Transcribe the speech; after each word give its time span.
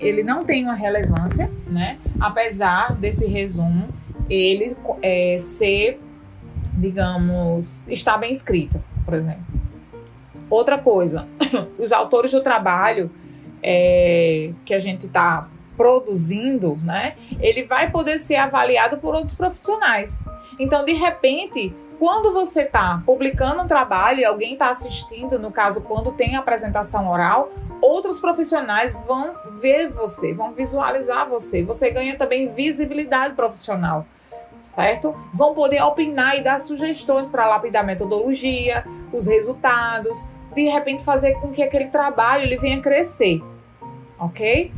ele 0.00 0.22
não 0.22 0.44
tem 0.44 0.64
uma 0.64 0.74
relevância, 0.74 1.50
né? 1.66 1.98
Apesar 2.20 2.94
desse 2.94 3.26
resumo 3.26 3.88
ele 4.28 4.76
é, 5.02 5.36
ser, 5.38 6.00
digamos, 6.74 7.84
estar 7.88 8.18
bem 8.18 8.32
escrito, 8.32 8.82
por 9.04 9.14
exemplo. 9.14 9.44
Outra 10.48 10.78
coisa, 10.78 11.26
os 11.78 11.92
autores 11.92 12.32
do 12.32 12.42
trabalho 12.42 13.10
é, 13.62 14.52
que 14.64 14.74
a 14.74 14.78
gente 14.78 15.06
está 15.06 15.48
produzindo, 15.76 16.76
né? 16.76 17.16
Ele 17.40 17.64
vai 17.64 17.90
poder 17.90 18.18
ser 18.18 18.36
avaliado 18.36 18.98
por 18.98 19.14
outros 19.14 19.34
profissionais. 19.34 20.26
Então, 20.58 20.84
de 20.84 20.92
repente, 20.92 21.74
quando 21.98 22.32
você 22.32 22.62
está 22.62 23.02
publicando 23.04 23.62
um 23.62 23.66
trabalho 23.66 24.20
e 24.20 24.24
alguém 24.24 24.54
está 24.54 24.70
assistindo, 24.70 25.38
no 25.38 25.50
caso, 25.50 25.82
quando 25.84 26.12
tem 26.12 26.36
apresentação 26.36 27.10
oral, 27.10 27.50
outros 27.80 28.20
profissionais 28.20 28.94
vão 29.06 29.34
ver 29.60 29.88
você, 29.88 30.32
vão 30.32 30.52
visualizar 30.52 31.28
você. 31.28 31.62
Você 31.62 31.90
ganha 31.90 32.16
também 32.16 32.52
visibilidade 32.52 33.34
profissional, 33.34 34.06
certo? 34.58 35.14
Vão 35.32 35.54
poder 35.54 35.82
opinar 35.82 36.36
e 36.36 36.42
dar 36.42 36.60
sugestões 36.60 37.30
para 37.30 37.46
lapidar 37.46 37.82
a 37.82 37.86
metodologia, 37.86 38.84
os 39.12 39.26
resultados, 39.26 40.26
de 40.54 40.68
repente 40.68 41.04
fazer 41.04 41.34
com 41.34 41.52
que 41.52 41.62
aquele 41.62 41.88
trabalho 41.88 42.44
ele 42.44 42.56
venha 42.56 42.80
crescer, 42.80 43.42
ok? 44.18 44.72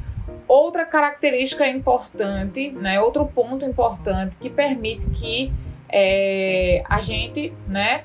Outra 0.46 0.84
característica 0.84 1.66
importante, 1.68 2.70
né, 2.70 3.00
outro 3.00 3.26
ponto 3.26 3.64
importante 3.64 4.34
que 4.40 4.48
permite 4.48 5.08
que 5.10 5.52
é, 5.88 6.82
a 6.88 7.00
gente 7.00 7.52
né, 7.66 8.04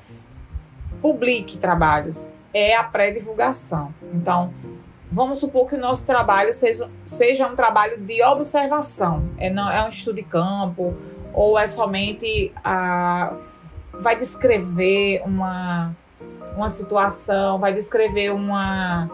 publique 1.00 1.58
trabalhos 1.58 2.32
é 2.52 2.76
a 2.76 2.84
pré-divulgação. 2.84 3.92
Então, 4.12 4.54
vamos 5.14 5.38
supor 5.38 5.68
que 5.68 5.76
o 5.76 5.78
nosso 5.78 6.04
trabalho 6.04 6.52
seja, 6.52 6.90
seja 7.06 7.46
um 7.46 7.54
trabalho 7.54 7.98
de 7.98 8.20
observação, 8.24 9.30
é, 9.38 9.48
não, 9.48 9.70
é 9.70 9.84
um 9.84 9.88
estudo 9.88 10.16
de 10.16 10.24
campo, 10.24 10.92
ou 11.32 11.56
é 11.56 11.68
somente 11.68 12.52
a, 12.64 13.32
vai 14.00 14.16
descrever 14.16 15.22
uma, 15.24 15.94
uma 16.56 16.68
situação, 16.68 17.60
vai 17.60 17.72
descrever 17.72 18.30
uma 18.30 19.08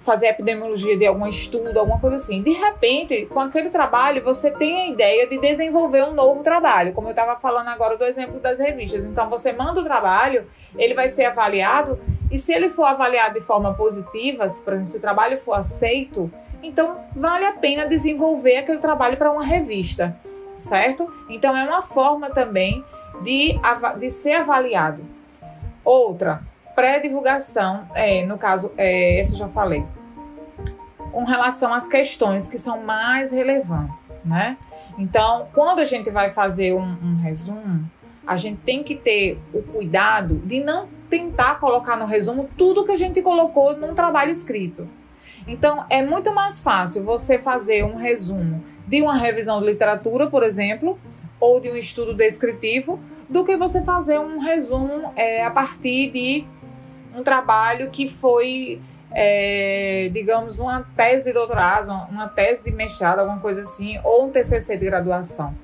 fazer 0.00 0.28
epidemiologia 0.28 0.96
de 0.96 1.06
algum 1.06 1.26
estudo, 1.26 1.78
alguma 1.78 1.98
coisa 1.98 2.16
assim. 2.16 2.42
De 2.42 2.52
repente, 2.52 3.26
com 3.26 3.40
aquele 3.40 3.68
trabalho, 3.68 4.22
você 4.22 4.50
tem 4.50 4.82
a 4.82 4.88
ideia 4.88 5.26
de 5.26 5.38
desenvolver 5.38 6.04
um 6.04 6.14
novo 6.14 6.42
trabalho, 6.42 6.92
como 6.92 7.08
eu 7.08 7.12
estava 7.12 7.36
falando 7.36 7.68
agora 7.68 7.96
do 7.96 8.04
exemplo 8.04 8.40
das 8.40 8.58
revistas. 8.58 9.04
Então, 9.04 9.28
você 9.28 9.52
manda 9.52 9.80
o 9.80 9.84
trabalho, 9.84 10.46
ele 10.76 10.94
vai 10.94 11.08
ser 11.08 11.26
avaliado, 11.26 11.98
e 12.30 12.38
se 12.38 12.52
ele 12.52 12.70
for 12.70 12.84
avaliado 12.84 13.34
de 13.34 13.40
forma 13.40 13.74
positiva, 13.74 14.46
por 14.64 14.72
exemplo, 14.72 14.86
se 14.86 14.96
o 14.96 15.00
trabalho 15.00 15.38
for 15.38 15.52
aceito, 15.52 16.30
então 16.62 17.00
vale 17.14 17.44
a 17.44 17.52
pena 17.52 17.86
desenvolver 17.86 18.58
aquele 18.58 18.78
trabalho 18.78 19.16
para 19.16 19.30
uma 19.30 19.44
revista, 19.44 20.16
certo? 20.54 21.12
Então, 21.28 21.56
é 21.56 21.64
uma 21.64 21.82
forma 21.82 22.30
também 22.30 22.84
de, 23.22 23.54
de 23.98 24.10
ser 24.10 24.32
avaliado. 24.32 25.04
Outra, 25.84 26.42
pré-divulgação, 26.74 27.86
é, 27.94 28.24
no 28.24 28.38
caso, 28.38 28.72
é, 28.76 29.18
essa 29.18 29.34
eu 29.34 29.38
já 29.38 29.48
falei, 29.48 29.84
com 31.10 31.24
relação 31.24 31.74
às 31.74 31.86
questões 31.86 32.48
que 32.48 32.58
são 32.58 32.82
mais 32.82 33.30
relevantes, 33.30 34.22
né? 34.24 34.56
Então, 34.98 35.48
quando 35.52 35.80
a 35.80 35.84
gente 35.84 36.10
vai 36.10 36.32
fazer 36.32 36.74
um, 36.74 36.96
um 37.02 37.16
resumo, 37.16 37.88
a 38.26 38.36
gente 38.36 38.60
tem 38.60 38.82
que 38.82 38.94
ter 38.94 39.38
o 39.52 39.62
cuidado 39.62 40.36
de 40.38 40.60
não 40.60 40.88
tentar 41.08 41.58
colocar 41.58 41.96
no 41.96 42.06
resumo 42.06 42.48
tudo 42.56 42.84
que 42.84 42.92
a 42.92 42.96
gente 42.96 43.20
colocou 43.20 43.76
num 43.76 43.94
trabalho 43.94 44.30
escrito. 44.30 44.88
Então, 45.46 45.84
é 45.90 46.02
muito 46.02 46.32
mais 46.34 46.60
fácil 46.60 47.04
você 47.04 47.38
fazer 47.38 47.84
um 47.84 47.96
resumo 47.96 48.64
de 48.86 49.02
uma 49.02 49.16
revisão 49.16 49.60
de 49.60 49.66
literatura, 49.66 50.28
por 50.28 50.42
exemplo, 50.42 50.98
ou 51.40 51.60
de 51.60 51.70
um 51.70 51.76
estudo 51.76 52.14
descritivo, 52.14 53.00
do 53.28 53.44
que 53.44 53.56
você 53.56 53.82
fazer 53.82 54.18
um 54.20 54.38
resumo 54.38 55.12
é, 55.16 55.44
a 55.44 55.50
partir 55.50 56.10
de 56.10 56.44
um 57.14 57.22
trabalho 57.22 57.90
que 57.90 58.08
foi, 58.08 58.80
é, 59.10 60.10
digamos, 60.12 60.58
uma 60.58 60.82
tese 60.96 61.26
de 61.26 61.32
doutorado, 61.32 61.90
uma 62.10 62.28
tese 62.28 62.62
de 62.62 62.70
mestrado, 62.70 63.20
alguma 63.20 63.40
coisa 63.40 63.62
assim, 63.62 63.98
ou 64.02 64.26
um 64.26 64.30
TCC 64.30 64.76
de 64.76 64.84
graduação. 64.86 65.54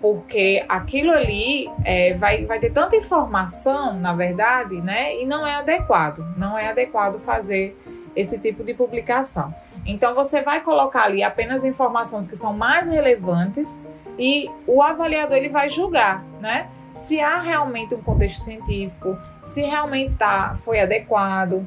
Porque 0.00 0.64
aquilo 0.68 1.12
ali 1.12 1.70
é, 1.84 2.14
vai, 2.14 2.46
vai 2.46 2.58
ter 2.58 2.70
tanta 2.70 2.96
informação, 2.96 4.00
na 4.00 4.14
verdade, 4.14 4.80
né? 4.80 5.20
E 5.20 5.26
não 5.26 5.46
é 5.46 5.56
adequado. 5.56 6.24
Não 6.38 6.58
é 6.58 6.68
adequado 6.68 7.20
fazer 7.20 7.78
esse 8.16 8.38
tipo 8.40 8.64
de 8.64 8.72
publicação. 8.72 9.54
Então, 9.84 10.14
você 10.14 10.42
vai 10.42 10.62
colocar 10.62 11.04
ali 11.04 11.22
apenas 11.22 11.64
informações 11.64 12.26
que 12.26 12.36
são 12.36 12.56
mais 12.56 12.88
relevantes 12.88 13.86
e 14.18 14.50
o 14.66 14.82
avaliador 14.82 15.36
ele 15.36 15.48
vai 15.48 15.68
julgar, 15.68 16.24
né? 16.40 16.68
Se 16.90 17.20
há 17.20 17.40
realmente 17.40 17.94
um 17.94 18.02
contexto 18.02 18.40
científico, 18.40 19.16
se 19.42 19.62
realmente 19.62 20.16
tá, 20.16 20.56
foi 20.62 20.80
adequado, 20.80 21.66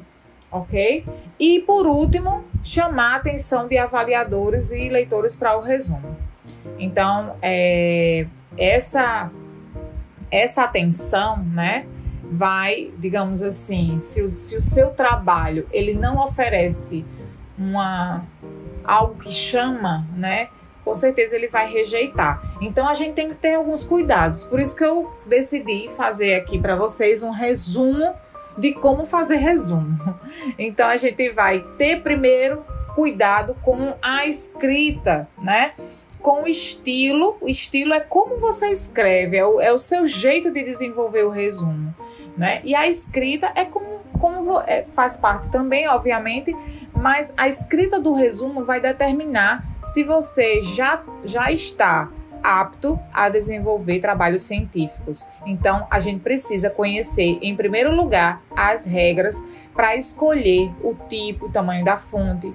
ok? 0.50 1.04
E 1.38 1.60
por 1.60 1.86
último, 1.86 2.44
chamar 2.62 3.14
a 3.14 3.16
atenção 3.16 3.66
de 3.66 3.76
avaliadores 3.78 4.70
e 4.70 4.88
leitores 4.88 5.34
para 5.34 5.56
o 5.56 5.60
resumo. 5.60 6.16
Então, 6.78 7.36
é, 7.42 8.26
essa 8.56 9.30
essa 10.30 10.64
atenção, 10.64 11.38
né, 11.38 11.86
vai, 12.24 12.90
digamos 12.98 13.40
assim, 13.40 14.00
se 14.00 14.20
o, 14.20 14.30
se 14.30 14.56
o 14.56 14.62
seu 14.62 14.90
trabalho 14.90 15.68
ele 15.70 15.94
não 15.94 16.18
oferece 16.18 17.04
uma 17.56 18.24
algo 18.82 19.14
que 19.14 19.30
chama, 19.30 20.06
né, 20.16 20.48
com 20.84 20.94
certeza 20.94 21.34
ele 21.34 21.48
vai 21.48 21.70
rejeitar. 21.70 22.42
Então 22.60 22.88
a 22.88 22.94
gente 22.94 23.14
tem 23.14 23.28
que 23.28 23.34
ter 23.34 23.54
alguns 23.54 23.82
cuidados. 23.82 24.44
Por 24.44 24.60
isso 24.60 24.76
que 24.76 24.84
eu 24.84 25.12
decidi 25.26 25.88
fazer 25.88 26.34
aqui 26.34 26.58
para 26.58 26.76
vocês 26.76 27.22
um 27.22 27.30
resumo 27.30 28.14
de 28.56 28.72
como 28.72 29.04
fazer 29.04 29.36
resumo. 29.36 29.96
Então 30.58 30.86
a 30.88 30.96
gente 30.96 31.30
vai 31.30 31.60
ter 31.78 32.02
primeiro 32.02 32.64
cuidado 32.94 33.56
com 33.62 33.94
a 34.00 34.26
escrita, 34.26 35.28
né? 35.38 35.72
Com 36.20 36.44
o 36.44 36.48
estilo. 36.48 37.36
O 37.40 37.48
estilo 37.48 37.92
é 37.92 38.00
como 38.00 38.38
você 38.38 38.68
escreve, 38.70 39.36
é 39.36 39.44
o, 39.44 39.60
é 39.60 39.72
o 39.72 39.78
seu 39.78 40.06
jeito 40.06 40.50
de 40.50 40.62
desenvolver 40.62 41.24
o 41.24 41.30
resumo, 41.30 41.94
né? 42.36 42.60
E 42.64 42.74
a 42.74 42.88
escrita 42.88 43.50
é 43.54 43.64
como, 43.64 44.00
como 44.20 44.60
é, 44.60 44.84
faz 44.94 45.16
parte 45.16 45.50
também, 45.50 45.88
obviamente, 45.88 46.54
mas 47.04 47.34
a 47.36 47.46
escrita 47.46 48.00
do 48.00 48.14
resumo 48.14 48.64
vai 48.64 48.80
determinar 48.80 49.62
se 49.82 50.02
você 50.02 50.62
já, 50.62 51.04
já 51.22 51.52
está 51.52 52.10
apto 52.42 52.98
a 53.12 53.28
desenvolver 53.28 53.98
trabalhos 53.98 54.40
científicos. 54.40 55.26
Então, 55.44 55.86
a 55.90 56.00
gente 56.00 56.20
precisa 56.20 56.70
conhecer, 56.70 57.38
em 57.42 57.54
primeiro 57.54 57.94
lugar, 57.94 58.40
as 58.56 58.86
regras 58.86 59.36
para 59.74 59.94
escolher 59.94 60.72
o 60.82 60.94
tipo, 61.06 61.44
o 61.44 61.50
tamanho 61.50 61.84
da 61.84 61.98
fonte. 61.98 62.54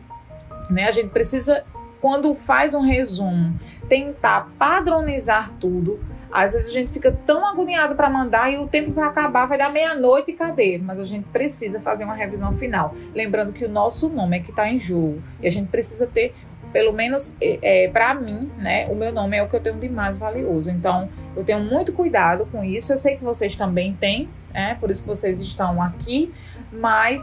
Né? 0.68 0.86
A 0.86 0.92
gente 0.92 1.10
precisa, 1.10 1.64
quando 2.02 2.34
faz 2.34 2.74
um 2.74 2.82
resumo, 2.82 3.54
tentar 3.88 4.50
padronizar 4.58 5.54
tudo 5.60 6.00
às 6.32 6.54
vezes 6.54 6.70
a 6.70 6.72
gente 6.72 6.92
fica 6.92 7.12
tão 7.26 7.46
agoniado 7.46 7.96
para 7.96 8.10
mandar 8.10 8.52
e 8.52 8.58
o 8.58 8.68
tempo 8.68 8.92
vai 8.92 9.06
acabar, 9.06 9.46
vai 9.46 9.58
dar 9.58 9.72
meia-noite 9.72 10.32
e 10.32 10.34
cadê? 10.34 10.78
Mas 10.78 11.00
a 11.00 11.04
gente 11.04 11.26
precisa 11.30 11.80
fazer 11.80 12.04
uma 12.04 12.14
revisão 12.14 12.54
final. 12.54 12.94
Lembrando 13.14 13.52
que 13.52 13.66
o 13.66 13.70
nosso 13.70 14.10
nome 14.10 14.38
é 14.38 14.40
que 14.42 14.52
está 14.52 14.70
em 14.70 14.78
jogo 14.78 15.22
e 15.42 15.48
a 15.48 15.52
gente 15.52 15.68
precisa 15.70 16.06
ter, 16.06 16.36
pelo 16.72 16.94
menos 16.94 17.36
é, 17.42 17.86
é 17.86 17.88
para 17.90 18.14
mim, 18.14 18.52
né? 18.58 18.88
O 18.90 18.96
meu 18.96 19.12
nome 19.12 19.38
é 19.38 19.44
o 19.44 19.50
que 19.50 19.56
eu 19.56 19.60
tenho 19.60 19.78
de 19.78 19.90
mais 19.90 20.18
valioso. 20.18 20.70
Então 20.70 21.10
eu 21.36 21.44
tenho 21.44 21.60
muito 21.60 21.94
cuidado 21.94 22.46
com 22.52 22.64
isso. 22.64 22.94
Eu 22.94 22.98
sei 22.98 23.18
que 23.18 23.24
vocês 23.24 23.56
também 23.56 23.94
têm, 23.94 24.30
né? 24.54 24.78
Por 24.80 24.92
isso 24.92 25.02
que 25.02 25.10
vocês 25.10 25.42
estão 25.42 25.82
aqui, 25.82 26.34
mas 26.72 27.22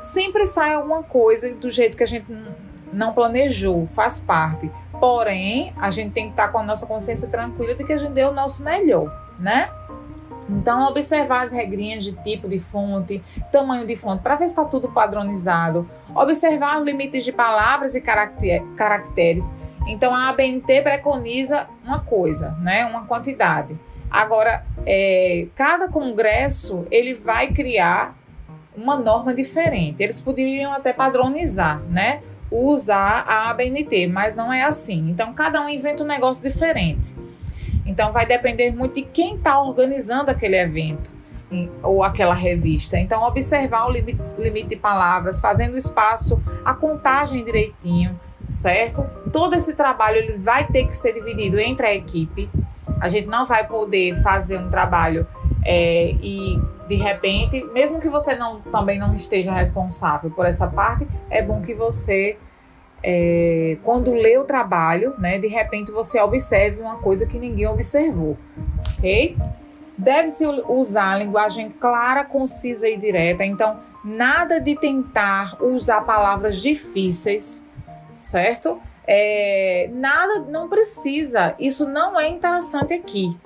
sempre 0.00 0.46
sai 0.46 0.72
alguma 0.72 1.02
coisa 1.02 1.52
do 1.54 1.70
jeito 1.70 1.96
que 1.96 2.02
a 2.02 2.06
gente 2.06 2.26
não 2.92 3.12
planejou, 3.12 3.86
faz 3.94 4.20
parte. 4.20 4.70
Porém, 4.98 5.72
a 5.80 5.90
gente 5.90 6.12
tem 6.12 6.24
que 6.24 6.30
estar 6.30 6.48
com 6.48 6.58
a 6.58 6.62
nossa 6.62 6.86
consciência 6.86 7.28
tranquila 7.28 7.74
de 7.74 7.84
que 7.84 7.92
a 7.92 7.98
gente 7.98 8.12
deu 8.12 8.30
o 8.30 8.34
nosso 8.34 8.64
melhor, 8.64 9.12
né? 9.38 9.70
Então, 10.48 10.88
observar 10.88 11.42
as 11.42 11.52
regrinhas 11.52 12.02
de 12.02 12.12
tipo 12.12 12.48
de 12.48 12.58
fonte, 12.58 13.22
tamanho 13.52 13.86
de 13.86 13.94
fonte, 13.96 14.22
para 14.22 14.34
ver 14.34 14.48
se 14.48 14.54
está 14.54 14.64
tudo 14.64 14.88
padronizado. 14.88 15.88
Observar 16.14 16.78
os 16.78 16.84
limites 16.84 17.22
de 17.22 17.32
palavras 17.32 17.94
e 17.94 18.00
caracteres. 18.00 19.54
Então, 19.86 20.14
a 20.14 20.30
ABNT 20.30 20.80
preconiza 20.82 21.66
uma 21.84 22.00
coisa, 22.00 22.52
né? 22.62 22.86
uma 22.86 23.04
quantidade. 23.04 23.76
Agora, 24.10 24.64
é, 24.86 25.48
cada 25.54 25.88
congresso 25.88 26.86
ele 26.90 27.12
vai 27.12 27.48
criar 27.48 28.16
uma 28.74 28.96
norma 28.96 29.34
diferente. 29.34 30.02
Eles 30.02 30.20
poderiam 30.20 30.72
até 30.72 30.92
padronizar, 30.92 31.80
né? 31.90 32.22
Usar 32.50 33.24
a 33.26 33.50
ABNT, 33.50 34.06
mas 34.06 34.36
não 34.36 34.52
é 34.52 34.62
assim. 34.62 35.10
Então, 35.10 35.32
cada 35.34 35.60
um 35.60 35.68
inventa 35.68 36.02
um 36.02 36.06
negócio 36.06 36.42
diferente. 36.42 37.14
Então, 37.84 38.12
vai 38.12 38.26
depender 38.26 38.70
muito 38.70 38.94
de 38.94 39.02
quem 39.02 39.36
está 39.36 39.60
organizando 39.60 40.30
aquele 40.30 40.56
evento 40.56 41.10
ou 41.82 42.04
aquela 42.04 42.34
revista. 42.34 42.98
Então, 42.98 43.22
observar 43.22 43.86
o 43.86 43.90
limite 43.90 44.68
de 44.68 44.76
palavras, 44.76 45.40
fazendo 45.40 45.76
espaço, 45.76 46.42
a 46.64 46.74
contagem 46.74 47.44
direitinho, 47.44 48.18
certo? 48.46 49.04
Todo 49.32 49.54
esse 49.54 49.74
trabalho 49.74 50.16
ele 50.16 50.38
vai 50.38 50.66
ter 50.66 50.86
que 50.86 50.96
ser 50.96 51.14
dividido 51.14 51.58
entre 51.58 51.86
a 51.86 51.94
equipe. 51.94 52.50
A 53.00 53.08
gente 53.08 53.26
não 53.26 53.46
vai 53.46 53.66
poder 53.66 54.22
fazer 54.22 54.58
um 54.58 54.68
trabalho 54.68 55.26
é, 55.64 56.14
e 56.22 56.60
de 56.88 56.96
repente, 56.96 57.62
mesmo 57.72 58.00
que 58.00 58.08
você 58.08 58.34
não, 58.34 58.60
também 58.62 58.98
não 58.98 59.14
esteja 59.14 59.52
responsável 59.52 60.30
por 60.30 60.46
essa 60.46 60.66
parte, 60.66 61.06
é 61.28 61.42
bom 61.42 61.60
que 61.60 61.74
você, 61.74 62.38
é, 63.02 63.76
quando 63.84 64.12
lê 64.12 64.38
o 64.38 64.44
trabalho, 64.44 65.14
né, 65.18 65.38
de 65.38 65.46
repente 65.46 65.92
você 65.92 66.18
observe 66.20 66.80
uma 66.80 66.96
coisa 66.96 67.26
que 67.26 67.38
ninguém 67.38 67.66
observou, 67.66 68.36
ok? 68.96 69.36
Deve-se 69.96 70.46
usar 70.46 71.12
a 71.12 71.18
linguagem 71.18 71.70
clara, 71.70 72.24
concisa 72.24 72.88
e 72.88 72.96
direta. 72.96 73.44
Então, 73.44 73.80
nada 74.04 74.60
de 74.60 74.76
tentar 74.76 75.60
usar 75.60 76.02
palavras 76.02 76.62
difíceis, 76.62 77.68
certo? 78.12 78.80
É, 79.04 79.90
nada, 79.92 80.40
não 80.48 80.68
precisa. 80.68 81.54
Isso 81.58 81.88
não 81.88 82.18
é 82.18 82.28
interessante 82.28 82.94
aqui. 82.94 83.36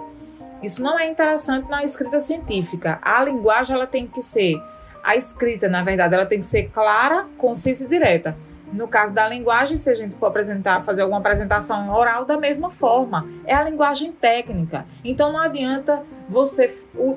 Isso 0.62 0.82
não 0.82 0.98
é 0.98 1.08
interessante 1.08 1.68
na 1.68 1.82
escrita 1.82 2.20
científica. 2.20 2.98
A 3.02 3.22
linguagem 3.22 3.74
ela 3.74 3.86
tem 3.86 4.06
que 4.06 4.22
ser 4.22 4.62
a 5.02 5.16
escrita, 5.16 5.68
na 5.68 5.82
verdade, 5.82 6.14
ela 6.14 6.26
tem 6.26 6.38
que 6.38 6.46
ser 6.46 6.70
clara, 6.70 7.26
concisa 7.36 7.84
e 7.84 7.88
direta. 7.88 8.36
No 8.72 8.88
caso 8.88 9.14
da 9.14 9.28
linguagem, 9.28 9.76
se 9.76 9.90
a 9.90 9.94
gente 9.94 10.14
for 10.14 10.26
apresentar, 10.26 10.82
fazer 10.82 11.02
alguma 11.02 11.20
apresentação 11.20 11.92
oral, 11.92 12.24
da 12.24 12.38
mesma 12.38 12.70
forma. 12.70 13.26
É 13.44 13.54
a 13.54 13.62
linguagem 13.64 14.12
técnica. 14.12 14.86
Então 15.04 15.32
não 15.32 15.40
adianta 15.40 16.02
você 16.28 16.68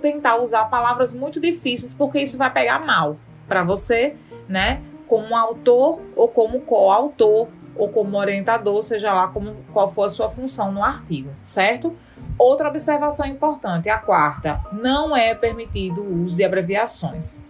tentar 0.02 0.38
usar 0.38 0.66
palavras 0.66 1.14
muito 1.14 1.40
difíceis, 1.40 1.94
porque 1.94 2.20
isso 2.20 2.38
vai 2.38 2.52
pegar 2.52 2.86
mal 2.86 3.18
para 3.48 3.64
você, 3.64 4.16
né? 4.50 4.82
Como 5.08 5.36
autor 5.36 6.02
ou 6.16 6.28
como 6.28 6.60
coautor 6.62 7.48
ou 7.78 7.90
como 7.90 8.18
orientador, 8.18 8.84
seja 8.84 9.14
lá 9.14 9.28
como, 9.28 9.56
qual 9.72 9.92
for 9.92 10.06
a 10.06 10.10
sua 10.10 10.30
função 10.30 10.72
no 10.72 10.84
artigo, 10.84 11.30
certo? 11.44 11.96
Outra 12.38 12.68
observação 12.68 13.26
importante, 13.26 13.90
a 13.90 13.98
quarta, 13.98 14.62
não 14.74 15.16
é 15.16 15.34
permitido 15.34 16.02
o 16.02 16.24
uso 16.24 16.36
de 16.36 16.44
abreviações. 16.44 17.42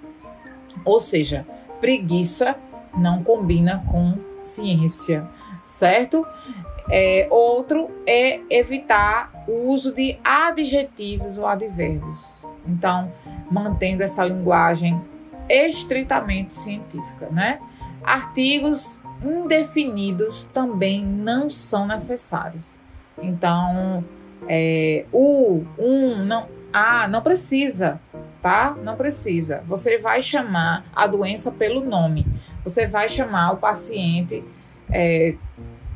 Ou 0.84 1.00
seja, 1.00 1.46
preguiça 1.82 2.56
não 2.96 3.24
combina 3.24 3.84
com 3.92 4.18
ciência, 4.44 5.28
certo? 5.64 6.26
É, 6.90 7.28
outro 7.32 7.90
é 8.06 8.42
evitar 8.50 9.32
o 9.48 9.72
uso 9.72 9.92
de 9.92 10.20
adjetivos 10.24 11.38
ou 11.38 11.48
advérbios. 11.48 12.46
Então, 12.68 13.12
mantendo 13.50 14.04
essa 14.04 14.24
linguagem 14.24 15.02
estritamente 15.50 16.54
científica, 16.54 17.28
né? 17.32 17.60
Artigos 18.04 19.02
indefinidos 19.24 20.46
também 20.46 21.04
não 21.04 21.50
são 21.50 21.88
necessários. 21.88 22.80
Então, 23.18 24.04
é, 24.48 25.06
o, 25.12 25.64
um, 25.78 26.24
não, 26.24 26.48
ah, 26.72 27.08
não 27.08 27.22
precisa, 27.22 28.00
tá? 28.42 28.76
Não 28.84 28.96
precisa. 28.96 29.64
Você 29.68 29.98
vai 29.98 30.22
chamar 30.22 30.86
a 30.96 31.08
doença 31.08 31.52
pelo 31.52 31.84
nome. 31.84 32.26
Você 32.64 32.86
vai 32.86 33.10
chamar 33.10 33.54
o 33.54 33.58
paciente 33.58 34.44
é, 34.90 35.36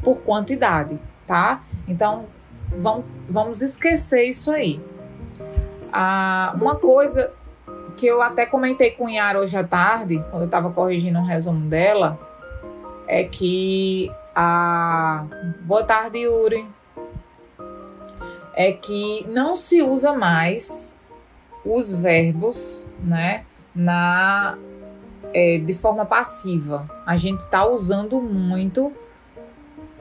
por 0.01 0.17
quantidade, 0.21 0.99
tá? 1.27 1.63
Então, 1.87 2.25
vamos, 2.77 3.05
vamos 3.29 3.61
esquecer 3.61 4.23
isso 4.23 4.51
aí. 4.51 4.79
Ah, 5.91 6.55
uma 6.59 6.75
coisa 6.75 7.33
que 7.97 8.05
eu 8.05 8.21
até 8.21 8.45
comentei 8.45 8.91
com 8.91 9.09
Yara 9.09 9.39
hoje 9.39 9.57
à 9.57 9.63
tarde, 9.63 10.23
quando 10.29 10.43
eu 10.43 10.45
estava 10.45 10.71
corrigindo 10.71 11.19
um 11.19 11.25
resumo 11.25 11.67
dela, 11.69 12.17
é 13.07 13.23
que 13.23 14.11
a. 14.33 15.25
Boa 15.65 15.83
tarde, 15.83 16.19
Yuri 16.19 16.65
é 18.59 18.73
que 18.73 19.25
não 19.29 19.55
se 19.55 19.81
usa 19.81 20.11
mais 20.11 20.97
os 21.63 21.95
verbos, 21.95 22.85
né, 23.01 23.45
na 23.73 24.57
é, 25.33 25.59
de 25.59 25.73
forma 25.73 26.05
passiva. 26.05 26.85
A 27.05 27.15
gente 27.15 27.39
está 27.39 27.65
usando 27.65 28.21
muito 28.21 28.91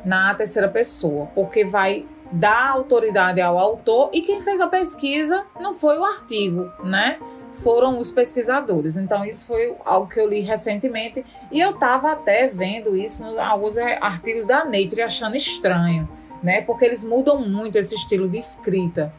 na 0.05 0.35
terceira 0.35 0.69
pessoa, 0.69 1.27
porque 1.37 1.65
vai 1.65 2.05
dar 2.33 2.71
autoridade 2.71 3.41
ao 3.41 3.57
autor 3.57 4.11
e 4.13 4.23
quem 4.23 4.41
fez 4.41 4.61
a 4.61 4.67
pesquisa 4.67 5.47
não 5.61 5.73
foi 5.73 5.97
o 5.97 6.05
artigo, 6.05 6.69
né? 6.83 7.21
Foram 7.55 8.01
os 8.01 8.11
pesquisadores. 8.11 8.97
Então, 8.97 9.25
isso 9.25 9.47
foi 9.47 9.77
algo 9.85 10.09
que 10.09 10.19
eu 10.19 10.29
li 10.29 10.41
recentemente 10.41 11.25
e 11.53 11.61
eu 11.61 11.71
estava 11.71 12.11
até 12.11 12.49
vendo 12.49 12.97
isso 12.97 13.25
em 13.25 13.39
alguns 13.39 13.79
artigos 13.79 14.49
da 14.49 14.65
Nature 14.65 15.03
achando 15.03 15.37
estranho 15.37 16.18
né? 16.43 16.63
Porque 16.63 16.85
eles 16.85 17.05
mudam 17.05 17.41
muito 17.41 17.77
esse 17.77 17.95
estilo 17.95 18.29
de 18.29 18.39
escrita. 18.39 19.13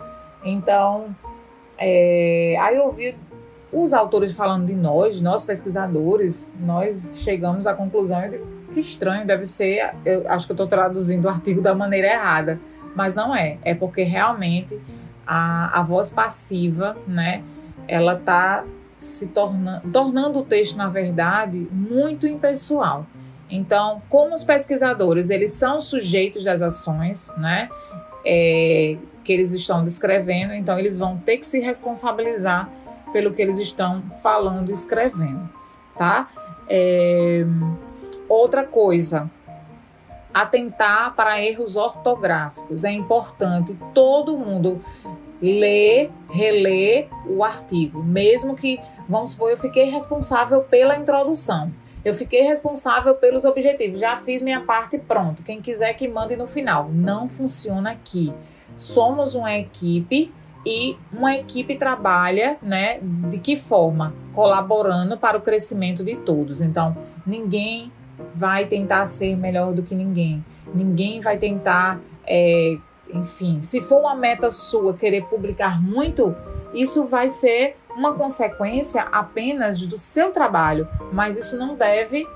Então, 0.44 1.16
é, 1.78 2.58
aí 2.60 2.76
eu 2.76 2.86
ouvi 2.86 3.16
os 3.72 3.94
autores 3.94 4.32
falando 4.34 4.66
de 4.66 4.76
nós, 4.76 5.22
nós 5.22 5.46
pesquisadores, 5.46 6.58
nós 6.60 7.20
chegamos 7.24 7.68
à 7.68 7.74
conclusão 7.74 8.22
de 8.30 8.40
que 8.74 8.80
estranho 8.80 9.26
deve 9.26 9.46
ser. 9.46 9.94
Eu 10.06 10.30
acho 10.30 10.46
que 10.46 10.52
eu 10.52 10.56
estou 10.56 10.68
traduzindo 10.68 11.26
o 11.26 11.30
artigo 11.30 11.62
da 11.62 11.74
maneira 11.76 12.08
errada, 12.08 12.60
mas 12.96 13.16
não 13.16 13.36
é. 13.36 13.58
É 13.64 13.74
porque 13.74 14.04
realmente 14.04 14.80
a, 15.26 15.80
a 15.80 15.84
voz 15.84 16.12
passiva, 16.12 16.98
né? 17.08 17.44
Ela 17.88 18.14
está 18.14 18.64
se 18.98 19.30
tornando, 19.30 19.90
tornando 19.92 20.40
o 20.40 20.44
texto, 20.44 20.76
na 20.76 20.90
verdade, 20.90 21.68
muito 21.72 22.28
impessoal. 22.28 23.06
Então, 23.50 24.02
como 24.10 24.36
os 24.36 24.44
pesquisadores 24.44 25.30
eles 25.30 25.52
são 25.52 25.82
sujeitos 25.82 26.44
das 26.44 26.62
ações, 26.62 27.34
né, 27.38 27.70
é, 28.24 28.98
que 29.24 29.34
eles 29.34 29.52
estão 29.54 29.84
descrevendo, 29.84 30.54
então 30.54 30.78
eles 30.78 30.98
vão 30.98 31.18
ter 31.18 31.38
que 31.38 31.46
se 31.46 31.60
responsabilizar 31.60 32.70
pelo 33.12 33.34
que 33.34 33.42
eles 33.42 33.58
estão 33.58 34.04
falando 34.22 34.70
e 34.70 34.74
escrevendo, 34.74 35.50
tá? 35.98 36.30
É, 36.68 37.44
outra 38.28 38.64
coisa, 38.64 39.30
atentar 40.34 41.16
para 41.16 41.44
erros 41.44 41.76
ortográficos. 41.76 42.84
É 42.84 42.92
importante 42.92 43.76
todo 43.94 44.38
mundo 44.38 44.84
ler, 45.42 46.12
reler 46.30 47.08
o 47.26 47.44
artigo, 47.44 48.04
mesmo 48.04 48.56
que, 48.56 48.80
vamos 49.08 49.32
supor, 49.32 49.52
eu 49.52 49.58
fiquei 49.58 49.90
responsável 49.90 50.62
pela 50.62 50.96
introdução. 50.96 51.72
Eu 52.10 52.16
fiquei 52.16 52.42
responsável 52.42 53.14
pelos 53.14 53.46
objetivos, 53.46 54.00
já 54.00 54.18
fiz 54.18 54.42
minha 54.42 54.62
parte 54.62 54.98
pronto. 54.98 55.44
Quem 55.44 55.62
quiser 55.62 55.94
que 55.94 56.08
mande 56.08 56.36
no 56.36 56.48
final. 56.48 56.90
Não 56.92 57.30
funciona 57.30 57.92
aqui. 57.92 58.34
Somos 58.76 59.36
uma 59.36 59.54
equipe 59.54 60.34
e 60.66 60.98
uma 61.14 61.36
equipe 61.36 61.76
trabalha, 61.76 62.58
né, 62.64 63.00
de 63.30 63.38
que 63.38 63.56
forma? 63.56 64.16
Colaborando 64.34 65.20
para 65.20 65.38
o 65.38 65.42
crescimento 65.42 66.04
de 66.04 66.16
todos. 66.16 66.62
Então, 66.62 66.98
ninguém 67.24 67.92
vai 68.34 68.66
tentar 68.66 69.06
ser 69.06 69.38
melhor 69.38 69.72
do 69.72 69.84
que 69.84 69.94
ninguém. 69.94 70.44
Ninguém 70.74 71.22
vai 71.22 71.38
tentar, 71.38 72.02
é, 72.26 72.76
enfim, 73.14 73.62
se 73.62 73.82
for 73.82 74.00
uma 74.00 74.16
meta 74.16 74.50
sua 74.50 74.96
querer 74.96 75.26
publicar 75.26 75.80
muito, 75.80 76.36
isso 76.74 77.06
vai 77.06 77.30
ser 77.30 77.78
uma 77.96 78.14
consequência 78.14 79.04
apenas 79.12 79.80
do 79.80 79.98
seu 79.98 80.32
trabalho, 80.32 80.88
mas 81.12 81.38
isso 81.38 81.58
não 81.58 81.76
deve 81.76 82.28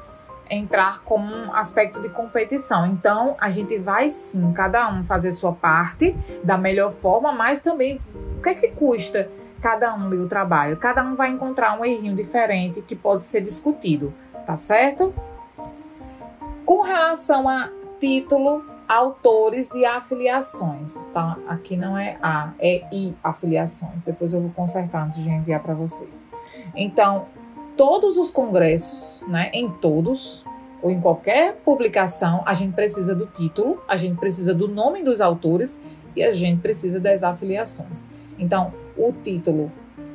entrar 0.49 1.01
como 1.03 1.33
um 1.33 1.53
aspecto 1.53 2.01
de 2.01 2.09
competição. 2.09 2.85
Então, 2.85 3.35
a 3.39 3.49
gente 3.49 3.77
vai 3.77 4.09
sim, 4.09 4.51
cada 4.53 4.89
um 4.89 5.03
fazer 5.03 5.31
sua 5.31 5.53
parte 5.53 6.15
da 6.43 6.57
melhor 6.57 6.91
forma, 6.91 7.31
mas 7.31 7.61
também 7.61 7.99
o 8.37 8.41
que 8.41 8.49
é 8.49 8.53
que 8.53 8.67
custa 8.69 9.29
cada 9.61 9.95
um 9.95 10.09
o 10.09 10.27
trabalho? 10.27 10.75
Cada 10.75 11.03
um 11.03 11.15
vai 11.15 11.29
encontrar 11.29 11.79
um 11.79 11.85
errinho 11.85 12.15
diferente 12.15 12.81
que 12.81 12.95
pode 12.95 13.25
ser 13.25 13.41
discutido, 13.41 14.13
tá 14.45 14.57
certo? 14.57 15.13
Com 16.65 16.81
relação 16.81 17.47
a 17.47 17.69
título, 17.99 18.65
autores 18.87 19.73
e 19.73 19.85
afiliações, 19.85 21.05
tá? 21.13 21.37
Aqui 21.47 21.75
não 21.75 21.97
é 21.97 22.17
A, 22.21 22.53
é 22.59 22.83
I 22.91 23.15
afiliações. 23.23 24.03
Depois 24.03 24.33
eu 24.33 24.41
vou 24.41 24.51
consertar 24.51 25.05
antes 25.05 25.23
de 25.23 25.29
enviar 25.29 25.61
para 25.61 25.73
vocês. 25.73 26.29
Então, 26.75 27.27
todos 27.77 28.17
os 28.17 28.29
congressos, 28.29 29.23
né, 29.27 29.49
em 29.53 29.69
todos 29.69 30.43
ou 30.81 30.91
em 30.91 30.99
qualquer 30.99 31.55
publicação, 31.63 32.43
a 32.45 32.53
gente 32.53 32.73
precisa 32.73 33.15
do 33.15 33.25
título, 33.25 33.81
a 33.87 33.95
gente 33.95 34.17
precisa 34.17 34.53
do 34.53 34.67
nome 34.67 35.01
dos 35.01 35.21
autores 35.21 35.81
e 36.15 36.21
a 36.21 36.31
gente 36.31 36.61
precisa 36.61 36.99
das 36.99 37.23
afiliações. 37.23 38.05
Então, 38.37 38.73
o 38.97 39.11
título 39.11 39.71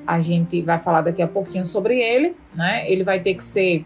a 0.06 0.20
gente 0.20 0.62
vai 0.62 0.78
falar 0.78 1.02
daqui 1.02 1.20
a 1.20 1.28
pouquinho 1.28 1.66
sobre 1.66 2.00
ele, 2.00 2.34
né? 2.54 2.90
Ele 2.90 3.04
vai 3.04 3.20
ter 3.20 3.34
que 3.34 3.42
ser 3.42 3.84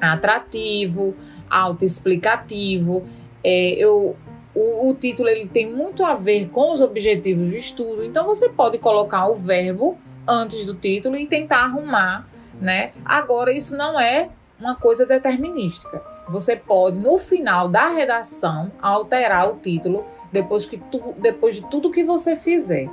atrativo, 0.00 1.14
autoexplicativo, 1.50 3.04
é, 3.44 3.70
eu, 3.72 4.16
o, 4.54 4.88
o, 4.88 4.94
título 4.94 5.28
ele 5.28 5.46
tem 5.46 5.70
muito 5.70 6.02
a 6.04 6.14
ver 6.14 6.48
com 6.48 6.72
os 6.72 6.80
objetivos 6.80 7.50
de 7.50 7.58
estudo, 7.58 8.02
então 8.02 8.24
você 8.24 8.48
pode 8.48 8.78
colocar 8.78 9.28
o 9.28 9.36
verbo 9.36 9.98
antes 10.26 10.64
do 10.64 10.74
título 10.74 11.16
e 11.16 11.26
tentar 11.26 11.64
arrumar, 11.64 12.26
né? 12.60 12.92
Agora, 13.04 13.52
isso 13.52 13.76
não 13.76 14.00
é 14.00 14.30
uma 14.58 14.74
coisa 14.74 15.04
determinística. 15.04 16.02
você 16.26 16.56
pode, 16.56 16.96
no 16.96 17.18
final 17.18 17.68
da 17.68 17.88
redação, 17.88 18.72
alterar 18.80 19.50
o 19.50 19.56
título 19.56 20.06
depois, 20.32 20.64
que 20.64 20.78
tu, 20.78 21.14
depois 21.18 21.56
de 21.56 21.68
tudo 21.68 21.90
que 21.90 22.02
você 22.02 22.34
fizer. 22.34 22.88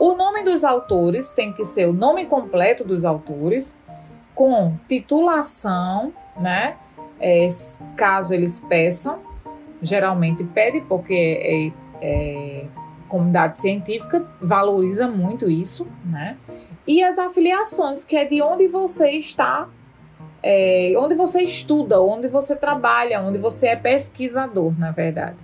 O 0.00 0.14
nome 0.14 0.42
dos 0.42 0.64
autores 0.64 1.30
tem 1.30 1.52
que 1.52 1.64
ser 1.64 1.86
o 1.86 1.92
nome 1.92 2.26
completo 2.26 2.82
dos 2.82 3.04
autores, 3.04 3.78
com 4.34 4.74
titulação, 4.88 6.12
né? 6.36 6.76
É, 7.20 7.46
caso 7.96 8.32
eles 8.32 8.58
peçam, 8.58 9.20
geralmente 9.82 10.44
pede, 10.44 10.80
porque 10.82 11.74
é, 12.00 12.06
é, 12.06 12.66
comunidade 13.08 13.58
científica 13.58 14.26
valoriza 14.40 15.08
muito 15.08 15.50
isso, 15.50 15.88
né? 16.04 16.36
E 16.86 17.02
as 17.02 17.18
afiliações, 17.18 18.04
que 18.04 18.16
é 18.16 18.24
de 18.24 18.40
onde 18.42 18.66
você 18.66 19.10
está, 19.10 19.68
é, 20.42 20.94
onde 20.96 21.14
você 21.14 21.42
estuda, 21.42 22.00
onde 22.00 22.28
você 22.28 22.56
trabalha, 22.56 23.20
onde 23.20 23.38
você 23.38 23.68
é 23.68 23.76
pesquisador, 23.76 24.78
na 24.78 24.90
verdade, 24.90 25.36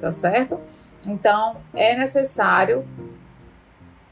tá 0.00 0.10
certo? 0.10 0.58
Então 1.06 1.56
é 1.74 1.96
necessário 1.96 2.84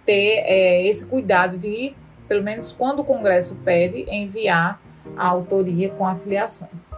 ter 0.07 0.43
é, 0.45 0.87
esse 0.87 1.07
cuidado 1.07 1.59
de, 1.59 1.95
pelo 2.27 2.43
menos 2.43 2.73
quando 2.73 3.01
o 3.01 3.05
Congresso 3.05 3.57
pede, 3.57 4.07
enviar 4.09 4.81
a 5.17 5.29
autoria 5.29 5.91
com 5.91 6.07
afiliações. 6.07 6.91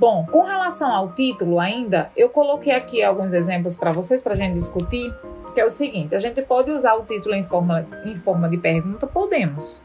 Bom, 0.00 0.24
com 0.24 0.44
relação 0.44 0.90
ao 0.90 1.12
título 1.12 1.60
ainda, 1.60 2.10
eu 2.16 2.30
coloquei 2.30 2.72
aqui 2.72 3.02
alguns 3.02 3.34
exemplos 3.34 3.76
para 3.76 3.92
vocês 3.92 4.22
para 4.22 4.32
a 4.32 4.34
gente 4.34 4.54
discutir, 4.54 5.14
que 5.52 5.60
é 5.60 5.64
o 5.66 5.68
seguinte: 5.68 6.14
a 6.14 6.18
gente 6.18 6.40
pode 6.40 6.70
usar 6.70 6.94
o 6.94 7.04
título 7.04 7.34
em 7.34 7.44
forma, 7.44 7.86
em 8.06 8.16
forma 8.16 8.48
de 8.48 8.56
pergunta? 8.56 9.06
Podemos. 9.06 9.84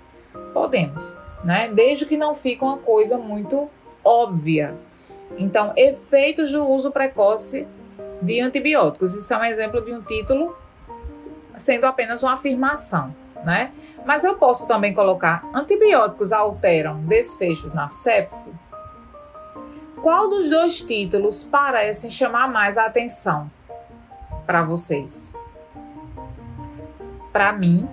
Podemos, 0.54 1.18
né? 1.44 1.68
Desde 1.68 2.06
que 2.06 2.16
não 2.16 2.34
fique 2.34 2.64
uma 2.64 2.78
coisa 2.78 3.18
muito 3.18 3.70
óbvia. 4.06 4.74
Então, 5.38 5.74
efeitos 5.76 6.50
do 6.50 6.66
uso 6.66 6.92
precoce 6.92 7.68
de 8.22 8.40
antibióticos. 8.40 9.14
Isso 9.14 9.34
é 9.34 9.38
um 9.38 9.44
exemplo 9.44 9.84
de 9.84 9.92
um 9.92 10.02
título 10.02 10.56
sendo 11.58 11.88
apenas 11.88 12.24
uma 12.24 12.36
afirmação, 12.36 13.14
né? 13.44 13.74
Mas 14.06 14.24
eu 14.24 14.36
posso 14.36 14.66
também 14.66 14.94
colocar 14.94 15.46
antibióticos 15.54 16.32
alteram 16.32 17.02
desfechos 17.02 17.74
na 17.74 17.90
sepse? 17.90 18.56
Qual 20.02 20.30
dos 20.30 20.50
dois 20.50 20.82
títulos 20.82 21.44
parece 21.44 22.12
chamar 22.12 22.52
mais 22.52 22.78
a 22.78 22.86
atenção 22.86 23.50
para 24.46 24.64
vocês? 24.64 25.36
Para 27.32 27.52
mim, 27.54 27.88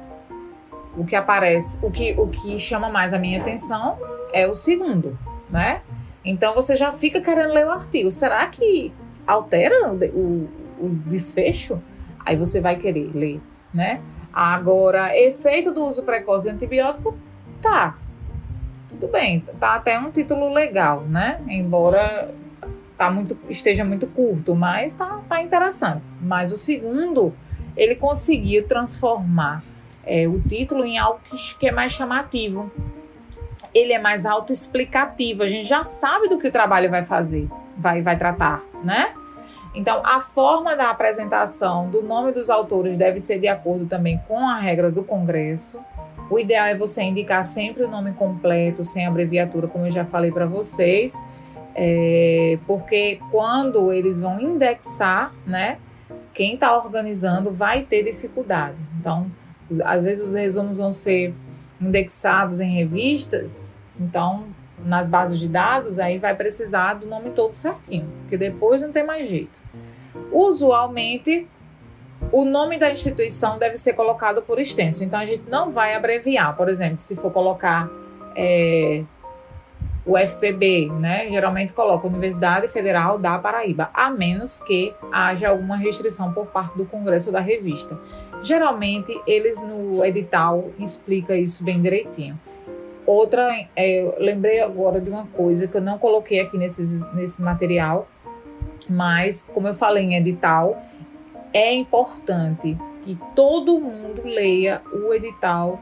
o 0.97 1.05
que 1.05 1.17
aparece, 1.17 1.79
o 1.85 1.91
que, 1.91 2.15
o 2.19 2.29
que 2.29 2.59
chama 2.59 2.89
mais 2.91 3.13
a 3.13 3.19
minha 3.19 3.41
atenção 3.41 3.99
é 4.33 4.47
o 4.47 4.55
segundo, 4.55 5.19
né? 5.49 5.83
Então 6.25 6.55
você 6.55 6.77
já 6.77 6.93
fica 6.93 7.21
querendo 7.21 7.53
ler 7.53 7.67
o 7.67 7.71
artigo. 7.71 8.11
Será 8.11 8.47
que 8.47 8.93
altera 9.27 9.91
o, 9.91 9.97
o, 9.97 10.49
o 10.81 10.89
desfecho? 11.07 11.83
Aí 12.25 12.37
você 12.37 12.61
vai 12.61 12.77
querer 12.77 13.11
ler, 13.15 13.41
né? 13.73 14.01
Agora, 14.33 15.17
efeito 15.17 15.73
do 15.73 15.85
uso 15.85 16.05
precoce 16.05 16.49
de 16.49 16.55
antibiótico, 16.55 17.17
tá 17.61 17.99
tudo 18.93 19.09
bem, 19.09 19.41
tá 19.59 19.75
até 19.75 19.99
um 19.99 20.11
título 20.11 20.53
legal, 20.53 21.03
né? 21.03 21.41
Embora 21.49 22.33
tá 22.97 23.11
muito, 23.11 23.37
esteja 23.49 23.85
muito 23.85 24.07
curto, 24.07 24.55
mas 24.55 24.95
tá, 24.95 25.21
tá 25.29 25.43
interessante. 25.43 26.07
Mas 26.21 26.53
o 26.53 26.59
segundo, 26.59 27.35
ele 27.77 27.97
conseguiu 27.97 28.67
transformar 28.69 29.65
é, 30.05 30.29
o 30.29 30.41
título 30.41 30.85
em 30.85 30.99
algo 30.99 31.21
que, 31.59 31.67
é 31.67 31.73
mais 31.73 31.93
chamativo. 31.93 32.71
Ele 33.75 33.95
é 33.95 33.99
mais 33.99 34.27
autoexplicativo, 34.27 35.43
a 35.43 35.47
gente 35.47 35.67
já 35.67 35.83
sabe 35.83 36.29
do 36.29 36.39
que 36.39 36.47
o 36.47 36.53
trabalho 36.53 36.91
vai 36.91 37.05
fazer, 37.05 37.49
vai, 37.79 38.03
vai 38.03 38.19
tratar, 38.19 38.63
né? 38.85 39.15
Então, 39.75 40.03
a 40.05 40.21
forma 40.21 40.77
da 40.77 40.91
apresentação 40.91 41.89
do 41.89 42.03
nome 42.03 42.33
dos 42.33 42.51
autores 42.51 42.99
deve 42.99 43.19
ser 43.19 43.39
de 43.39 43.49
acordo 43.49 43.87
também 43.87 44.21
com 44.29 44.47
a 44.47 44.57
regra 44.57 44.91
do 44.91 45.03
Congresso. 45.03 45.81
O 46.33 46.39
ideal 46.39 46.65
é 46.65 46.75
você 46.75 47.03
indicar 47.03 47.45
sempre 47.45 47.83
o 47.83 47.89
nome 47.89 48.13
completo, 48.13 48.83
sem 48.83 49.07
abreviatura, 49.07 49.69
como 49.69 49.85
eu 49.85 49.91
já 49.91 50.03
falei 50.03 50.33
para 50.33 50.47
vocês, 50.47 51.15
é, 51.75 52.59
porque 52.67 53.21
quando 53.31 53.93
eles 53.93 54.19
vão 54.19 54.41
indexar, 54.41 55.31
né, 55.47 55.77
quem 56.33 56.55
está 56.55 56.75
organizando 56.75 57.53
vai 57.53 57.83
ter 57.83 58.03
dificuldade. 58.03 58.79
Então, 58.99 59.31
às 59.85 60.05
vezes 60.05 60.27
os 60.27 60.33
resumos 60.33 60.79
vão 60.79 60.91
ser 60.91 61.35
indexados 61.79 62.61
em 62.61 62.77
revistas, 62.77 63.75
então 64.01 64.47
nas 64.83 65.11
bases 65.11 65.39
de 65.39 65.49
dados 65.51 65.99
aí 65.99 66.17
vai 66.17 66.35
precisar 66.35 66.95
do 66.95 67.07
nome 67.07 67.29
todo 67.33 67.53
certinho, 67.53 68.09
porque 68.23 68.39
depois 68.39 68.81
não 68.81 68.91
tem 68.91 69.05
mais 69.05 69.29
jeito. 69.29 69.61
Usualmente 70.33 71.47
o 72.31 72.45
nome 72.45 72.79
da 72.79 72.91
instituição 72.91 73.59
deve 73.59 73.77
ser 73.77 73.95
colocado 73.95 74.43
por 74.43 74.59
extenso. 74.59 75.03
Então 75.03 75.19
a 75.19 75.25
gente 75.25 75.49
não 75.49 75.71
vai 75.71 75.95
abreviar. 75.95 76.57
Por 76.57 76.69
exemplo, 76.69 76.99
se 76.99 77.17
for 77.17 77.31
colocar 77.31 77.91
é, 78.37 79.03
o 80.05 80.17
FPB, 80.19 80.91
né? 80.99 81.29
Geralmente 81.31 81.73
coloca 81.73 82.07
Universidade 82.07 82.69
Federal 82.69 83.19
da 83.19 83.39
Paraíba, 83.39 83.91
a 83.95 84.11
menos 84.11 84.59
que 84.61 84.95
haja 85.13 85.49
alguma 85.49 85.77
restrição 85.77 86.33
por 86.33 86.47
parte 86.47 86.77
do 86.77 86.85
Congresso 86.85 87.31
da 87.31 87.41
revista. 87.41 87.99
Geralmente 88.43 89.19
eles 89.27 89.63
no 89.63 90.05
edital 90.05 90.71
explica 90.79 91.37
isso 91.37 91.65
bem 91.65 91.81
direitinho. 91.81 92.39
Outra, 93.07 93.49
é, 93.77 94.15
lembrei 94.19 94.61
agora 94.61 95.01
de 95.01 95.11
uma 95.11 95.27
coisa 95.27 95.67
que 95.67 95.77
eu 95.77 95.81
não 95.81 95.99
coloquei 95.99 96.41
aqui 96.41 96.57
nesse, 96.57 97.09
nesse 97.15 97.43
material, 97.43 98.09
mas 98.89 99.43
como 99.55 99.69
eu 99.69 99.75
falei 99.75 100.05
em 100.05 100.17
edital, 100.17 100.81
é 101.53 101.73
importante 101.75 102.77
que 103.03 103.19
todo 103.35 103.81
mundo 103.81 104.23
leia 104.25 104.81
o 104.93 105.13
edital 105.13 105.81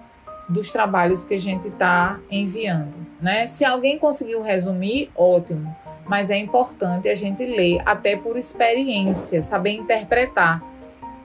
dos 0.48 0.72
trabalhos 0.72 1.24
que 1.24 1.34
a 1.34 1.38
gente 1.38 1.68
está 1.68 2.18
enviando. 2.30 2.94
Né? 3.20 3.46
Se 3.46 3.64
alguém 3.64 3.98
conseguiu 3.98 4.42
resumir, 4.42 5.10
ótimo, 5.14 5.74
mas 6.06 6.30
é 6.30 6.36
importante 6.36 7.08
a 7.08 7.14
gente 7.14 7.44
ler, 7.44 7.80
até 7.86 8.16
por 8.16 8.36
experiência, 8.36 9.42
saber 9.42 9.72
interpretar 9.72 10.62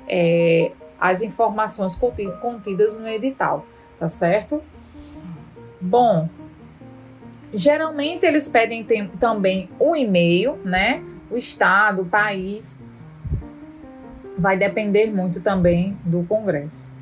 é, 0.07 0.71
as 0.99 1.21
informações 1.21 1.95
contidas 2.41 2.95
no 2.95 3.07
edital, 3.07 3.65
tá 3.99 4.07
certo? 4.07 4.61
Bom, 5.81 6.29
geralmente 7.53 8.25
eles 8.25 8.47
pedem 8.47 8.85
também 9.19 9.69
o 9.79 9.95
e-mail, 9.95 10.59
né? 10.63 11.03
O 11.31 11.37
estado, 11.37 12.03
o 12.03 12.05
país 12.05 12.85
vai 14.37 14.57
depender 14.57 15.11
muito 15.11 15.41
também 15.41 15.97
do 16.03 16.23
Congresso. 16.23 16.93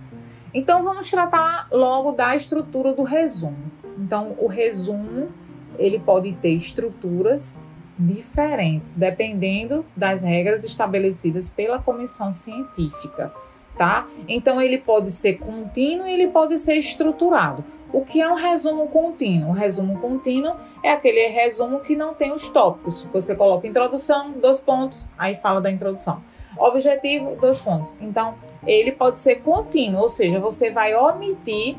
Então 0.54 0.84
vamos 0.84 1.10
tratar 1.10 1.68
logo 1.72 2.12
da 2.12 2.36
estrutura 2.36 2.94
do 2.94 3.04
resumo. 3.04 3.72
Então 3.98 4.36
o 4.38 4.48
resumo 4.48 5.30
ele 5.78 6.00
pode 6.00 6.34
ter 6.34 6.52
estruturas 6.52 7.68
diferentes 7.98 8.98
dependendo 8.98 9.86
das 9.96 10.22
regras 10.22 10.64
estabelecidas 10.64 11.50
pela 11.50 11.80
comissão 11.80 12.32
científica, 12.34 13.34
tá? 13.78 14.08
Então 14.28 14.62
ele 14.62 14.78
pode 14.78 15.12
ser 15.12 15.34
contínuo 15.34 16.08
e 16.08 16.14
ele 16.14 16.28
pode 16.28 16.58
ser 16.58 16.76
estruturado. 16.76 17.64
O 17.92 18.04
que 18.04 18.22
é 18.22 18.28
um 18.28 18.36
resumo 18.36 18.88
contínuo? 18.88 19.52
O 19.52 19.54
resumo 19.54 20.00
contínuo 20.00 20.56
é 20.82 20.92
aquele 20.92 21.28
resumo 21.28 21.80
que 21.80 21.96
não 21.96 22.14
tem 22.14 22.32
os 22.32 22.50
tópicos. 22.50 23.08
Você 23.14 23.36
coloca 23.36 23.68
introdução, 23.68 24.32
dois 24.32 24.60
pontos, 24.60 25.08
aí 25.18 25.36
fala 25.36 25.62
da 25.62 25.72
introdução. 25.72 26.22
Objetivo, 26.58 27.36
dois 27.36 27.60
pontos. 27.60 27.96
Então, 28.00 28.36
ele 28.66 28.92
pode 28.92 29.20
ser 29.20 29.38
contínuo, 29.38 30.02
ou 30.02 30.10
seja, 30.10 30.40
você 30.40 30.70
vai 30.70 30.96
omitir 30.96 31.78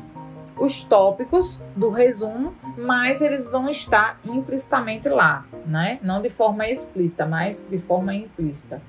os 0.57 0.83
tópicos 0.83 1.61
do 1.75 1.89
resumo, 1.89 2.53
mas 2.77 3.21
eles 3.21 3.49
vão 3.49 3.69
estar 3.69 4.19
implicitamente 4.25 5.09
lá, 5.09 5.45
né? 5.65 5.99
Não 6.01 6.21
de 6.21 6.29
forma 6.29 6.67
explícita, 6.67 7.25
mas 7.25 7.67
de 7.69 7.77
forma 7.77 8.13
implícita, 8.13 8.81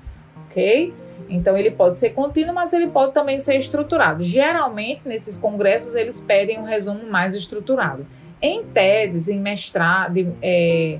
ok? 0.45 0.93
Então 1.29 1.57
ele 1.57 1.71
pode 1.71 1.97
ser 1.97 2.11
contínuo, 2.11 2.53
mas 2.53 2.71
ele 2.71 2.87
pode 2.87 3.13
também 3.13 3.39
ser 3.39 3.57
estruturado. 3.57 4.23
Geralmente 4.23 5.07
nesses 5.07 5.35
congressos 5.35 5.95
eles 5.95 6.21
pedem 6.21 6.59
um 6.59 6.63
resumo 6.63 7.05
mais 7.09 7.33
estruturado. 7.35 8.07
Em 8.41 8.63
teses, 8.63 9.27
em 9.27 9.39
mestrado, 9.39 10.37
é, 10.41 10.99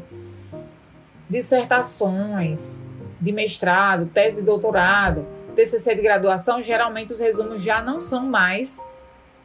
dissertações, 1.29 2.87
de 3.19 3.31
mestrado, 3.31 4.05
tese 4.07 4.41
de 4.41 4.45
doutorado, 4.45 5.25
TCC 5.55 5.95
de 5.95 6.01
graduação, 6.01 6.61
geralmente 6.61 7.13
os 7.13 7.19
resumos 7.19 7.63
já 7.63 7.81
não 7.81 7.99
são 7.99 8.25
mais 8.25 8.85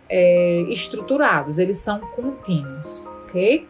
é, 0.08 0.60
estruturados, 0.68 1.58
eles 1.58 1.78
são 1.78 1.98
contínuos, 1.98 3.04
ok? 3.24 3.66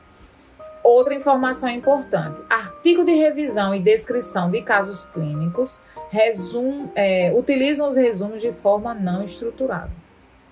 Outra 0.83 1.15
informação 1.15 1.69
importante: 1.69 2.41
artigo 2.51 3.05
de 3.05 3.13
revisão 3.13 3.75
e 3.75 3.79
descrição 3.79 4.51
de 4.51 4.61
casos 4.63 5.05
clínicos 5.05 5.81
resum, 6.11 6.91
é, 6.95 7.33
utilizam 7.35 7.89
os 7.89 7.97
resumos 7.97 8.43
de 8.43 8.53
forma 8.53 8.93
não 8.93 9.23
estruturada, 9.23 9.93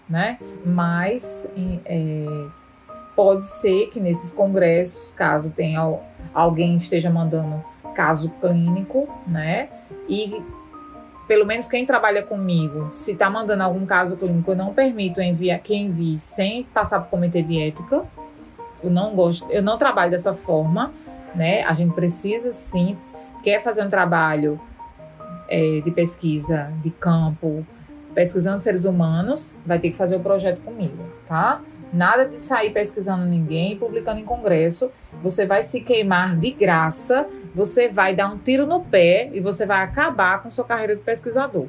né? 0.09 0.39
Mas 0.65 1.53
é, 1.85 2.47
pode 3.17 3.45
ser 3.45 3.89
que 3.89 3.99
nesses 3.99 4.33
congressos, 4.33 5.11
caso 5.11 5.53
tenha 5.53 5.99
alguém 6.33 6.77
esteja 6.77 7.11
mandando 7.11 7.63
caso 8.01 8.31
clínico, 8.41 9.07
né? 9.27 9.69
E 10.09 10.43
pelo 11.29 11.45
menos 11.45 11.69
quem 11.69 11.85
trabalha 11.85 12.23
comigo, 12.23 12.89
se 12.91 13.13
está 13.13 13.29
mandando 13.29 13.63
algum 13.63 13.85
caso 13.85 14.17
clínico, 14.17 14.53
eu 14.53 14.57
não 14.57 14.73
permito 14.73 15.21
enviar 15.21 15.61
que 15.61 15.77
envie 15.77 16.19
sem 16.19 16.65
passar 16.65 17.01
por 17.01 17.11
comitê 17.11 17.43
de 17.43 17.61
ética. 17.61 18.05
Eu 18.83 18.91
não 18.91 19.15
gosto, 19.15 19.47
eu 19.51 19.63
não 19.63 19.77
trabalho 19.77 20.11
dessa 20.11 20.33
forma, 20.33 20.95
né? 21.35 21.63
A 21.65 21.75
gente 21.75 21.93
precisa 21.93 22.53
sim, 22.53 22.97
quer 23.45 23.63
fazer 23.63 23.85
um 23.85 23.91
trabalho 23.91 24.59
é, 25.47 25.83
de 25.85 25.91
pesquisa 25.91 26.73
de 26.83 26.91
campo, 26.91 27.67
pesquisando 28.15 28.59
seres 28.59 28.87
humanos, 28.87 29.55
vai 29.67 29.79
ter 29.79 29.91
que 29.91 29.97
fazer 29.99 30.17
o 30.17 30.21
projeto 30.21 30.63
comigo, 30.63 31.05
tá? 31.29 31.61
Nada 31.93 32.25
de 32.25 32.41
sair 32.41 32.71
pesquisando 32.71 33.27
ninguém 33.27 33.75
e 33.75 33.77
publicando 33.77 34.21
em 34.21 34.25
congresso. 34.25 34.91
Você 35.23 35.45
vai 35.45 35.63
se 35.63 35.83
queimar 35.83 36.37
de 36.37 36.51
graça, 36.51 37.29
você 37.55 37.89
vai 37.89 38.15
dar 38.15 38.33
um 38.33 38.39
tiro 38.39 38.67
no 38.67 38.81
pé 38.81 39.31
e 39.33 39.41
você 39.41 39.67
vai 39.67 39.83
acabar 39.83 40.43
com 40.43 40.51
sua 40.51 40.65
carreira 40.65 40.95
de 40.95 41.03
pesquisador. 41.03 41.67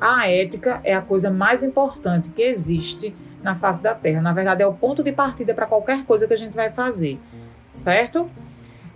A 0.00 0.28
ética 0.28 0.80
é 0.84 0.94
a 0.94 1.00
coisa 1.00 1.30
mais 1.30 1.62
importante 1.62 2.28
que 2.30 2.42
existe 2.42 3.14
na 3.42 3.54
face 3.54 3.82
da 3.82 3.94
Terra. 3.94 4.20
Na 4.20 4.32
verdade, 4.32 4.62
é 4.62 4.66
o 4.66 4.72
ponto 4.72 5.02
de 5.02 5.12
partida 5.12 5.54
para 5.54 5.66
qualquer 5.66 6.04
coisa 6.04 6.26
que 6.26 6.34
a 6.34 6.36
gente 6.36 6.54
vai 6.54 6.70
fazer, 6.70 7.18
certo? 7.70 8.28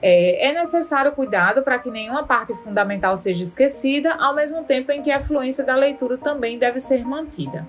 É, 0.01 0.49
é 0.49 0.55
necessário 0.55 1.13
cuidado 1.13 1.63
para 1.63 1.79
que 1.79 1.91
nenhuma 1.91 2.23
parte 2.23 2.55
fundamental 2.55 3.17
seja 3.17 3.43
esquecida, 3.43 4.15
ao 4.15 4.35
mesmo 4.35 4.65
tempo 4.65 4.93
em 4.93 5.03
que 5.03 5.11
a 5.11 5.21
fluência 5.21 5.65
da 5.65 5.75
leitura 5.75 6.17
também 6.17 6.59
deve 6.59 6.79
ser 6.79 7.05
mantida. 7.05 7.67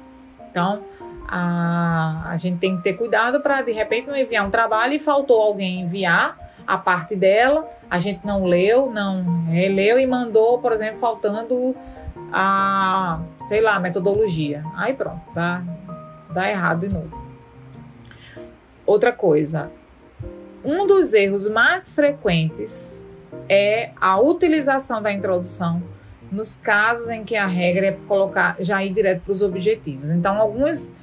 Então, 0.52 0.84
a, 1.28 2.30
a 2.30 2.38
gente 2.38 2.60
tem 2.60 2.78
que 2.78 2.84
ter 2.84 2.94
cuidado 2.94 3.40
para 3.40 3.62
de 3.62 3.72
repente 3.72 4.08
não 4.08 4.16
enviar 4.16 4.46
um 4.46 4.50
trabalho 4.50 4.94
e 4.94 5.00
faltou 5.00 5.42
alguém 5.42 5.82
enviar 5.82 6.38
a 6.70 6.78
parte 6.78 7.16
dela, 7.16 7.68
a 7.90 7.98
gente 7.98 8.24
não 8.24 8.46
leu, 8.46 8.92
não 8.92 9.46
releu 9.46 10.00
e 10.00 10.06
mandou, 10.06 10.60
por 10.60 10.72
exemplo, 10.72 11.00
faltando 11.00 11.76
a, 12.32 13.20
sei 13.40 13.60
lá, 13.60 13.78
a 13.78 13.80
metodologia. 13.80 14.64
Aí 14.76 14.94
pronto, 14.94 15.20
dá, 15.34 15.64
dá 16.32 16.48
errado 16.48 16.88
de 16.88 16.94
novo. 16.94 17.28
Outra 18.86 19.12
coisa, 19.12 19.72
um 20.64 20.86
dos 20.86 21.12
erros 21.16 21.50
mais 21.50 21.90
frequentes 21.90 23.04
é 23.50 23.90
a 24.00 24.20
utilização 24.20 25.02
da 25.02 25.12
introdução 25.12 25.82
nos 26.32 26.56
casos 26.56 27.10
em 27.10 27.24
que 27.24 27.36
a 27.36 27.48
regra 27.48 27.88
é 27.88 27.98
colocar 28.08 28.58
já 28.60 28.86
ir 28.86 28.94
direto 28.94 29.24
para 29.24 29.34
os 29.34 29.42
objetivos. 29.42 30.12
Então, 30.12 30.40
alguns 30.40 30.94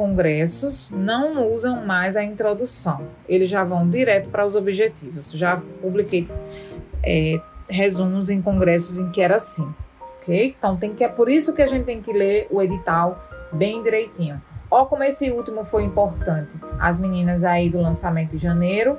congressos 0.00 0.90
não 0.90 1.52
usam 1.52 1.84
mais 1.84 2.16
a 2.16 2.24
introdução, 2.24 3.06
eles 3.28 3.50
já 3.50 3.62
vão 3.62 3.86
direto 3.86 4.30
para 4.30 4.46
os 4.46 4.56
objetivos. 4.56 5.30
Já 5.30 5.60
publiquei 5.82 6.26
é, 7.04 7.38
resumos 7.68 8.30
em 8.30 8.40
congressos 8.40 8.96
em 8.96 9.10
que 9.10 9.20
era 9.20 9.34
assim, 9.34 9.68
ok? 10.00 10.56
Então 10.58 10.74
tem 10.78 10.94
que 10.94 11.04
é 11.04 11.08
por 11.08 11.28
isso 11.28 11.54
que 11.54 11.60
a 11.60 11.66
gente 11.66 11.84
tem 11.84 12.00
que 12.00 12.14
ler 12.14 12.46
o 12.50 12.62
edital 12.62 13.22
bem 13.52 13.82
direitinho. 13.82 14.40
Ó, 14.70 14.86
como 14.86 15.04
esse 15.04 15.30
último 15.30 15.64
foi 15.64 15.82
importante. 15.82 16.56
As 16.78 16.98
meninas 16.98 17.44
aí 17.44 17.68
do 17.68 17.78
lançamento 17.78 18.30
de 18.30 18.38
janeiro, 18.38 18.96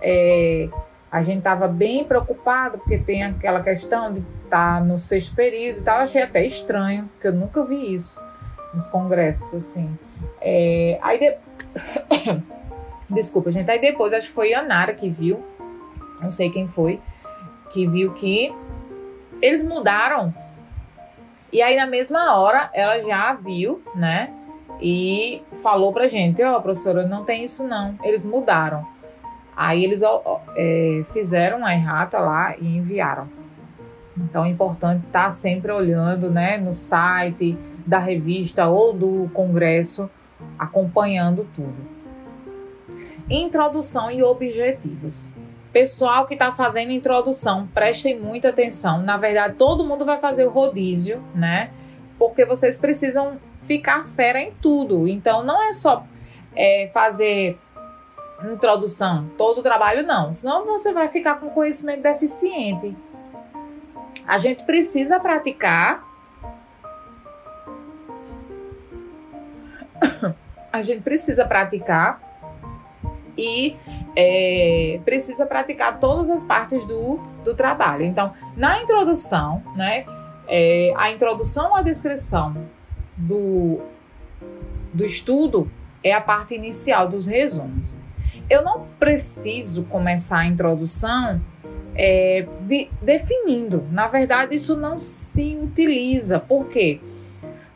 é, 0.00 0.68
a 1.10 1.20
gente 1.20 1.38
estava 1.38 1.66
bem 1.66 2.04
preocupado 2.04 2.78
porque 2.78 2.96
tem 2.96 3.24
aquela 3.24 3.60
questão 3.60 4.12
de 4.12 4.20
estar 4.44 4.78
tá 4.78 4.84
no 4.84 5.00
sexto 5.00 5.34
período 5.34 5.80
e 5.80 5.82
tal. 5.82 5.96
Eu 5.96 6.02
achei 6.04 6.22
até 6.22 6.46
estranho, 6.46 7.08
porque 7.14 7.26
eu 7.26 7.32
nunca 7.32 7.64
vi 7.64 7.92
isso 7.92 8.27
nos 8.74 8.86
congressos 8.86 9.54
assim. 9.54 9.98
É, 10.40 10.98
aí 11.02 11.18
de... 11.18 11.36
Desculpa, 13.10 13.50
gente. 13.50 13.70
Aí 13.70 13.80
depois 13.80 14.12
acho 14.12 14.26
que 14.26 14.32
foi 14.32 14.52
a 14.52 14.62
Nara 14.62 14.92
que 14.92 15.08
viu, 15.08 15.42
não 16.20 16.30
sei 16.30 16.50
quem 16.50 16.68
foi, 16.68 17.00
que 17.70 17.86
viu 17.86 18.12
que 18.12 18.54
eles 19.40 19.62
mudaram. 19.62 20.34
E 21.52 21.62
aí 21.62 21.76
na 21.76 21.86
mesma 21.86 22.36
hora 22.38 22.70
ela 22.74 23.00
já 23.00 23.32
viu, 23.32 23.82
né? 23.94 24.30
E 24.80 25.42
falou 25.62 25.92
pra 25.92 26.06
gente: 26.06 26.42
Ó, 26.42 26.56
oh, 26.56 26.62
professora, 26.62 27.06
não 27.06 27.24
tem 27.24 27.44
isso 27.44 27.66
não. 27.66 27.98
Eles 28.02 28.24
mudaram. 28.24 28.86
Aí 29.56 29.82
eles 29.82 30.02
ó, 30.02 30.40
é, 30.54 31.02
fizeram 31.12 31.64
a 31.64 31.74
errata 31.74 32.18
lá 32.18 32.54
e 32.58 32.76
enviaram. 32.76 33.37
Então 34.24 34.44
é 34.44 34.48
importante 34.48 35.06
estar 35.06 35.30
sempre 35.30 35.72
olhando 35.72 36.30
né, 36.30 36.58
no 36.58 36.74
site 36.74 37.56
da 37.86 37.98
revista 37.98 38.66
ou 38.66 38.92
do 38.92 39.30
congresso 39.32 40.10
acompanhando 40.58 41.46
tudo. 41.54 41.76
Introdução 43.30 44.10
e 44.10 44.22
objetivos. 44.22 45.34
Pessoal 45.72 46.26
que 46.26 46.34
está 46.34 46.50
fazendo 46.50 46.92
introdução, 46.92 47.68
prestem 47.74 48.18
muita 48.18 48.48
atenção. 48.48 49.02
Na 49.02 49.16
verdade, 49.16 49.54
todo 49.54 49.84
mundo 49.84 50.04
vai 50.04 50.18
fazer 50.18 50.46
o 50.46 50.50
rodízio, 50.50 51.22
né? 51.34 51.70
Porque 52.18 52.44
vocês 52.44 52.76
precisam 52.76 53.38
ficar 53.60 54.06
fera 54.06 54.40
em 54.40 54.52
tudo. 54.62 55.06
Então, 55.06 55.44
não 55.44 55.62
é 55.62 55.72
só 55.72 56.04
é, 56.56 56.90
fazer 56.92 57.58
introdução, 58.44 59.30
todo 59.36 59.58
o 59.58 59.62
trabalho, 59.62 60.06
não. 60.06 60.32
Senão 60.32 60.64
você 60.64 60.92
vai 60.92 61.08
ficar 61.08 61.38
com 61.38 61.50
conhecimento 61.50 62.02
deficiente. 62.02 62.96
A 64.26 64.38
gente 64.38 64.64
precisa 64.64 65.18
praticar 65.20 66.08
a 70.72 70.82
gente 70.82 71.02
precisa 71.02 71.44
praticar 71.44 72.20
e 73.36 73.76
é, 74.16 75.00
precisa 75.04 75.46
praticar 75.46 76.00
todas 76.00 76.28
as 76.28 76.44
partes 76.44 76.84
do, 76.86 77.18
do 77.44 77.54
trabalho. 77.54 78.04
Então, 78.04 78.32
na 78.56 78.82
introdução, 78.82 79.62
né, 79.76 80.04
é, 80.48 80.92
a 80.96 81.10
introdução 81.10 81.74
à 81.74 81.82
descrição 81.82 82.66
do, 83.16 83.80
do 84.92 85.04
estudo 85.04 85.70
é 86.02 86.12
a 86.12 86.20
parte 86.20 86.54
inicial 86.54 87.08
dos 87.08 87.26
resumos. 87.26 87.96
Eu 88.50 88.62
não 88.62 88.86
preciso 88.98 89.84
começar 89.84 90.38
a 90.38 90.46
introdução 90.46 91.40
é, 91.98 92.46
de, 92.62 92.88
definindo. 93.02 93.84
Na 93.90 94.08
verdade, 94.08 94.54
isso 94.54 94.76
não 94.76 94.98
se 94.98 95.58
utiliza. 95.60 96.38
Por 96.38 96.68
quê? 96.68 97.00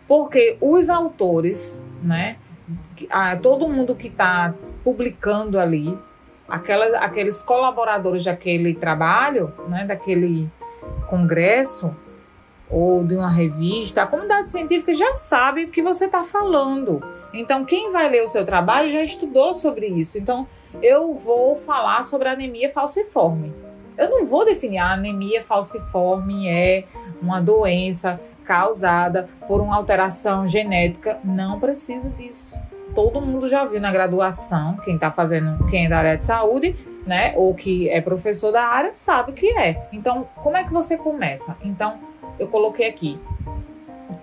Porque 0.09 0.57
os 0.61 0.89
autores 0.89 1.85
né? 2.03 2.37
A, 3.11 3.37
todo 3.37 3.69
mundo 3.69 3.95
que 3.95 4.09
está 4.09 4.55
publicando 4.85 5.59
ali, 5.59 5.97
aquela, 6.49 6.99
aqueles 6.99 7.41
colaboradores 7.41 8.25
daquele 8.25 8.75
trabalho, 8.75 9.53
né? 9.69 9.85
Daquele 9.87 10.51
congresso 11.09 11.95
ou 12.69 13.05
de 13.05 13.15
uma 13.17 13.31
revista, 13.31 14.03
a 14.03 14.07
comunidade 14.07 14.51
científica 14.51 14.93
já 14.93 15.15
sabe 15.15 15.65
o 15.65 15.69
que 15.69 15.83
você 15.83 16.07
está 16.07 16.25
falando. 16.25 17.03
Então, 17.35 17.65
quem 17.65 17.93
vai 17.93 18.09
ler 18.09 18.25
o 18.25 18.29
seu 18.29 18.45
trabalho 18.45 18.91
já 18.91 19.03
estudou 19.03 19.55
sobre 19.55 19.87
isso. 19.87 20.19
Então, 20.19 20.47
eu 20.83 21.13
vou 21.15 21.57
falar 21.57 22.03
sobre 22.03 22.29
anemia 22.29 22.71
falciforme. 22.71 23.55
Eu 23.97 24.11
não 24.11 24.27
vou 24.27 24.45
definir 24.45 24.79
a 24.79 24.93
anemia 24.93 25.43
falciforme 25.43 26.49
é 26.49 26.85
uma 27.21 27.41
doença 27.41 28.21
causada 28.45 29.29
por 29.47 29.61
uma 29.61 29.77
alteração 29.77 30.47
genética. 30.47 31.19
Não 31.23 31.61
precisa 31.61 32.11
disso. 32.11 32.59
Todo 32.95 33.21
mundo 33.21 33.49
já 33.49 33.65
viu 33.65 33.81
na 33.81 33.91
graduação, 33.91 34.77
quem 34.85 34.97
está 34.97 35.11
fazendo, 35.11 35.65
quem 35.67 35.87
é 35.87 35.89
da 35.89 35.99
área 35.99 36.19
de 36.19 36.25
saúde, 36.25 36.77
né, 37.07 37.33
ou 37.37 37.55
que 37.55 37.89
é 37.89 38.01
professor 38.01 38.53
da 38.53 38.65
área, 38.65 38.91
sabe 38.95 39.33
o 39.33 39.35
que 39.35 39.57
é. 39.59 39.89
Então, 39.93 40.29
como 40.37 40.57
é 40.57 40.65
que 40.65 40.73
você 40.73 40.97
começa? 40.97 41.57
Então, 41.63 41.99
eu 42.39 42.49
coloquei 42.49 42.89
aqui, 42.89 43.19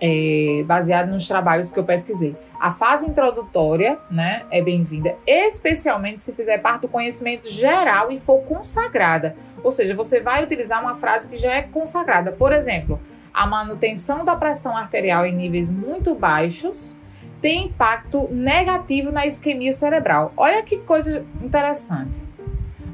é, 0.02 0.64
baseado 0.66 1.10
nos 1.10 1.28
trabalhos 1.28 1.72
que 1.72 1.80
eu 1.80 1.84
pesquisei. 1.84 2.36
A 2.60 2.72
fase 2.72 3.10
introdutória, 3.10 3.98
né, 4.10 4.44
é 4.52 4.62
bem-vinda, 4.62 5.16
especialmente 5.26 6.22
se 6.22 6.34
fizer 6.34 6.58
parte 6.60 6.82
do 6.82 6.88
conhecimento 6.88 7.50
geral 7.50 8.12
e 8.12 8.20
for 8.20 8.42
consagrada. 8.44 9.36
Ou 9.64 9.72
seja, 9.72 9.96
você 9.96 10.20
vai 10.20 10.44
utilizar 10.44 10.82
uma 10.82 10.96
frase 10.96 11.28
que 11.30 11.38
já 11.38 11.54
é 11.54 11.62
consagrada. 11.62 12.32
Por 12.32 12.54
exemplo, 12.54 13.00
a 13.34 13.46
manutenção 13.46 14.26
da 14.26 14.36
pressão 14.36 14.76
arterial 14.76 15.26
em 15.26 15.36
níveis 15.36 15.72
muito 15.72 16.16
baixos 16.16 16.98
tem 17.42 17.68
impacto 17.68 18.28
negativo 18.32 19.12
na 19.12 19.26
isquemia 19.26 19.72
cerebral. 19.72 20.34
Olha 20.36 20.62
que 20.64 20.78
coisa 20.80 21.26
interessante. 21.42 22.20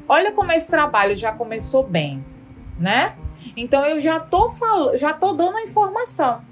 Olha 0.08 0.30
como 0.32 0.52
esse 0.52 0.70
trabalho 0.70 1.16
já 1.16 1.32
começou 1.32 1.82
bem, 1.82 2.24
né? 2.78 3.14
Então 3.56 3.84
eu 3.84 3.98
já 3.98 4.20
tô 4.20 4.50
falando, 4.50 4.96
já 4.96 5.12
tô 5.12 5.32
dando 5.32 5.56
a 5.56 5.62
informação. 5.62 6.42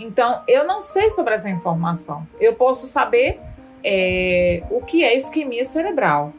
Então 0.00 0.42
eu 0.48 0.66
não 0.66 0.80
sei 0.80 1.10
sobre 1.10 1.34
essa 1.34 1.48
informação. 1.48 2.26
Eu 2.40 2.54
posso 2.54 2.86
saber 2.88 3.38
é, 3.84 4.62
o 4.70 4.80
que 4.80 5.04
é 5.04 5.14
isquemia 5.14 5.64
cerebral. 5.64 6.32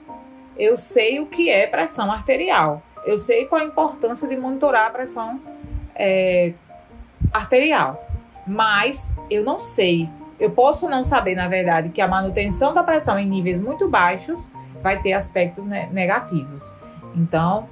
Eu 0.58 0.76
sei 0.76 1.20
o 1.20 1.28
que 1.28 1.50
é 1.50 1.68
pressão 1.68 2.12
arterial. 2.12 2.82
Eu 3.06 3.18
sei 3.18 3.46
qual 3.46 3.62
a 3.62 3.66
importância 3.66 4.28
de 4.28 4.36
monitorar 4.36 4.88
a 4.88 4.90
pressão 4.90 5.40
é, 5.96 6.54
arterial. 7.32 8.08
Mas 8.46 9.20
eu 9.30 9.44
não 9.44 9.60
sei. 9.60 10.10
Eu 10.40 10.52
posso 10.52 10.90
não 10.90 11.04
saber, 11.04 11.36
na 11.36 11.48
verdade, 11.48 11.90
que 11.90 12.02
a 12.02 12.08
manutenção 12.08 12.74
da 12.74 12.84
pressão 12.84 13.18
em 13.18 13.28
níveis 13.28 13.62
muito 13.62 13.88
baixos 13.88 14.50
vai 14.82 15.00
ter 15.00 15.14
aspectos 15.14 15.68
negativos. 15.68 16.76
Então, 17.16 17.70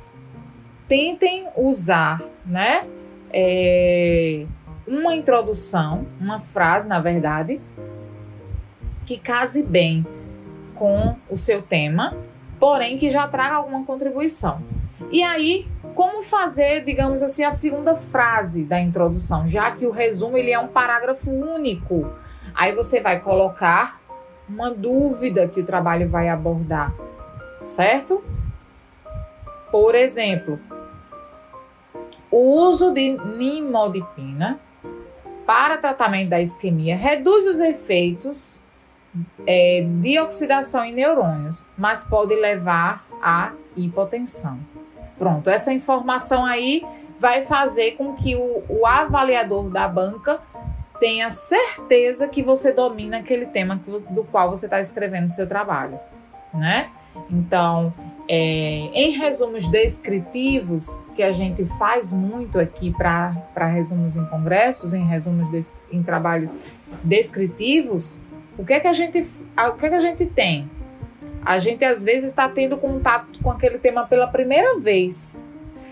tentem 0.87 1.47
usar, 1.55 2.21
né? 2.45 2.87
É, 3.31 4.45
uma 4.89 5.13
introdução, 5.13 6.07
uma 6.19 6.39
frase, 6.39 6.89
na 6.89 6.99
verdade, 6.99 7.61
que 9.05 9.17
case 9.17 9.61
bem 9.61 10.05
com 10.73 11.15
o 11.29 11.37
seu 11.37 11.61
tema, 11.61 12.17
porém 12.59 12.97
que 12.97 13.11
já 13.11 13.27
traga 13.27 13.55
alguma 13.55 13.85
contribuição. 13.85 14.61
E 15.11 15.21
aí, 15.21 15.67
como 15.93 16.23
fazer, 16.23 16.83
digamos 16.83 17.21
assim, 17.21 17.43
a 17.43 17.51
segunda 17.51 17.95
frase 17.95 18.65
da 18.65 18.79
introdução, 18.79 19.47
já 19.47 19.69
que 19.71 19.85
o 19.85 19.91
resumo 19.91 20.37
ele 20.37 20.51
é 20.51 20.59
um 20.59 20.67
parágrafo 20.67 21.29
único. 21.29 22.11
Aí 22.55 22.73
você 22.73 22.99
vai 22.99 23.19
colocar 23.19 24.01
uma 24.47 24.71
dúvida 24.71 25.47
que 25.47 25.59
o 25.59 25.65
trabalho 25.65 26.09
vai 26.09 26.29
abordar, 26.29 26.93
certo? 27.59 28.23
Por 29.71 29.93
exemplo, 29.93 30.59
o 32.31 32.67
uso 32.67 32.91
de 32.91 33.17
nimodipina 33.37 34.59
para 35.49 35.77
tratamento 35.77 36.29
da 36.29 36.39
isquemia 36.39 36.95
reduz 36.95 37.47
os 37.47 37.59
efeitos 37.59 38.63
é, 39.47 39.83
de 39.99 40.19
oxidação 40.19 40.85
em 40.85 40.93
neurônios, 40.93 41.65
mas 41.75 42.03
pode 42.03 42.35
levar 42.35 43.03
à 43.19 43.53
hipotensão. 43.75 44.59
Pronto, 45.17 45.49
essa 45.49 45.73
informação 45.73 46.45
aí 46.45 46.85
vai 47.19 47.45
fazer 47.45 47.93
com 47.93 48.13
que 48.13 48.35
o, 48.35 48.63
o 48.69 48.85
avaliador 48.85 49.71
da 49.71 49.87
banca 49.87 50.39
tenha 50.99 51.31
certeza 51.31 52.27
que 52.27 52.43
você 52.43 52.71
domina 52.71 53.17
aquele 53.17 53.47
tema 53.47 53.81
do 54.11 54.23
qual 54.25 54.51
você 54.51 54.67
está 54.67 54.79
escrevendo 54.79 55.29
seu 55.29 55.47
trabalho, 55.47 55.99
né? 56.53 56.91
Então, 57.27 57.91
é, 58.31 58.91
em 58.93 59.09
resumos 59.17 59.67
descritivos, 59.67 61.07
que 61.15 61.23
a 61.23 61.31
gente 61.31 61.65
faz 61.65 62.13
muito 62.13 62.59
aqui 62.59 62.93
para 62.93 63.65
resumos 63.67 64.15
em 64.15 64.23
congressos, 64.27 64.93
em 64.93 65.03
resumos 65.03 65.75
em 65.91 66.03
trabalhos 66.03 66.51
descritivos, 67.03 68.19
o 68.55 68.63
que 68.63 68.73
é 68.73 68.79
que 68.79 68.87
a 68.87 68.93
gente, 68.93 69.25
o 69.57 69.73
que 69.73 69.85
é 69.87 69.89
que 69.89 69.95
a 69.95 69.99
gente 69.99 70.27
tem? 70.27 70.69
A 71.43 71.57
gente 71.57 71.83
às 71.83 72.03
vezes 72.03 72.29
está 72.29 72.47
tendo 72.47 72.77
contato 72.77 73.39
com 73.41 73.49
aquele 73.49 73.79
tema 73.79 74.05
pela 74.05 74.27
primeira 74.27 74.77
vez. 74.77 75.43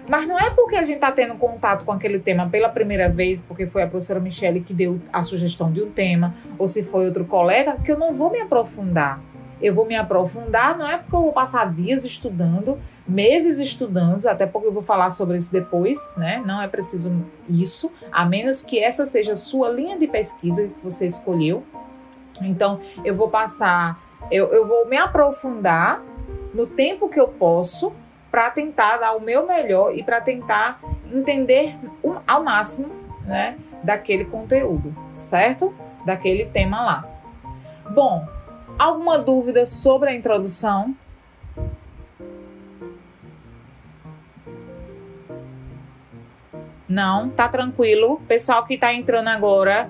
Mas 0.08 0.28
não 0.28 0.40
é 0.40 0.52
porque 0.52 0.76
a 0.76 0.84
gente 0.84 0.98
está 0.98 1.12
tendo 1.12 1.36
contato 1.36 1.86
com 1.86 1.92
aquele 1.92 2.20
tema 2.20 2.48
pela 2.50 2.70
primeira 2.70 3.10
vez, 3.10 3.42
porque 3.42 3.66
foi 3.66 3.82
a 3.84 3.88
professora 3.88 4.20
Michele 4.20 4.62
que 4.62 4.74
deu 4.74 5.02
a 5.12 5.24
sugestão 5.24 5.72
de 5.72 5.82
um 5.82 5.90
tema, 5.90 6.36
ou 6.58 6.68
se 6.68 6.84
foi 6.84 7.06
outro 7.06 7.26
colega, 7.26 7.78
que 7.84 7.92
eu 7.92 7.98
não 7.98 8.14
vou 8.14 8.32
me 8.32 8.40
aprofundar. 8.40 9.22
Eu 9.62 9.74
vou 9.74 9.86
me 9.86 9.96
aprofundar, 9.96 10.78
não 10.78 10.88
é 10.88 10.98
porque 10.98 11.16
eu 11.16 11.22
vou 11.22 11.34
passar 11.34 11.74
dias 11.74 12.04
estudando, 12.04 12.80
meses 13.08 13.60
estudando, 13.60 14.26
até 14.28 14.46
porque 14.46 14.68
eu 14.68 14.74
vou 14.74 14.84
falar 14.84 15.10
sobre 15.10 15.38
isso 15.38 15.52
depois, 15.52 16.14
né? 16.18 16.42
Não 16.46 16.62
é 16.62 16.68
preciso 16.68 17.16
isso, 17.50 17.92
a 18.12 18.26
menos 18.26 18.64
que 18.64 18.80
essa 18.80 19.06
seja 19.06 19.34
a 19.34 19.36
sua 19.36 19.70
linha 19.70 19.98
de 19.98 20.08
pesquisa 20.08 20.68
que 20.68 20.84
você 20.84 21.06
escolheu. 21.06 21.64
Então, 22.42 22.80
eu 23.04 23.16
vou 23.16 23.30
passar 23.30 24.00
eu, 24.32 24.52
eu 24.52 24.68
vou 24.68 24.88
me 24.88 24.98
aprofundar 24.98 26.02
no 26.54 26.68
tempo 26.68 27.10
que 27.10 27.20
eu 27.20 27.28
posso 27.28 27.94
para 28.30 28.50
tentar 28.50 28.98
dar 28.98 29.16
o 29.16 29.22
meu 29.22 29.46
melhor 29.46 29.96
e 29.96 30.04
para 30.04 30.20
tentar 30.20 30.82
entender 31.12 31.78
ao 32.26 32.44
máximo, 32.44 32.92
né, 33.26 33.58
daquele 33.84 34.26
conteúdo, 34.26 34.96
certo? 35.14 35.74
Daquele 36.06 36.46
tema 36.46 36.82
lá. 36.82 37.08
Bom, 37.90 38.28
alguma 38.78 39.18
dúvida 39.18 39.66
sobre 39.66 40.10
a 40.10 40.16
introdução? 40.16 40.96
Não, 46.88 47.30
tá 47.30 47.50
tranquilo. 47.50 48.22
Pessoal 48.28 48.66
que 48.66 48.78
tá 48.78 48.94
entrando 48.94 49.28
agora, 49.28 49.90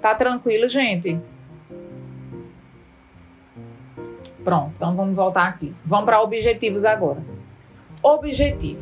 tá 0.00 0.14
tranquilo, 0.14 0.68
gente? 0.68 1.20
Pronto, 4.44 4.72
então 4.76 4.94
vamos 4.94 5.16
voltar 5.16 5.48
aqui. 5.48 5.74
Vamos 5.84 6.04
para 6.04 6.22
objetivos 6.22 6.84
agora. 6.84 7.20
Objetivo. 8.00 8.80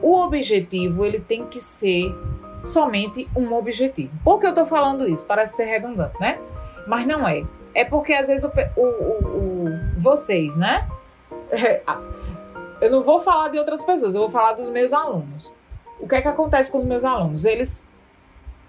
O 0.00 0.20
objetivo 0.20 1.04
ele 1.04 1.18
tem 1.18 1.44
que 1.46 1.60
ser 1.60 2.14
somente 2.62 3.28
um 3.34 3.52
objetivo. 3.52 4.16
Por 4.22 4.38
que 4.38 4.46
eu 4.46 4.50
estou 4.50 4.64
falando 4.64 5.08
isso? 5.08 5.26
Parece 5.26 5.56
ser 5.56 5.64
redundante, 5.64 6.14
né? 6.20 6.38
Mas 6.86 7.04
não 7.04 7.26
é. 7.26 7.44
É 7.76 7.84
porque 7.84 8.14
às 8.14 8.26
vezes 8.26 8.42
o, 8.42 8.50
o, 8.74 8.84
o, 8.84 9.64
vocês, 9.98 10.56
né? 10.56 10.88
Eu 12.80 12.90
não 12.90 13.02
vou 13.02 13.20
falar 13.20 13.48
de 13.48 13.58
outras 13.58 13.84
pessoas, 13.84 14.14
eu 14.14 14.22
vou 14.22 14.30
falar 14.30 14.52
dos 14.52 14.70
meus 14.70 14.92
alunos. 14.92 15.52
O 16.00 16.08
que 16.08 16.14
é 16.14 16.22
que 16.22 16.28
acontece 16.28 16.70
com 16.70 16.78
os 16.78 16.84
meus 16.84 17.04
alunos? 17.04 17.44
Eles 17.44 17.86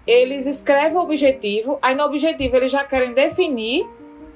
eles 0.06 0.46
escrevem 0.46 0.96
o 0.96 1.02
objetivo, 1.02 1.78
aí 1.82 1.94
no 1.94 2.04
objetivo 2.04 2.56
eles 2.56 2.70
já 2.70 2.84
querem 2.84 3.12
definir 3.12 3.86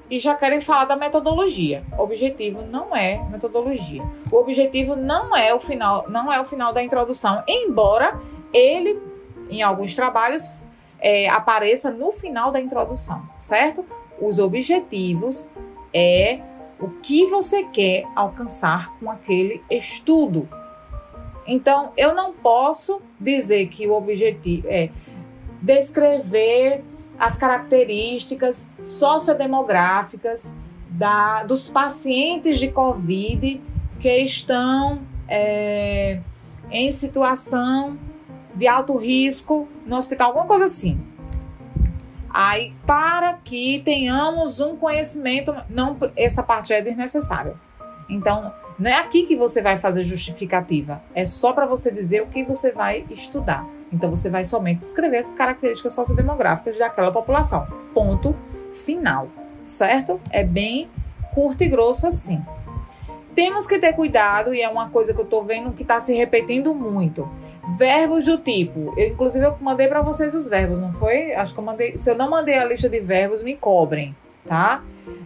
e 0.09 0.19
já 0.19 0.35
querem 0.35 0.61
falar 0.61 0.85
da 0.85 0.95
metodologia. 0.95 1.83
O 1.97 2.03
objetivo 2.03 2.61
não 2.61 2.95
é 2.95 3.23
metodologia. 3.29 4.03
O 4.31 4.37
objetivo 4.37 4.95
não 4.95 5.35
é 5.35 5.53
o 5.53 5.59
final, 5.59 6.05
não 6.07 6.31
é 6.31 6.39
o 6.39 6.45
final 6.45 6.73
da 6.73 6.83
introdução, 6.83 7.43
embora 7.47 8.19
ele, 8.51 9.01
em 9.49 9.63
alguns 9.63 9.95
trabalhos, 9.95 10.51
é, 10.99 11.27
apareça 11.29 11.89
no 11.91 12.11
final 12.11 12.51
da 12.51 12.59
introdução, 12.59 13.27
certo? 13.37 13.83
Os 14.25 14.39
objetivos 14.39 15.49
é 15.93 16.39
o 16.79 16.89
que 16.89 17.25
você 17.27 17.65
quer 17.65 18.05
alcançar 18.15 18.97
com 18.99 19.11
aquele 19.11 19.61
estudo. 19.69 20.47
Então, 21.45 21.91
eu 21.97 22.15
não 22.15 22.31
posso 22.33 23.01
dizer 23.19 23.67
que 23.67 23.85
o 23.87 23.93
objetivo 23.93 24.67
é 24.69 24.89
descrever 25.61 26.83
as 27.19 27.37
características 27.37 28.71
sociodemográficas 28.81 30.55
da, 30.89 31.43
dos 31.43 31.67
pacientes 31.67 32.59
de 32.59 32.69
Covid 32.69 33.61
que 33.99 34.17
estão 34.19 35.01
é, 35.27 36.19
em 36.71 36.91
situação 36.91 37.97
de 38.55 38.67
alto 38.67 38.95
risco 38.97 39.67
no 39.85 39.95
hospital, 39.95 40.29
alguma 40.29 40.45
coisa 40.45 40.65
assim. 40.65 40.99
Aí, 42.33 42.73
para 42.85 43.33
que 43.33 43.79
tenhamos 43.85 44.59
um 44.59 44.75
conhecimento, 44.75 45.55
não 45.69 45.95
essa 46.15 46.41
parte 46.41 46.73
é 46.73 46.81
desnecessária. 46.81 47.55
Então, 48.09 48.51
não 48.79 48.89
é 48.89 48.95
aqui 48.95 49.23
que 49.27 49.35
você 49.35 49.61
vai 49.61 49.77
fazer 49.77 50.03
justificativa, 50.03 51.01
é 51.13 51.25
só 51.25 51.53
para 51.53 51.67
você 51.67 51.91
dizer 51.91 52.23
o 52.23 52.27
que 52.27 52.43
você 52.43 52.71
vai 52.71 53.05
estudar. 53.09 53.65
Então 53.91 54.09
você 54.09 54.29
vai 54.29 54.43
somente 54.43 54.79
descrever 54.79 55.17
as 55.17 55.31
características 55.31 55.93
sociodemográficas 55.93 56.79
daquela 56.79 57.11
população. 57.11 57.67
Ponto 57.93 58.35
final, 58.73 59.27
certo? 59.63 60.19
É 60.31 60.43
bem 60.43 60.89
curto 61.35 61.63
e 61.63 61.67
grosso 61.67 62.07
assim. 62.07 62.43
Temos 63.35 63.67
que 63.67 63.77
ter 63.77 63.93
cuidado, 63.93 64.53
e 64.53 64.61
é 64.61 64.69
uma 64.69 64.89
coisa 64.89 65.13
que 65.13 65.19
eu 65.19 65.25
estou 65.25 65.43
vendo 65.43 65.71
que 65.73 65.83
está 65.83 65.99
se 65.99 66.15
repetindo 66.15 66.73
muito. 66.73 67.29
Verbos 67.77 68.25
do 68.25 68.37
tipo, 68.37 68.93
eu, 68.97 69.07
inclusive 69.07 69.45
eu 69.45 69.57
mandei 69.61 69.87
para 69.87 70.01
vocês 70.01 70.35
os 70.35 70.49
verbos, 70.49 70.81
não 70.81 70.91
foi? 70.91 71.33
Acho 71.33 71.53
que 71.53 71.59
eu 71.59 71.63
mandei. 71.63 71.97
Se 71.97 72.11
eu 72.11 72.15
não 72.15 72.29
mandei 72.29 72.57
a 72.57 72.65
lista 72.65 72.89
de 72.89 72.99
verbos, 72.99 73.41
me 73.41 73.55
cobrem, 73.55 74.13
tá? 74.45 74.83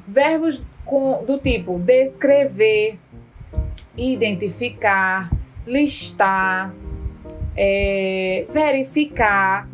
Verbos 0.07 0.61
com, 0.85 1.23
do 1.25 1.39
tipo 1.39 1.79
descrever, 1.79 2.99
identificar, 3.97 5.31
listar, 5.65 6.73
é, 7.55 8.45
verificar. 8.49 9.67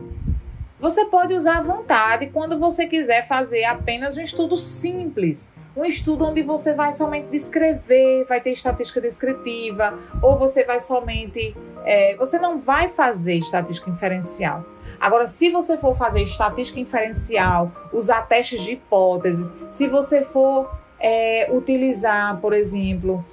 Você 0.84 1.06
pode 1.06 1.34
usar 1.34 1.60
à 1.60 1.62
vontade 1.62 2.28
quando 2.28 2.60
você 2.60 2.86
quiser 2.86 3.26
fazer 3.26 3.64
apenas 3.64 4.18
um 4.18 4.22
estudo 4.22 4.58
simples. 4.58 5.56
Um 5.78 5.86
estudo 5.86 6.26
onde 6.26 6.44
você 6.44 6.74
vai 6.74 6.92
somente 6.92 7.30
descrever, 7.30 8.26
vai 8.28 8.42
ter 8.42 8.52
estatística 8.52 9.00
descritiva, 9.00 9.98
ou 10.22 10.38
você 10.38 10.66
vai 10.66 10.82
somente. 10.82 11.56
É, 11.86 12.18
você 12.18 12.38
não 12.38 12.60
vai 12.60 12.90
fazer 12.90 13.36
estatística 13.36 13.90
inferencial. 13.90 14.66
Agora, 15.00 15.26
se 15.26 15.50
você 15.50 15.78
for 15.78 15.96
fazer 15.96 16.22
estatística 16.22 16.82
inferencial, 16.82 17.72
usar 17.94 18.24
testes 18.24 18.60
de 18.60 18.74
hipóteses, 18.74 19.54
se 19.70 19.88
você 19.88 20.22
for 20.22 20.70
é, 21.00 21.50
utilizar, 21.50 22.42
por 22.42 22.52
exemplo, 22.52 23.24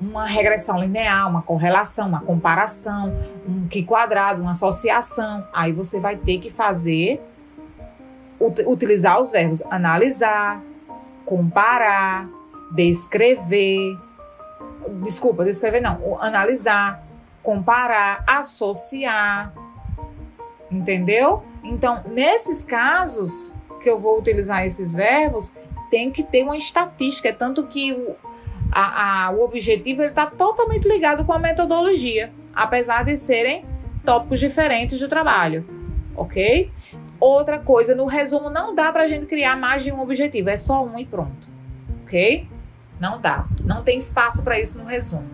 uma 0.00 0.26
regressão 0.26 0.78
linear, 0.78 1.28
uma 1.28 1.42
correlação, 1.42 2.08
uma 2.08 2.20
comparação, 2.20 3.14
um 3.48 3.68
que 3.68 3.82
quadrado, 3.82 4.42
uma 4.42 4.50
associação. 4.50 5.46
Aí 5.52 5.72
você 5.72 6.00
vai 6.00 6.16
ter 6.16 6.38
que 6.38 6.50
fazer, 6.50 7.22
utilizar 8.66 9.20
os 9.20 9.30
verbos 9.30 9.62
analisar, 9.70 10.60
comparar, 11.24 12.28
descrever. 12.72 13.96
Desculpa, 15.02 15.44
descrever 15.44 15.80
não, 15.80 16.20
analisar, 16.20 17.02
comparar, 17.42 18.24
associar. 18.26 19.52
Entendeu? 20.70 21.44
Então, 21.62 22.02
nesses 22.06 22.64
casos 22.64 23.54
que 23.80 23.88
eu 23.88 24.00
vou 24.00 24.18
utilizar 24.18 24.64
esses 24.64 24.94
verbos, 24.94 25.54
tem 25.90 26.10
que 26.10 26.22
ter 26.22 26.42
uma 26.42 26.56
estatística. 26.56 27.28
É 27.28 27.32
tanto 27.32 27.66
que 27.66 27.96
a, 28.72 29.26
a, 29.26 29.30
o 29.30 29.44
objetivo 29.44 30.02
está 30.02 30.24
totalmente 30.24 30.88
ligado 30.88 31.24
com 31.26 31.32
a 31.32 31.38
metodologia, 31.38 32.32
apesar 32.54 33.04
de 33.04 33.18
serem 33.18 33.66
tópicos 34.02 34.40
diferentes 34.40 34.98
do 34.98 35.08
trabalho, 35.08 35.64
ok? 36.16 36.70
Outra 37.20 37.58
coisa, 37.58 37.94
no 37.94 38.06
resumo, 38.06 38.48
não 38.48 38.74
dá 38.74 38.90
para 38.90 39.04
a 39.04 39.08
gente 39.08 39.26
criar 39.26 39.56
mais 39.56 39.84
de 39.84 39.92
um 39.92 40.00
objetivo, 40.00 40.48
é 40.48 40.56
só 40.56 40.82
um 40.82 40.98
e 40.98 41.04
pronto, 41.04 41.46
ok? 42.02 42.48
Não 42.98 43.20
dá, 43.20 43.44
não 43.62 43.82
tem 43.82 43.98
espaço 43.98 44.42
para 44.42 44.58
isso 44.58 44.78
no 44.78 44.86
resumo. 44.86 45.28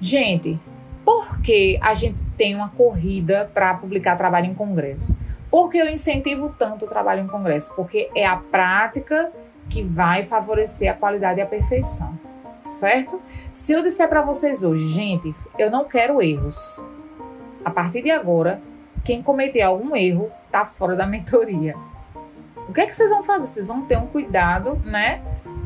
Gente, 0.00 0.58
por 1.04 1.40
que 1.40 1.78
a 1.80 1.94
gente 1.94 2.22
tem 2.36 2.54
uma 2.54 2.70
corrida 2.70 3.50
para 3.54 3.74
publicar 3.74 4.16
trabalho 4.16 4.46
em 4.46 4.54
congresso? 4.54 5.16
Por 5.50 5.70
que 5.70 5.78
eu 5.78 5.88
incentivo 5.88 6.54
tanto 6.58 6.84
o 6.84 6.88
trabalho 6.88 7.22
em 7.22 7.26
congresso? 7.26 7.74
Porque 7.74 8.10
é 8.14 8.26
a 8.26 8.36
prática 8.36 9.30
que 9.70 9.82
vai 9.82 10.24
favorecer 10.24 10.90
a 10.90 10.94
qualidade 10.94 11.38
e 11.38 11.42
a 11.42 11.46
perfeição, 11.46 12.18
certo? 12.60 13.22
Se 13.52 13.72
eu 13.72 13.82
disser 13.82 14.08
para 14.08 14.20
vocês 14.20 14.62
hoje, 14.62 14.86
gente, 14.88 15.34
eu 15.56 15.70
não 15.70 15.84
quero 15.84 16.20
erros. 16.20 16.86
A 17.64 17.70
partir 17.70 18.02
de 18.02 18.10
agora, 18.10 18.60
quem 19.04 19.22
cometer 19.22 19.62
algum 19.62 19.94
erro 19.96 20.30
tá 20.50 20.66
fora 20.66 20.96
da 20.96 21.06
mentoria. 21.06 21.76
O 22.68 22.72
que 22.72 22.80
é 22.80 22.86
que 22.86 22.94
vocês 22.94 23.10
vão 23.10 23.22
fazer? 23.22 23.46
Vocês 23.46 23.68
vão 23.68 23.82
ter 23.82 23.96
um 23.96 24.06
cuidado, 24.06 24.80
né? 24.84 25.22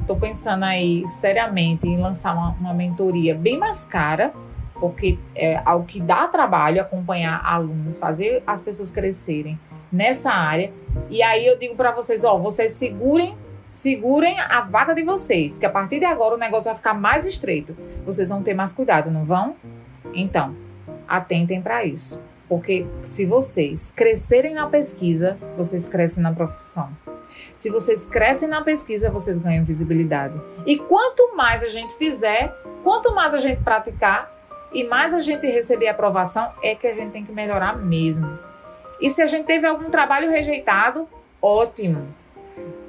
Tô 0.07 0.14
pensando 0.17 0.64
aí 0.64 1.09
seriamente 1.09 1.88
em 1.88 1.97
lançar 1.97 2.35
uma, 2.35 2.51
uma 2.61 2.75
mentoria 2.75 3.35
bem 3.35 3.59
mais 3.59 3.85
cara, 3.85 4.33
porque 4.75 5.19
é 5.35 5.61
algo 5.64 5.87
que 5.87 6.01
dá 6.01 6.29
trabalho 6.29 6.81
acompanhar 6.81 7.40
alunos, 7.45 7.97
fazer 7.97 8.43
as 8.47 8.61
pessoas 8.61 8.90
crescerem 8.90 9.59
nessa 9.90 10.31
área. 10.31 10.73
E 11.09 11.23
aí 11.23 11.47
eu 11.47 11.59
digo 11.59 11.75
para 11.75 11.90
vocês, 11.93 12.23
ó, 12.23 12.38
vocês 12.38 12.73
segurem 12.75 13.35
segurem 13.75 14.39
a 14.39 14.61
vaga 14.61 14.95
de 14.95 15.03
vocês, 15.03 15.59
que 15.59 15.67
a 15.67 15.71
partir 15.71 15.99
de 15.99 16.05
agora 16.05 16.37
o 16.37 16.39
negócio 16.39 16.67
vai 16.67 16.77
ficar 16.77 16.95
mais 16.95 17.27
estreito. 17.27 17.77
Vocês 18.07 18.29
vão 18.29 18.41
ter 18.41 18.55
mais 18.55 18.73
cuidado, 18.73 19.11
não 19.11 19.25
vão? 19.25 19.57
Então, 20.15 20.57
atentem 21.09 21.61
para 21.61 21.85
isso. 21.85 22.23
Porque 22.49 22.87
se 23.03 23.27
vocês 23.27 23.91
crescerem 23.91 24.55
na 24.55 24.69
pesquisa, 24.69 25.37
vocês 25.57 25.89
crescem 25.89 26.23
na 26.23 26.33
profissão. 26.33 26.89
Se 27.53 27.69
vocês 27.69 28.07
crescem 28.07 28.49
na 28.49 28.63
pesquisa, 28.63 29.11
vocês 29.11 29.41
ganham 29.41 29.65
visibilidade. 29.65 30.41
E 30.65 30.79
quanto 30.79 31.35
mais 31.37 31.65
a 31.65 31.69
gente 31.69 31.95
fizer, 31.95 32.55
quanto 32.85 33.13
mais 33.13 33.35
a 33.35 33.41
gente 33.41 33.61
praticar 33.63 34.33
e 34.73 34.85
mais 34.85 35.13
a 35.13 35.21
gente 35.21 35.49
receber 35.49 35.89
aprovação, 35.89 36.53
é 36.63 36.77
que 36.77 36.87
a 36.87 36.95
gente 36.95 37.11
tem 37.11 37.25
que 37.25 37.33
melhorar 37.33 37.77
mesmo. 37.77 38.39
E 39.01 39.11
se 39.11 39.21
a 39.21 39.27
gente 39.27 39.47
teve 39.47 39.67
algum 39.67 39.91
trabalho 39.91 40.31
rejeitado, 40.31 41.09
ótimo 41.43 42.07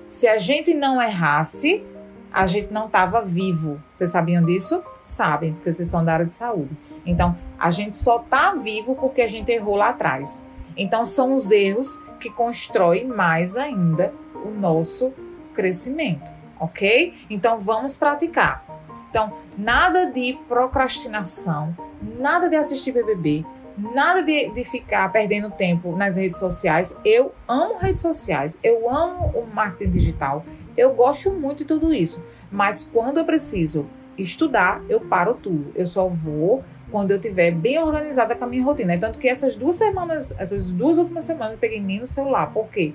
se 0.08 0.28
a 0.28 0.38
gente 0.38 0.74
não 0.74 1.02
errasse, 1.02 1.84
a 2.32 2.46
gente 2.46 2.72
não 2.72 2.88
estava 2.88 3.22
vivo. 3.22 3.82
Vocês 3.91 4.12
sabiam 4.12 4.44
disso? 4.44 4.84
Sabem, 5.04 5.54
porque 5.54 5.72
vocês 5.72 5.88
são 5.88 6.04
da 6.04 6.13
área 6.13 6.26
de 6.26 6.34
saúde. 6.34 6.76
Então, 7.06 7.36
a 7.58 7.72
gente 7.72 7.96
só 7.96 8.20
está 8.20 8.54
vivo 8.54 8.96
porque 8.96 9.22
a 9.22 9.28
gente 9.28 9.52
errou 9.52 9.76
lá 9.76 9.89
atrás. 9.89 10.46
Então, 10.76 11.06
são 11.06 11.34
os 11.34 11.50
erros 11.52 11.98
que 12.20 12.30
constroem 12.30 13.06
mais 13.08 13.56
ainda 13.56 14.13
o 14.44 14.50
nosso 14.50 15.13
crescimento, 15.54 16.32
ok? 16.60 17.13
Então, 17.30 17.60
vamos 17.60 17.96
praticar. 17.96 18.65
Então, 19.10 19.32
nada 19.58 20.12
de 20.12 20.38
procrastinação, 20.48 21.76
nada 22.20 22.50
de 22.50 22.56
assistir 22.56 22.91
BBB, 22.91 23.46
Nada 23.77 24.21
de, 24.21 24.49
de 24.51 24.63
ficar 24.63 25.11
perdendo 25.11 25.49
tempo 25.51 25.95
nas 25.95 26.15
redes 26.15 26.39
sociais. 26.39 26.97
Eu 27.03 27.33
amo 27.47 27.77
redes 27.77 28.01
sociais, 28.01 28.57
eu 28.63 28.89
amo 28.89 29.27
o 29.38 29.45
marketing 29.53 29.91
digital, 29.91 30.45
eu 30.77 30.93
gosto 30.93 31.31
muito 31.31 31.59
de 31.59 31.65
tudo 31.65 31.93
isso. 31.93 32.23
Mas 32.51 32.83
quando 32.83 33.17
eu 33.17 33.25
preciso 33.25 33.88
estudar, 34.17 34.81
eu 34.88 35.01
paro 35.01 35.33
tudo. 35.33 35.71
Eu 35.75 35.88
só 35.88 36.07
vou 36.07 36.63
quando 36.91 37.11
eu 37.11 37.19
tiver 37.19 37.51
bem 37.51 37.77
organizada 37.79 38.35
com 38.35 38.45
a 38.45 38.47
minha 38.47 38.63
rotina. 38.63 38.93
É 38.93 38.97
tanto 38.97 39.19
que 39.19 39.27
essas 39.27 39.55
duas 39.55 39.75
semanas, 39.75 40.33
essas 40.38 40.71
duas 40.71 40.97
últimas 40.97 41.25
semanas, 41.25 41.53
eu 41.53 41.59
peguei 41.59 41.81
nem 41.81 41.99
no 41.99 42.07
celular. 42.07 42.51
Por 42.53 42.67
quê? 42.69 42.93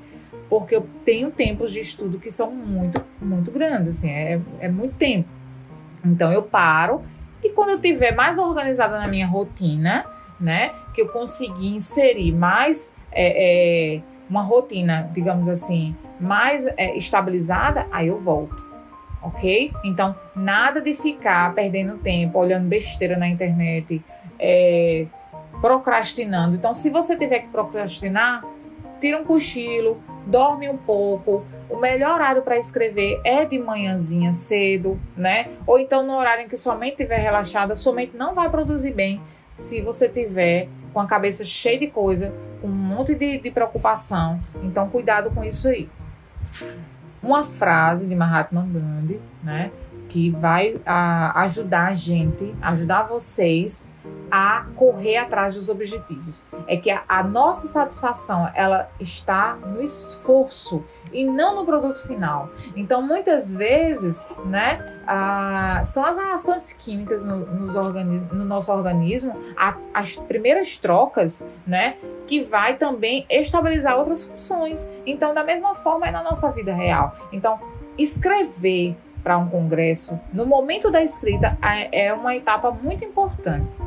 Porque 0.49 0.75
eu 0.75 0.87
tenho 1.05 1.31
tempos 1.31 1.73
de 1.73 1.81
estudo 1.81 2.19
que 2.19 2.31
são 2.31 2.51
muito, 2.51 3.05
muito 3.21 3.51
grandes, 3.51 3.91
assim, 3.91 4.11
é, 4.11 4.41
é 4.61 4.69
muito 4.69 4.95
tempo. 4.95 5.29
Então 6.05 6.33
eu 6.33 6.43
paro 6.43 7.03
e 7.43 7.51
quando 7.51 7.71
eu 7.71 7.81
tiver 7.81 8.15
mais 8.15 8.39
organizada 8.39 8.99
na 8.99 9.07
minha 9.07 9.27
rotina, 9.27 10.05
né? 10.41 10.73
Que 10.95 11.03
eu 11.03 11.09
consegui 11.09 11.75
inserir 11.75 12.33
mais 12.33 12.97
é, 13.13 13.97
é, 13.97 14.03
uma 14.29 14.43
rotina, 14.43 15.11
digamos 15.13 15.49
assim, 15.49 15.95
mais 16.19 16.67
é, 16.77 16.97
estabilizada, 16.97 17.87
aí 17.91 18.09
eu 18.09 18.19
volto. 18.19 18.69
Ok? 19.23 19.71
Então, 19.85 20.15
nada 20.35 20.81
de 20.81 20.95
ficar 20.95 21.55
perdendo 21.55 21.99
tempo, 21.99 22.39
olhando 22.39 22.67
besteira 22.67 23.19
na 23.19 23.29
internet, 23.29 24.03
é, 24.39 25.07
procrastinando. 25.61 26.57
Então, 26.57 26.73
se 26.73 26.89
você 26.89 27.17
tiver 27.17 27.41
que 27.41 27.49
procrastinar, 27.49 28.43
tira 28.99 29.19
um 29.19 29.25
cochilo, 29.25 30.03
dorme 30.27 30.71
um 30.71 30.77
pouco. 30.77 31.45
O 31.69 31.77
melhor 31.77 32.15
horário 32.15 32.43
para 32.43 32.57
escrever 32.57 33.21
é 33.25 33.45
de 33.45 33.59
manhãzinha 33.59 34.33
cedo, 34.33 34.99
né? 35.17 35.49
Ou 35.67 35.79
então 35.79 36.03
no 36.03 36.15
horário 36.15 36.45
em 36.45 36.49
que 36.49 36.57
sua 36.57 36.75
mente 36.75 36.93
estiver 36.93 37.19
relaxada, 37.19 37.75
sua 37.75 37.93
mente 37.93 38.17
não 38.17 38.35
vai 38.35 38.49
produzir 38.49 38.93
bem 38.93 39.21
se 39.61 39.81
você 39.81 40.09
tiver 40.09 40.69
com 40.93 41.01
a 41.01 41.07
cabeça 41.07 41.45
cheia 41.45 41.79
de 41.79 41.87
coisa, 41.87 42.33
com 42.61 42.69
um 42.69 42.71
monte 42.71 43.15
de, 43.15 43.39
de 43.39 43.51
preocupação. 43.51 44.41
Então, 44.63 44.89
cuidado 44.89 45.31
com 45.31 45.45
isso 45.45 45.69
aí. 45.69 45.89
Uma 47.23 47.45
frase 47.45 48.09
de 48.09 48.15
Mahatma 48.15 48.63
Gandhi, 48.63 49.21
né? 49.43 49.71
Que 50.11 50.29
vai 50.29 50.81
a, 50.85 51.43
ajudar 51.43 51.87
a 51.87 51.95
gente, 51.95 52.53
ajudar 52.61 53.05
vocês 53.05 53.93
a 54.29 54.67
correr 54.75 55.19
atrás 55.19 55.55
dos 55.55 55.69
objetivos. 55.69 56.47
É 56.67 56.77
que 56.77 56.91
a, 56.91 57.05
a 57.09 57.23
nossa 57.23 57.69
satisfação, 57.69 58.51
ela 58.55 58.91
está 58.99 59.55
no 59.55 59.81
esforço 59.81 60.85
e 61.13 61.25
não 61.25 61.55
no 61.57 61.65
produto 61.65 62.01
final. 62.07 62.51
Então, 62.75 63.01
muitas 63.03 63.55
vezes, 63.55 64.29
né, 64.47 65.01
são 65.85 66.05
as 66.05 66.17
reações 66.17 66.73
químicas 66.73 67.25
no, 67.25 67.39
no 67.39 68.45
nosso 68.45 68.73
organismo, 68.73 69.37
a, 69.57 69.77
as 69.95 70.17
primeiras 70.17 70.77
trocas, 70.77 71.49
né, 71.67 71.97
que 72.27 72.43
vai 72.43 72.77
também 72.77 73.27
estabilizar 73.31 73.97
outras 73.97 74.25
funções. 74.25 74.91
Então, 75.07 75.35
da 75.35 75.45
mesma 75.45 75.75
forma 75.75 76.07
é 76.07 76.11
na 76.11 76.23
nossa 76.23 76.51
vida 76.51 76.75
real. 76.75 77.17
Então, 77.33 77.61
escrever 77.99 78.97
para 79.23 79.39
um 79.39 79.49
congresso, 79.49 80.19
no 80.33 80.47
momento 80.47 80.91
da 80.91 81.03
escrita, 81.03 81.57
é, 81.93 82.13
uma 82.13 82.35
etapa 82.35 82.71
muito 82.71 83.05
importante. 83.05 83.79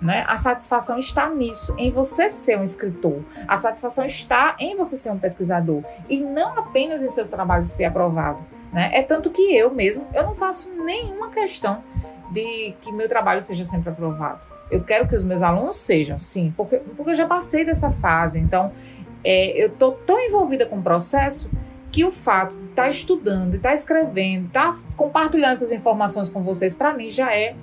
Né? 0.00 0.24
A 0.26 0.36
satisfação 0.36 0.98
está 0.98 1.30
nisso, 1.30 1.74
em 1.78 1.90
você 1.90 2.28
ser 2.28 2.58
um 2.58 2.64
escritor. 2.64 3.22
A 3.46 3.56
satisfação 3.56 4.04
está 4.04 4.56
em 4.58 4.76
você 4.76 4.96
ser 4.96 5.10
um 5.10 5.18
pesquisador 5.18 5.84
e 6.08 6.18
não 6.18 6.58
apenas 6.58 7.04
em 7.04 7.08
seus 7.08 7.28
trabalhos 7.28 7.68
ser 7.68 7.84
aprovado. 7.84 8.40
Né? 8.72 8.90
É 8.92 9.02
tanto 9.02 9.30
que 9.30 9.54
eu 9.54 9.72
mesmo, 9.72 10.06
eu 10.12 10.24
não 10.24 10.34
faço 10.34 10.74
nenhuma 10.84 11.30
questão 11.30 11.84
de 12.32 12.74
que 12.80 12.90
meu 12.90 13.08
trabalho 13.08 13.40
seja 13.40 13.64
sempre 13.64 13.90
aprovado. 13.90 14.40
Eu 14.70 14.82
quero 14.82 15.06
que 15.06 15.14
os 15.14 15.22
meus 15.22 15.42
alunos 15.42 15.76
sejam, 15.76 16.18
sim, 16.18 16.52
porque, 16.56 16.78
porque 16.78 17.10
eu 17.10 17.14
já 17.14 17.26
passei 17.26 17.64
dessa 17.64 17.92
fase. 17.92 18.40
Então, 18.40 18.72
é, 19.22 19.62
eu 19.62 19.68
estou 19.68 19.92
tão 19.92 20.18
envolvida 20.18 20.66
com 20.66 20.78
o 20.78 20.82
processo 20.82 21.50
que 21.92 22.04
o 22.04 22.10
fato 22.10 22.56
de 22.56 22.70
estar 22.70 22.84
tá 22.84 22.90
estudando, 22.90 23.50
de 23.50 23.56
estar 23.58 23.68
tá 23.68 23.74
escrevendo, 23.74 24.46
estar 24.46 24.72
tá 24.72 24.78
compartilhando 24.96 25.52
essas 25.52 25.70
informações 25.70 26.30
com 26.30 26.42
vocês, 26.42 26.74
para 26.74 26.92
mim 26.94 27.10
já 27.10 27.34
é 27.34 27.54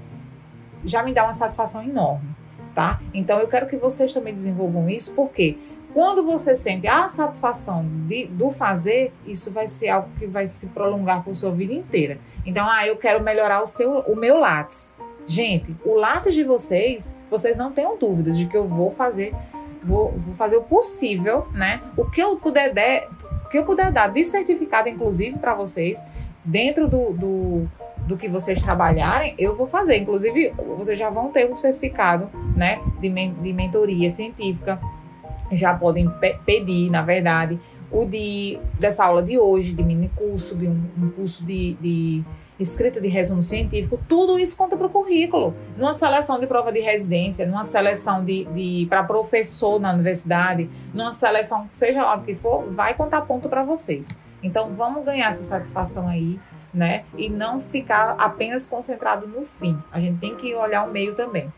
já 0.86 1.04
me 1.04 1.14
dá 1.14 1.24
uma 1.24 1.34
satisfação 1.34 1.84
enorme, 1.84 2.30
tá? 2.74 3.02
Então 3.14 3.40
eu 3.40 3.48
quero 3.48 3.68
que 3.68 3.76
vocês 3.76 4.14
também 4.14 4.34
desenvolvam 4.34 4.90
isso, 4.90 5.14
porque 5.14 5.58
quando 5.94 6.24
você 6.24 6.56
sente 6.56 6.88
a 6.88 7.08
satisfação 7.08 7.86
de, 8.08 8.26
do 8.28 8.52
fazer, 8.52 9.12
isso 9.26 9.52
vai 9.52 9.68
ser 9.68 9.90
algo 9.90 10.10
que 10.20 10.28
vai 10.28 10.46
se 10.46 10.68
prolongar 10.68 11.24
por 11.24 11.36
sua 11.36 11.52
vida 11.52 11.74
inteira. 11.74 12.20
Então, 12.46 12.68
ah, 12.70 12.86
eu 12.86 12.96
quero 12.96 13.24
melhorar 13.24 13.62
o, 13.62 13.66
seu, 13.66 14.00
o 14.02 14.16
meu 14.16 14.38
látis. 14.38 14.96
Gente, 15.26 15.76
o 15.84 15.96
látis 15.96 16.34
de 16.34 16.44
vocês, 16.44 17.20
vocês 17.30 17.58
não 17.58 17.72
tenham 17.72 17.98
dúvidas 17.98 18.38
de 18.38 18.46
que 18.46 18.56
eu 18.56 18.68
vou 18.68 18.92
fazer, 18.92 19.34
vou, 19.84 20.12
vou 20.12 20.36
fazer 20.36 20.58
o 20.58 20.62
possível, 20.62 21.48
né? 21.54 21.82
O 21.98 22.06
que 22.06 22.22
eu 22.22 22.36
puder, 22.38 22.74
der, 22.74 23.10
que 23.50 23.58
eu 23.58 23.64
puder 23.64 23.92
dar 23.92 24.08
de 24.08 24.24
certificado, 24.24 24.90
inclusive, 24.90 25.38
para 25.38 25.54
vocês, 25.54 26.06
dentro 26.46 26.88
do, 26.88 27.14
do 27.14 27.70
do 28.10 28.18
que 28.18 28.28
vocês 28.28 28.64
trabalharem, 28.64 29.36
eu 29.38 29.56
vou 29.56 29.68
fazer. 29.68 29.98
Inclusive, 29.98 30.52
vocês 30.78 30.98
já 30.98 31.12
vão 31.12 31.30
ter 31.30 31.48
um 31.48 31.56
certificado 31.56 32.28
né, 32.56 32.82
de, 33.00 33.08
men 33.08 33.36
de 33.36 33.54
mentoria 33.54 34.10
científica. 34.10 34.80
Já 35.52 35.76
podem 35.76 36.10
pe 36.20 36.36
pedir, 36.44 36.90
na 36.90 37.04
verdade, 37.04 37.60
o 37.92 38.06
de 38.06 38.60
dessa 38.80 39.06
aula 39.06 39.22
de 39.22 39.38
hoje, 39.38 39.74
de 39.74 39.84
mini 39.84 40.10
curso, 40.10 40.56
de 40.56 40.68
um, 40.68 40.82
um 40.98 41.10
curso 41.12 41.46
de, 41.46 41.74
de 41.76 42.24
escrita 42.60 43.00
de 43.00 43.08
resumo 43.08 43.42
científico, 43.42 44.00
tudo 44.08 44.38
isso 44.38 44.58
conta 44.58 44.76
para 44.76 44.88
o 44.88 44.90
currículo. 44.90 45.56
Numa 45.78 45.94
seleção 45.94 46.40
de 46.40 46.46
prova 46.46 46.72
de 46.72 46.80
residência, 46.80 47.46
numa 47.46 47.64
seleção 47.64 48.24
de, 48.24 48.46
de 48.46 48.86
para 48.90 49.04
professor 49.04 49.80
na 49.80 49.94
universidade, 49.94 50.70
numa 50.94 51.14
seleção, 51.14 51.68
seja 51.70 52.04
lá 52.04 52.16
do 52.16 52.24
que 52.24 52.36
for, 52.36 52.66
vai 52.70 52.94
contar 52.94 53.22
ponto 53.22 53.48
para 53.48 53.64
vocês. 53.64 54.10
Então 54.44 54.70
vamos 54.74 55.06
ganhar 55.06 55.30
essa 55.30 55.44
satisfação 55.44 56.08
aí 56.08 56.40
né? 56.74 57.04
E 57.18 57.30
não 57.30 57.60
ficar 57.60 58.16
apenas 58.18 58.66
concentrado 58.66 59.28
no 59.28 59.46
fim. 59.46 59.78
A 59.92 60.00
gente 60.00 60.20
tem 60.20 60.36
que 60.36 60.54
olhar 60.56 60.88
o 60.88 60.92
meio 60.92 61.16
também. 61.16 61.52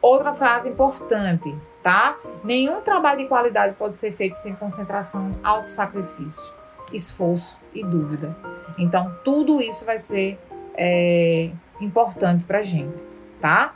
Outra 0.00 0.34
frase 0.34 0.68
importante, 0.68 1.54
tá? 1.82 2.16
Nenhum 2.44 2.80
trabalho 2.80 3.18
de 3.18 3.26
qualidade 3.26 3.74
pode 3.74 3.98
ser 3.98 4.12
feito 4.12 4.34
sem 4.34 4.54
concentração, 4.54 5.32
auto-sacrifício, 5.42 6.52
esforço 6.92 7.58
e 7.74 7.84
dúvida. 7.84 8.36
Então, 8.78 9.14
tudo 9.24 9.60
isso 9.60 9.84
vai 9.84 9.98
ser 9.98 10.38
é, 10.74 11.50
importante 11.80 12.44
para 12.44 12.62
gente, 12.62 12.96
tá? 13.40 13.74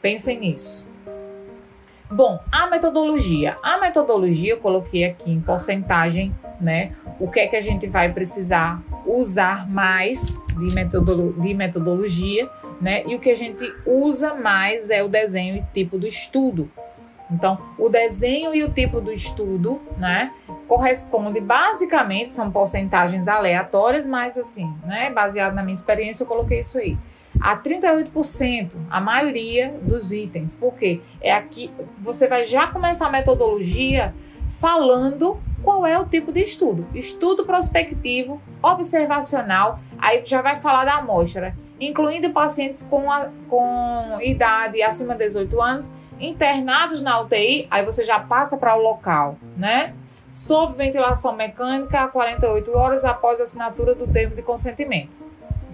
Pensem 0.00 0.38
nisso. 0.38 0.86
Bom, 2.10 2.38
a 2.52 2.68
metodologia. 2.68 3.58
A 3.62 3.78
metodologia 3.78 4.52
eu 4.52 4.58
coloquei 4.58 5.04
aqui 5.04 5.30
em 5.30 5.40
porcentagem, 5.40 6.32
né? 6.60 6.92
O 7.18 7.28
que 7.28 7.40
é 7.40 7.46
que 7.48 7.56
a 7.56 7.60
gente 7.60 7.88
vai 7.88 8.12
precisar 8.12 8.80
usar 9.04 9.68
mais 9.68 10.44
de, 10.56 10.74
metodolo 10.74 11.32
de 11.40 11.52
metodologia, 11.52 12.48
né? 12.80 13.02
E 13.06 13.14
o 13.16 13.18
que 13.18 13.30
a 13.30 13.34
gente 13.34 13.72
usa 13.84 14.34
mais 14.34 14.90
é 14.90 15.02
o 15.02 15.08
desenho 15.08 15.56
e 15.56 15.64
tipo 15.74 15.98
do 15.98 16.06
estudo. 16.06 16.70
Então, 17.30 17.58
o 17.78 17.88
desenho 17.88 18.54
e 18.54 18.62
o 18.62 18.70
tipo 18.72 19.00
do 19.00 19.12
estudo, 19.12 19.80
né, 19.98 20.32
corresponde 20.68 21.40
basicamente, 21.40 22.32
são 22.32 22.50
porcentagens 22.50 23.26
aleatórias, 23.28 24.06
mas 24.06 24.38
assim, 24.38 24.72
né, 24.84 25.10
baseado 25.10 25.54
na 25.54 25.62
minha 25.62 25.74
experiência, 25.74 26.22
eu 26.22 26.26
coloquei 26.26 26.60
isso 26.60 26.78
aí. 26.78 26.96
A 27.40 27.56
38%, 27.56 28.72
a 28.88 29.00
maioria 29.00 29.74
dos 29.82 30.10
itens. 30.10 30.54
Porque 30.54 31.02
é 31.20 31.32
aqui, 31.32 31.70
você 31.98 32.26
vai 32.26 32.46
já 32.46 32.68
começar 32.68 33.08
a 33.08 33.10
metodologia 33.10 34.14
falando 34.58 35.38
qual 35.62 35.84
é 35.84 35.98
o 35.98 36.06
tipo 36.06 36.32
de 36.32 36.40
estudo. 36.40 36.86
Estudo 36.94 37.44
prospectivo, 37.44 38.40
observacional, 38.62 39.78
aí 39.98 40.22
já 40.24 40.40
vai 40.40 40.60
falar 40.60 40.84
da 40.84 40.94
amostra, 40.94 41.54
incluindo 41.78 42.30
pacientes 42.30 42.82
com, 42.82 43.10
a, 43.10 43.28
com 43.50 44.18
idade 44.22 44.82
acima 44.82 45.14
de 45.14 45.24
18 45.24 45.60
anos 45.60 45.94
internados 46.18 47.02
na 47.02 47.20
UTI, 47.20 47.66
aí 47.70 47.84
você 47.84 48.04
já 48.04 48.18
passa 48.18 48.56
para 48.56 48.74
o 48.74 48.82
local, 48.82 49.36
né? 49.56 49.94
Sob 50.30 50.76
ventilação 50.76 51.34
mecânica 51.34 52.00
a 52.00 52.08
48 52.08 52.72
horas 52.72 53.04
após 53.04 53.40
a 53.40 53.44
assinatura 53.44 53.94
do 53.94 54.06
termo 54.06 54.34
de 54.34 54.42
consentimento. 54.42 55.16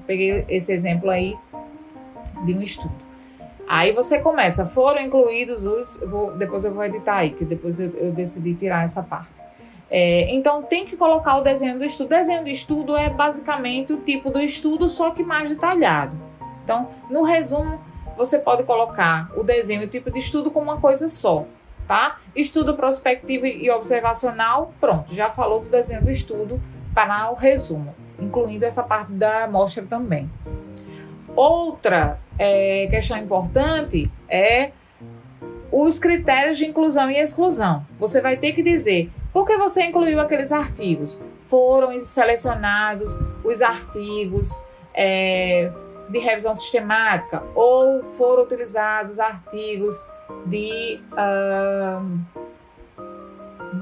Peguei 0.07 0.45
esse 0.49 0.73
exemplo 0.73 1.11
aí 1.11 1.37
de 2.45 2.55
um 2.55 2.63
estudo. 2.63 2.93
Aí 3.67 3.93
você 3.93 4.19
começa, 4.19 4.67
foram 4.67 5.01
incluídos 5.01 5.65
os. 5.65 5.97
Vou, 5.99 6.33
depois 6.33 6.65
eu 6.65 6.75
vou 6.75 6.85
editar 6.85 7.17
aí, 7.17 7.31
que 7.31 7.45
depois 7.45 7.81
eu, 7.81 7.91
eu 7.97 8.13
decidi 8.13 8.55
tirar 8.55 8.85
essa 8.85 9.03
parte. 9.03 9.43
É, 9.89 10.35
então 10.35 10.63
tem 10.63 10.87
que 10.87 10.97
colocar 10.97 11.37
o 11.37 11.43
desenho 11.43 11.79
do 11.79 11.85
estudo. 11.85 12.09
Desenho 12.09 12.43
do 12.43 12.49
estudo 12.49 12.97
é 12.97 13.09
basicamente 13.09 13.93
o 13.93 13.99
tipo 13.99 14.31
do 14.31 14.41
estudo, 14.41 14.89
só 14.89 15.11
que 15.11 15.23
mais 15.23 15.51
detalhado. 15.51 16.17
Então, 16.65 16.89
no 17.11 17.23
resumo, 17.23 17.81
você 18.17 18.39
pode 18.39 18.65
colocar 18.65 19.31
o 19.37 19.43
desenho 19.43 19.83
e 19.83 19.87
o 19.87 19.89
tipo 19.89 20.11
de 20.11 20.19
estudo 20.19 20.51
como 20.51 20.71
uma 20.71 20.81
coisa 20.81 21.09
só, 21.09 21.45
tá? 21.87 22.21
Estudo 22.35 22.75
prospectivo 22.75 23.47
e 23.47 23.71
observacional, 23.71 24.73
pronto, 24.81 25.15
já 25.15 25.31
falou 25.31 25.61
do 25.61 25.71
desenho 25.71 26.03
do 26.03 26.11
estudo 26.11 26.61
para 26.95 27.31
o 27.31 27.35
resumo, 27.35 27.95
incluindo 28.19 28.65
essa 28.65 28.83
parte 28.83 29.13
da 29.13 29.45
amostra 29.45 29.85
também. 29.85 30.31
Outra 31.35 32.19
é, 32.39 32.87
questão 32.91 33.17
importante 33.17 34.11
é 34.29 34.73
os 35.71 35.99
critérios 35.99 36.59
de 36.59 36.67
inclusão 36.67 37.11
e 37.11 37.19
exclusão. 37.19 37.87
Você 37.99 38.21
vai 38.21 38.37
ter 38.37 38.53
que 38.53 38.63
dizer 38.63 39.11
por 39.33 39.47
que 39.47 39.57
você 39.57 39.85
incluiu 39.85 40.21
aqueles 40.21 40.53
artigos. 40.53 41.23
Foram 41.49 41.99
selecionados 42.01 43.19
os 43.43 43.63
artigos 43.63 44.63
é, 44.95 45.71
de 46.09 46.19
revisão 46.19 46.55
sistemática 46.55 47.43
ou 47.55 48.03
foram 48.17 48.43
utilizados 48.43 49.19
artigos 49.19 50.07
de, 50.47 51.01
uh, 51.13 52.21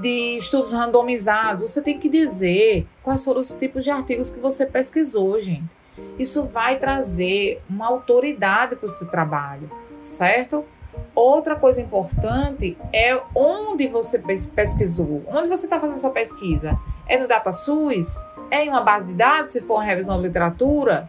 de 0.00 0.37
estudos 0.37 0.72
randomizados. 0.72 1.70
Você 1.70 1.83
tem 1.83 1.98
que 1.98 2.09
dizer 2.09 2.87
quais 3.02 3.24
foram 3.24 3.40
os 3.40 3.50
tipos 3.50 3.85
de 3.85 3.90
artigos 3.90 4.30
que 4.30 4.40
você 4.40 4.66
pesquisou, 4.66 5.40
gente. 5.40 5.68
Isso 6.18 6.44
vai 6.44 6.78
trazer 6.78 7.62
uma 7.68 7.87
autoridade 7.87 8.76
para 8.76 8.87
o 8.87 8.88
seu 8.88 9.09
trabalho, 9.09 9.70
certo? 9.98 10.64
Outra 11.14 11.56
coisa 11.56 11.80
importante 11.80 12.76
é 12.92 13.20
onde 13.35 13.87
você 13.87 14.18
pesquisou, 14.54 15.22
onde 15.28 15.48
você 15.48 15.66
está 15.66 15.80
fazendo 15.80 15.98
sua 15.98 16.11
pesquisa. 16.11 16.78
É 17.06 17.18
no 17.18 17.26
DataSUS? 17.26 18.16
É 18.50 18.64
em 18.64 18.68
uma 18.68 18.80
base 18.80 19.12
de 19.12 19.18
dados, 19.18 19.52
se 19.52 19.61
for 19.61 19.74
uma 19.74 19.85
revisão 19.85 20.16
de 20.16 20.26
literatura? 20.26 21.09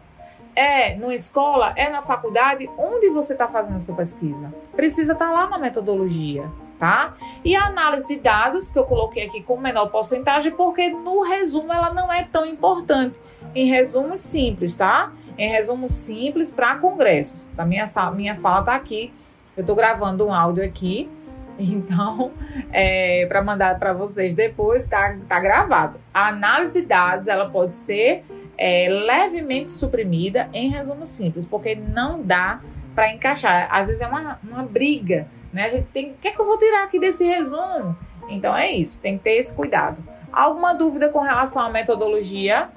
É 0.54 0.94
numa 0.96 1.14
escola? 1.14 1.72
É 1.76 1.88
na 1.88 2.02
faculdade? 2.02 2.68
Onde 2.76 3.08
você 3.08 3.32
está 3.32 3.48
fazendo 3.48 3.76
a 3.76 3.80
sua 3.80 3.96
pesquisa? 3.96 4.52
Precisa 4.76 5.12
estar 5.12 5.26
tá 5.26 5.32
lá 5.32 5.48
na 5.48 5.58
metodologia, 5.58 6.50
tá? 6.78 7.14
E 7.44 7.56
a 7.56 7.66
análise 7.66 8.06
de 8.06 8.16
dados, 8.18 8.70
que 8.70 8.78
eu 8.78 8.84
coloquei 8.84 9.26
aqui 9.26 9.42
com 9.42 9.56
menor 9.56 9.86
porcentagem, 9.86 10.52
porque 10.52 10.90
no 10.90 11.22
resumo 11.22 11.72
ela 11.72 11.92
não 11.92 12.12
é 12.12 12.24
tão 12.24 12.44
importante. 12.44 13.18
Em 13.54 13.66
resumo 13.66 14.16
simples, 14.16 14.74
tá? 14.74 15.12
Em 15.38 15.48
resumo 15.48 15.88
simples 15.88 16.52
para 16.52 16.76
congressos. 16.76 17.50
Minha, 17.66 17.86
minha 18.14 18.36
fala 18.36 18.60
está 18.60 18.74
aqui. 18.74 19.12
Eu 19.56 19.62
estou 19.62 19.74
gravando 19.74 20.26
um 20.26 20.32
áudio 20.32 20.64
aqui. 20.64 21.08
Então, 21.58 22.32
é, 22.72 23.26
para 23.26 23.42
mandar 23.42 23.78
para 23.78 23.92
vocês 23.92 24.34
depois, 24.34 24.86
tá, 24.86 25.16
tá 25.28 25.38
gravado. 25.38 26.00
A 26.12 26.28
análise 26.28 26.80
de 26.80 26.86
dados, 26.86 27.28
ela 27.28 27.48
pode 27.50 27.74
ser 27.74 28.24
é, 28.64 28.88
levemente 28.88 29.72
suprimida 29.72 30.48
em 30.52 30.70
resumo 30.70 31.04
simples, 31.04 31.44
porque 31.44 31.74
não 31.74 32.22
dá 32.22 32.60
para 32.94 33.12
encaixar. 33.12 33.66
Às 33.68 33.88
vezes 33.88 34.00
é 34.00 34.06
uma, 34.06 34.38
uma 34.40 34.62
briga, 34.62 35.26
né? 35.52 35.64
A 35.64 35.68
gente 35.68 35.88
tem, 35.92 36.12
o 36.12 36.14
que 36.14 36.28
é 36.28 36.30
que 36.30 36.40
eu 36.40 36.46
vou 36.46 36.56
tirar 36.56 36.84
aqui 36.84 37.00
desse 37.00 37.24
resumo? 37.24 37.96
Então 38.28 38.56
é 38.56 38.70
isso, 38.70 39.02
tem 39.02 39.18
que 39.18 39.24
ter 39.24 39.32
esse 39.32 39.52
cuidado. 39.56 39.96
Alguma 40.32 40.72
dúvida 40.74 41.08
com 41.08 41.18
relação 41.18 41.60
à 41.60 41.68
metodologia? 41.70 42.68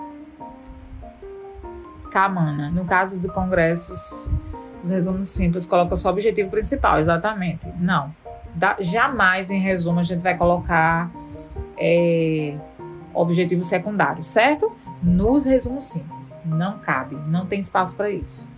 Camana, 2.10 2.72
no 2.72 2.86
caso 2.86 3.20
de 3.20 3.28
congressos, 3.28 4.34
os 4.84 4.90
resumos 4.90 5.30
simples 5.30 5.68
colocam 5.68 5.96
só 5.96 6.10
o 6.10 6.14
objetivo 6.14 6.50
principal, 6.50 6.98
exatamente. 6.98 7.72
Não, 7.80 8.12
jamais 8.80 9.52
em 9.52 9.60
resumo 9.60 10.00
a 10.00 10.04
gente 10.04 10.24
vai 10.24 10.36
colocar 10.36 11.12
é, 11.78 12.58
objetivo 13.14 13.64
secundário, 13.64 14.24
certo? 14.24 14.76
Nos 15.06 15.46
resumos 15.46 15.84
simples. 15.84 16.38
Não 16.44 16.80
cabe, 16.80 17.16
não 17.28 17.46
tem 17.46 17.60
espaço 17.60 17.96
para 17.96 18.10
isso. 18.10 18.52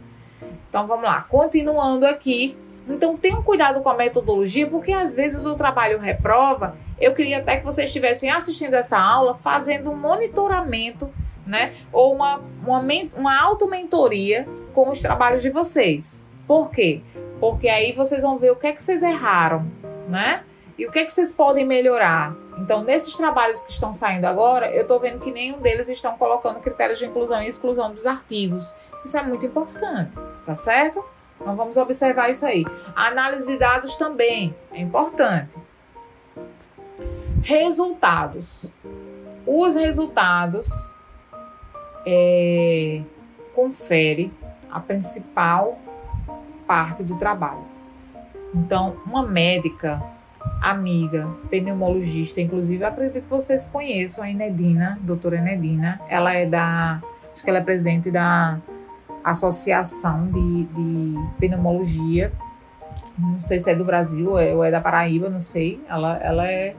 Então 0.70 0.88
vamos 0.88 1.04
lá, 1.04 1.22
continuando 1.24 2.06
aqui. 2.06 2.58
Então 2.88 3.18
tenham 3.18 3.44
cuidado 3.44 3.82
com 3.82 3.90
a 3.90 3.96
metodologia, 3.96 4.66
porque 4.66 4.94
às 4.94 5.14
vezes 5.16 5.46
o 5.46 5.56
trabalho 5.56 6.00
reprova. 6.00 6.78
Eu 7.00 7.14
queria 7.14 7.40
até 7.40 7.58
que 7.58 7.66
vocês 7.66 7.90
estivessem 7.90 8.30
assistindo 8.30 8.74
essa 8.74 8.98
aula, 8.98 9.36
fazendo 9.36 9.92
um 9.92 9.96
monitoramento, 9.96 11.10
né? 11.46 11.74
Ou 11.92 12.16
uma, 12.16 12.42
uma, 12.66 12.82
uma 13.16 13.42
auto-mentoria 13.42 14.48
com 14.74 14.90
os 14.90 15.02
trabalhos 15.02 15.42
de 15.42 15.50
vocês. 15.50 16.28
Por 16.48 16.72
quê? 16.72 17.02
Porque 17.42 17.68
aí 17.68 17.92
vocês 17.92 18.24
vão 18.24 18.38
ver 18.40 18.52
o 18.52 18.56
que 18.56 18.68
é 18.68 18.72
que 18.72 18.82
vocês 18.82 19.04
erraram, 19.04 19.70
né? 20.08 20.44
E 20.78 20.86
o 20.86 20.92
que 20.92 21.00
é 21.00 21.06
que 21.06 21.12
vocês 21.12 21.34
podem 21.34 21.66
melhorar? 21.66 22.36
Então, 22.60 22.84
nesses 22.84 23.16
trabalhos 23.18 23.62
que 23.64 23.72
estão 23.72 23.92
saindo 23.92 24.26
agora, 24.26 24.72
eu 24.72 24.84
estou 24.84 25.00
vendo 25.00 25.20
que 25.20 25.32
nenhum 25.32 25.60
deles 25.60 25.90
estão 25.90 26.16
colocando 26.18 26.60
critérios 26.60 27.00
de 27.00 27.06
inclusão 27.06 27.42
e 27.42 27.48
exclusão 27.48 27.94
dos 27.94 28.06
artigos. 28.06 28.76
Isso 29.04 29.18
é 29.18 29.24
muito 29.24 29.46
importante, 29.46 30.18
tá 30.46 30.54
certo? 30.54 31.04
Então, 31.42 31.56
vamos 31.56 31.78
observar 31.78 32.30
isso 32.30 32.46
aí. 32.46 32.64
A 32.96 33.08
análise 33.08 33.48
de 33.48 33.58
dados 33.58 33.96
também 33.96 34.56
é 34.72 34.80
importante. 34.80 35.56
Resultados. 37.42 38.72
Os 39.46 39.76
resultados 39.76 40.94
é, 42.06 43.02
confere 43.56 44.32
a 44.70 44.80
principal 44.80 45.80
parte 46.68 47.02
do 47.02 47.18
trabalho. 47.18 47.66
Então, 48.54 48.98
uma 49.06 49.24
médica 49.24 50.04
amiga, 50.62 51.28
pneumologista, 51.50 52.42
inclusive 52.42 52.84
acredito 52.84 53.24
que 53.24 53.30
vocês 53.30 53.66
conheçam 53.68 54.24
a 54.24 54.30
Enedina, 54.30 54.98
doutora 55.02 55.38
Enedina. 55.38 56.02
Ela 56.10 56.34
é 56.34 56.46
da, 56.46 57.02
acho 57.34 57.44
que 57.44 57.50
ela 57.50 57.60
é 57.60 57.64
presidente 57.64 58.10
da 58.12 58.60
Associação 59.24 60.28
de, 60.28 60.64
de 60.64 61.16
Pneumologia, 61.40 62.32
não 63.18 63.42
sei 63.42 63.60
se 63.60 63.72
é 63.72 63.76
do 63.76 63.84
Brasil 63.84 64.38
é, 64.38 64.54
ou 64.54 64.64
é 64.64 64.70
da 64.70 64.80
Paraíba, 64.80 65.30
não 65.30 65.40
sei. 65.40 65.82
Ela, 65.90 66.18
ela 66.18 66.50
é 66.50 66.76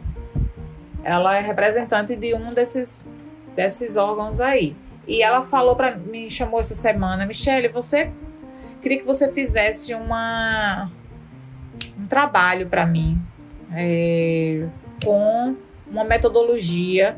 ela 1.02 1.36
é 1.36 1.40
representante 1.40 2.14
de 2.14 2.34
um 2.34 2.52
desses 2.52 3.12
desses 3.56 3.96
órgãos 3.96 4.40
aí. 4.40 4.76
E 5.06 5.22
ela 5.22 5.42
falou 5.42 5.74
para 5.74 5.96
me 5.96 6.30
chamou 6.30 6.60
essa 6.60 6.74
semana, 6.74 7.26
Michelle, 7.26 7.68
você 7.68 8.12
queria 8.80 8.98
que 8.98 9.06
você 9.06 9.32
fizesse 9.32 9.94
uma 9.94 10.90
um 11.98 12.06
trabalho 12.06 12.68
para 12.68 12.86
mim 12.86 13.20
é, 13.72 14.66
com 15.04 15.56
uma 15.90 16.04
metodologia 16.04 17.16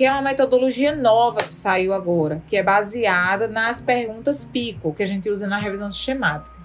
que 0.00 0.04
é 0.06 0.10
uma 0.10 0.22
metodologia 0.22 0.96
nova 0.96 1.38
que 1.38 1.52
saiu 1.52 1.92
agora, 1.92 2.40
que 2.48 2.56
é 2.56 2.62
baseada 2.62 3.46
nas 3.46 3.82
perguntas 3.82 4.46
PICO, 4.46 4.94
que 4.94 5.02
a 5.02 5.06
gente 5.06 5.28
usa 5.28 5.46
na 5.46 5.58
revisão 5.58 5.92
sistemática. 5.92 6.56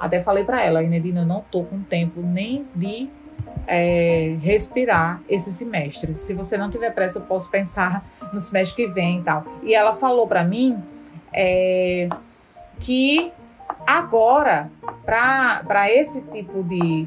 Até 0.00 0.22
falei 0.22 0.42
para 0.42 0.62
ela, 0.62 0.82
Inedina, 0.82 1.20
eu 1.20 1.26
não 1.26 1.42
tô 1.50 1.64
com 1.64 1.82
tempo 1.82 2.22
nem 2.22 2.66
de 2.74 3.10
é, 3.66 4.36
respirar 4.40 5.20
esse 5.28 5.52
semestre. 5.52 6.16
Se 6.16 6.32
você 6.32 6.56
não 6.56 6.70
tiver 6.70 6.90
pressa, 6.94 7.18
eu 7.18 7.24
posso 7.24 7.50
pensar 7.50 8.02
no 8.32 8.40
semestre 8.40 8.86
que 8.86 8.90
vem 8.90 9.20
e 9.20 9.22
tal. 9.22 9.44
E 9.62 9.74
ela 9.74 9.94
falou 9.94 10.26
para 10.26 10.42
mim 10.42 10.82
é, 11.30 12.08
que 12.80 13.30
agora, 13.86 14.70
para 15.04 15.92
esse 15.92 16.22
tipo 16.28 16.62
de, 16.62 17.06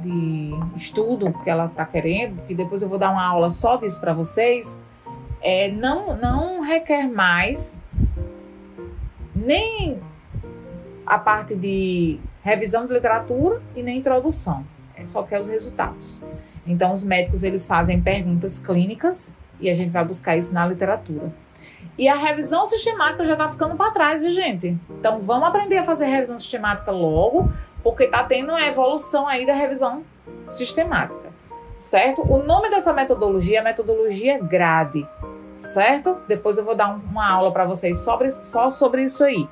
de 0.00 0.52
estudo 0.76 1.32
que 1.42 1.50
ela 1.50 1.66
está 1.66 1.84
querendo, 1.84 2.42
que 2.46 2.54
depois 2.54 2.82
eu 2.82 2.88
vou 2.88 2.98
dar 2.98 3.10
uma 3.10 3.24
aula 3.24 3.50
só 3.50 3.76
disso 3.76 4.00
para 4.00 4.12
vocês, 4.12 4.86
é, 5.40 5.70
não, 5.70 6.16
não 6.16 6.60
requer 6.60 7.08
mais 7.08 7.84
nem 9.34 10.00
a 11.06 11.18
parte 11.18 11.54
de 11.54 12.18
revisão 12.42 12.86
de 12.86 12.92
literatura 12.92 13.62
e 13.74 13.82
nem 13.82 13.98
introdução. 13.98 14.64
É 14.96 15.04
só 15.04 15.22
quer 15.22 15.40
os 15.40 15.48
resultados. 15.48 16.22
Então, 16.66 16.92
os 16.92 17.04
médicos 17.04 17.44
eles 17.44 17.66
fazem 17.66 18.00
perguntas 18.00 18.58
clínicas 18.58 19.38
e 19.60 19.70
a 19.70 19.74
gente 19.74 19.92
vai 19.92 20.04
buscar 20.04 20.36
isso 20.36 20.52
na 20.52 20.66
literatura. 20.66 21.32
E 21.98 22.08
a 22.08 22.16
revisão 22.16 22.66
sistemática 22.66 23.24
já 23.24 23.32
está 23.32 23.48
ficando 23.48 23.76
para 23.76 23.90
trás, 23.90 24.20
viu, 24.20 24.30
gente? 24.30 24.76
Então, 24.90 25.20
vamos 25.20 25.48
aprender 25.48 25.78
a 25.78 25.84
fazer 25.84 26.06
revisão 26.06 26.36
sistemática 26.36 26.90
logo, 26.90 27.50
porque 27.86 28.02
está 28.02 28.24
tendo 28.24 28.48
uma 28.48 28.66
evolução 28.66 29.28
aí 29.28 29.46
da 29.46 29.52
revisão 29.52 30.02
sistemática, 30.44 31.32
certo? 31.76 32.20
O 32.22 32.42
nome 32.42 32.68
dessa 32.68 32.92
metodologia 32.92 33.60
é 33.60 33.62
metodologia 33.62 34.40
GRADE, 34.42 35.08
certo? 35.54 36.16
Depois 36.26 36.58
eu 36.58 36.64
vou 36.64 36.74
dar 36.74 36.88
uma 36.88 37.30
aula 37.30 37.52
para 37.52 37.64
vocês 37.64 37.98
sobre, 37.98 38.28
só 38.28 38.70
sobre 38.70 39.04
isso 39.04 39.22
aí. 39.22 39.48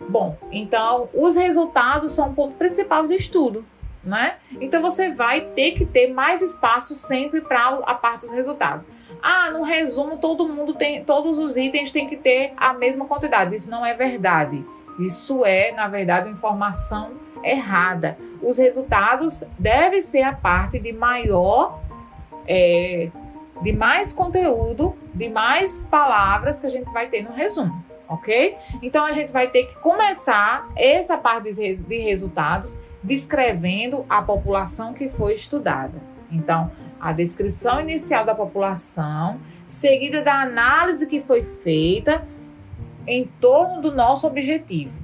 Bom, 0.00 0.38
então 0.50 1.10
os 1.12 1.36
resultados 1.36 2.12
são 2.12 2.30
o 2.30 2.34
ponto 2.34 2.54
principal 2.54 3.06
de 3.06 3.16
estudo, 3.16 3.62
né? 4.02 4.36
Então 4.62 4.80
você 4.80 5.10
vai 5.10 5.42
ter 5.42 5.72
que 5.72 5.84
ter 5.84 6.10
mais 6.10 6.40
espaço 6.40 6.94
sempre 6.94 7.42
para 7.42 7.80
a 7.84 7.92
parte 7.92 8.22
dos 8.22 8.32
resultados. 8.32 8.86
Ah, 9.22 9.50
no 9.50 9.62
resumo 9.62 10.16
todo 10.16 10.48
mundo 10.48 10.72
tem, 10.72 11.04
todos 11.04 11.38
os 11.38 11.58
itens 11.58 11.90
têm 11.90 12.08
que 12.08 12.16
ter 12.16 12.54
a 12.56 12.72
mesma 12.72 13.04
quantidade. 13.04 13.54
Isso 13.54 13.70
não 13.70 13.84
é 13.84 13.92
verdade. 13.92 14.64
Isso 14.98 15.44
é, 15.44 15.70
na 15.72 15.86
verdade, 15.86 16.30
informação 16.30 17.27
errada. 17.42 18.16
Os 18.42 18.58
resultados 18.58 19.44
devem 19.58 20.00
ser 20.00 20.22
a 20.22 20.32
parte 20.32 20.78
de 20.78 20.92
maior, 20.92 21.80
é, 22.46 23.10
de 23.62 23.72
mais 23.72 24.12
conteúdo, 24.12 24.94
de 25.12 25.28
mais 25.28 25.86
palavras 25.90 26.60
que 26.60 26.66
a 26.66 26.70
gente 26.70 26.90
vai 26.92 27.08
ter 27.08 27.22
no 27.22 27.32
resumo 27.32 27.88
ok? 28.08 28.56
Então 28.82 29.04
a 29.04 29.12
gente 29.12 29.30
vai 29.30 29.48
ter 29.48 29.64
que 29.64 29.74
começar 29.80 30.68
essa 30.74 31.18
parte 31.18 31.52
de 31.52 31.98
resultados 31.98 32.78
descrevendo 33.02 34.04
a 34.08 34.22
população 34.22 34.92
que 34.92 35.08
foi 35.08 35.34
estudada. 35.34 36.00
Então, 36.30 36.70
a 37.00 37.12
descrição 37.12 37.80
inicial 37.80 38.24
da 38.24 38.34
população, 38.34 39.40
seguida 39.66 40.22
da 40.22 40.40
análise 40.40 41.06
que 41.06 41.20
foi 41.20 41.42
feita 41.62 42.26
em 43.06 43.24
torno 43.40 43.80
do 43.80 43.94
nosso 43.94 44.26
objetivo, 44.26 45.00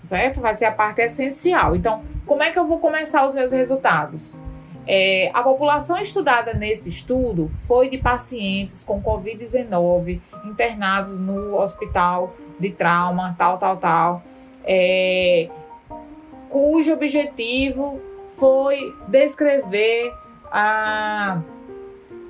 certo? 0.00 0.40
Vai 0.40 0.54
ser 0.54 0.64
a 0.64 0.72
parte 0.72 1.00
essencial. 1.02 1.76
Então, 1.76 2.02
como 2.26 2.42
é 2.42 2.50
que 2.50 2.58
eu 2.58 2.66
vou 2.66 2.78
começar 2.78 3.24
os 3.24 3.34
meus 3.34 3.52
resultados? 3.52 4.38
É, 4.86 5.30
a 5.34 5.42
população 5.42 5.98
estudada 5.98 6.54
nesse 6.54 6.88
estudo 6.88 7.50
foi 7.58 7.88
de 7.88 7.98
pacientes 7.98 8.82
com 8.82 9.00
Covid-19 9.00 10.20
internados 10.44 11.20
no 11.20 11.56
hospital 11.60 12.34
de 12.58 12.70
trauma, 12.70 13.34
tal, 13.38 13.58
tal, 13.58 13.76
tal, 13.76 14.22
é, 14.64 15.48
cujo 16.48 16.92
objetivo 16.92 18.00
foi 18.36 18.94
descrever 19.06 20.12
a, 20.50 21.40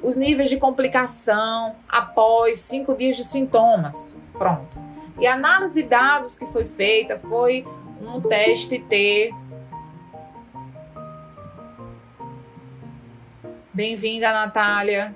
os 0.02 0.16
níveis 0.16 0.50
de 0.50 0.56
complicação 0.56 1.74
após 1.88 2.58
cinco 2.60 2.94
dias 2.94 3.16
de 3.16 3.24
sintomas. 3.24 4.14
Pronto. 4.32 4.89
E 5.20 5.26
a 5.26 5.34
análise 5.34 5.82
de 5.82 5.88
dados 5.88 6.34
que 6.34 6.46
foi 6.46 6.64
feita 6.64 7.18
foi 7.18 7.66
um 8.00 8.20
teste 8.20 8.78
T 8.78 9.34
Bem-vinda, 13.72 14.32
Natália. 14.32 15.14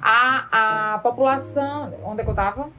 A, 0.00 0.94
a 0.94 0.98
população. 0.98 1.94
Onde 2.04 2.20
é 2.20 2.24
que 2.24 2.30
eu 2.30 2.34
estava? 2.34 2.70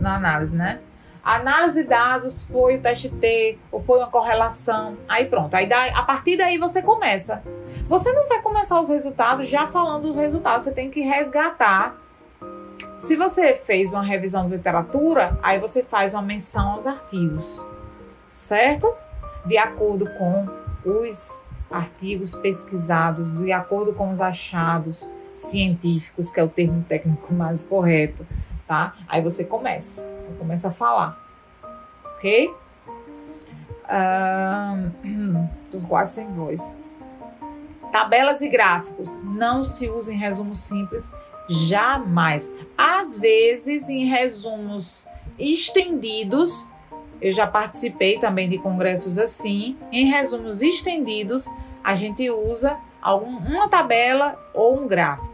Na 0.00 0.16
análise, 0.16 0.56
né? 0.56 0.80
A 1.24 1.36
análise 1.36 1.82
de 1.82 1.88
dados 1.88 2.44
foi 2.44 2.76
o 2.76 2.82
teste 2.82 3.08
T 3.10 3.58
ou 3.70 3.80
foi 3.80 3.98
uma 3.98 4.10
correlação. 4.10 4.98
Aí 5.08 5.26
pronto. 5.26 5.54
Aí 5.54 5.66
daí, 5.66 5.92
a 5.94 6.02
partir 6.02 6.36
daí 6.36 6.58
você 6.58 6.82
começa. 6.82 7.42
Você 7.86 8.12
não 8.12 8.28
vai 8.28 8.42
começar 8.42 8.80
os 8.80 8.88
resultados 8.88 9.48
já 9.48 9.66
falando 9.66 10.06
os 10.06 10.16
resultados. 10.16 10.64
Você 10.64 10.72
tem 10.72 10.90
que 10.90 11.00
resgatar. 11.00 11.96
Se 12.98 13.14
você 13.14 13.54
fez 13.54 13.92
uma 13.92 14.02
revisão 14.02 14.48
de 14.48 14.56
literatura, 14.56 15.38
aí 15.40 15.60
você 15.60 15.84
faz 15.84 16.14
uma 16.14 16.22
menção 16.22 16.70
aos 16.70 16.86
artigos, 16.86 17.64
certo? 18.30 18.92
De 19.46 19.56
acordo 19.56 20.06
com 20.18 20.48
os 20.84 21.46
artigos 21.70 22.34
pesquisados 22.34 23.32
de 23.36 23.52
acordo 23.52 23.92
com 23.92 24.10
os 24.10 24.20
achados 24.20 25.14
científicos, 25.32 26.30
que 26.30 26.40
é 26.40 26.42
o 26.42 26.48
termo 26.48 26.84
técnico 26.88 27.32
mais 27.34 27.62
correto, 27.62 28.26
tá? 28.66 28.96
Aí 29.06 29.22
você 29.22 29.44
começa, 29.44 30.04
começa 30.36 30.68
a 30.68 30.72
falar, 30.72 31.16
ok? 32.16 32.52
Um, 35.04 35.46
tô 35.70 35.78
quase 35.86 36.16
sem 36.16 36.32
voz. 36.32 36.82
Tabelas 37.92 38.40
e 38.40 38.48
gráficos 38.48 39.22
não 39.24 39.64
se 39.64 39.88
usam 39.88 40.14
em 40.14 40.18
resumos 40.18 40.58
simples 40.58 41.14
jamais. 41.48 42.52
Às 42.76 43.18
vezes, 43.18 43.88
em 43.88 44.06
resumos 44.06 45.08
estendidos, 45.38 46.70
eu 47.20 47.32
já 47.32 47.46
participei 47.46 48.18
também 48.18 48.48
de 48.48 48.58
congressos 48.58 49.18
assim. 49.18 49.76
Em 49.90 50.06
resumos 50.06 50.62
estendidos, 50.62 51.46
a 51.82 51.94
gente 51.94 52.28
usa 52.30 52.76
algum, 53.00 53.38
uma 53.38 53.68
tabela 53.68 54.38
ou 54.54 54.80
um 54.80 54.86
gráfico, 54.86 55.32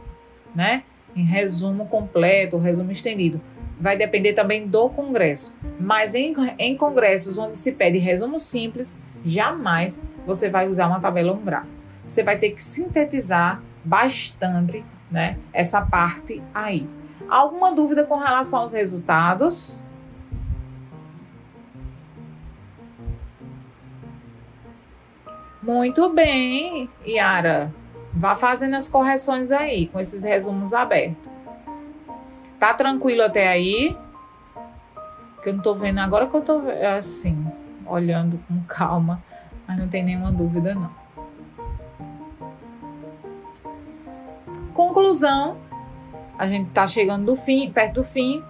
né? 0.54 0.84
Em 1.14 1.24
resumo 1.24 1.86
completo, 1.86 2.58
resumo 2.58 2.90
estendido. 2.90 3.40
Vai 3.78 3.96
depender 3.96 4.32
também 4.32 4.66
do 4.66 4.88
congresso. 4.88 5.54
Mas 5.78 6.14
em, 6.14 6.34
em 6.58 6.76
congressos 6.76 7.38
onde 7.38 7.58
se 7.58 7.72
pede 7.72 7.98
resumo 7.98 8.38
simples, 8.38 9.00
jamais 9.24 10.06
você 10.26 10.48
vai 10.48 10.68
usar 10.68 10.86
uma 10.86 11.00
tabela 11.00 11.32
ou 11.32 11.38
um 11.38 11.44
gráfico. 11.44 11.82
Você 12.06 12.22
vai 12.22 12.36
ter 12.36 12.50
que 12.50 12.62
sintetizar 12.62 13.62
bastante 13.84 14.84
né, 15.14 15.38
essa 15.52 15.80
parte 15.80 16.42
aí. 16.52 16.88
Alguma 17.28 17.72
dúvida 17.72 18.04
com 18.04 18.16
relação 18.16 18.62
aos 18.62 18.72
resultados? 18.72 19.80
Muito 25.62 26.12
bem, 26.12 26.90
Yara. 27.06 27.72
Vá 28.12 28.34
fazendo 28.34 28.74
as 28.74 28.88
correções 28.88 29.52
aí, 29.52 29.86
com 29.86 30.00
esses 30.00 30.24
resumos 30.24 30.74
abertos. 30.74 31.30
Tá 32.58 32.74
tranquilo 32.74 33.22
até 33.22 33.46
aí? 33.46 33.96
Que 35.44 35.50
eu 35.50 35.54
não 35.54 35.62
tô 35.62 35.74
vendo 35.74 36.00
agora 36.00 36.26
que 36.26 36.34
eu 36.34 36.42
tô 36.42 36.60
assim, 36.98 37.46
olhando 37.86 38.38
com 38.48 38.60
calma, 38.64 39.22
mas 39.66 39.78
não 39.78 39.86
tem 39.86 40.02
nenhuma 40.02 40.32
dúvida 40.32 40.74
não. 40.74 41.03
Conclusão, 44.74 45.56
a 46.36 46.46
gente 46.46 46.70
tá 46.70 46.86
chegando 46.86 47.24
do 47.24 47.36
fim, 47.36 47.70
perto 47.70 47.94
do 47.94 48.04
fim. 48.04 48.42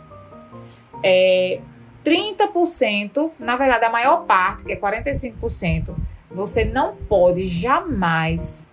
É 1.03 1.61
30%, 2.05 3.31
na 3.39 3.57
verdade 3.57 3.85
a 3.85 3.91
maior 3.91 4.25
parte, 4.25 4.65
que 4.65 4.73
é 4.73 4.77
45%, 4.77 5.95
você 6.31 6.65
não 6.65 6.97
pode 6.97 7.47
jamais 7.47 8.73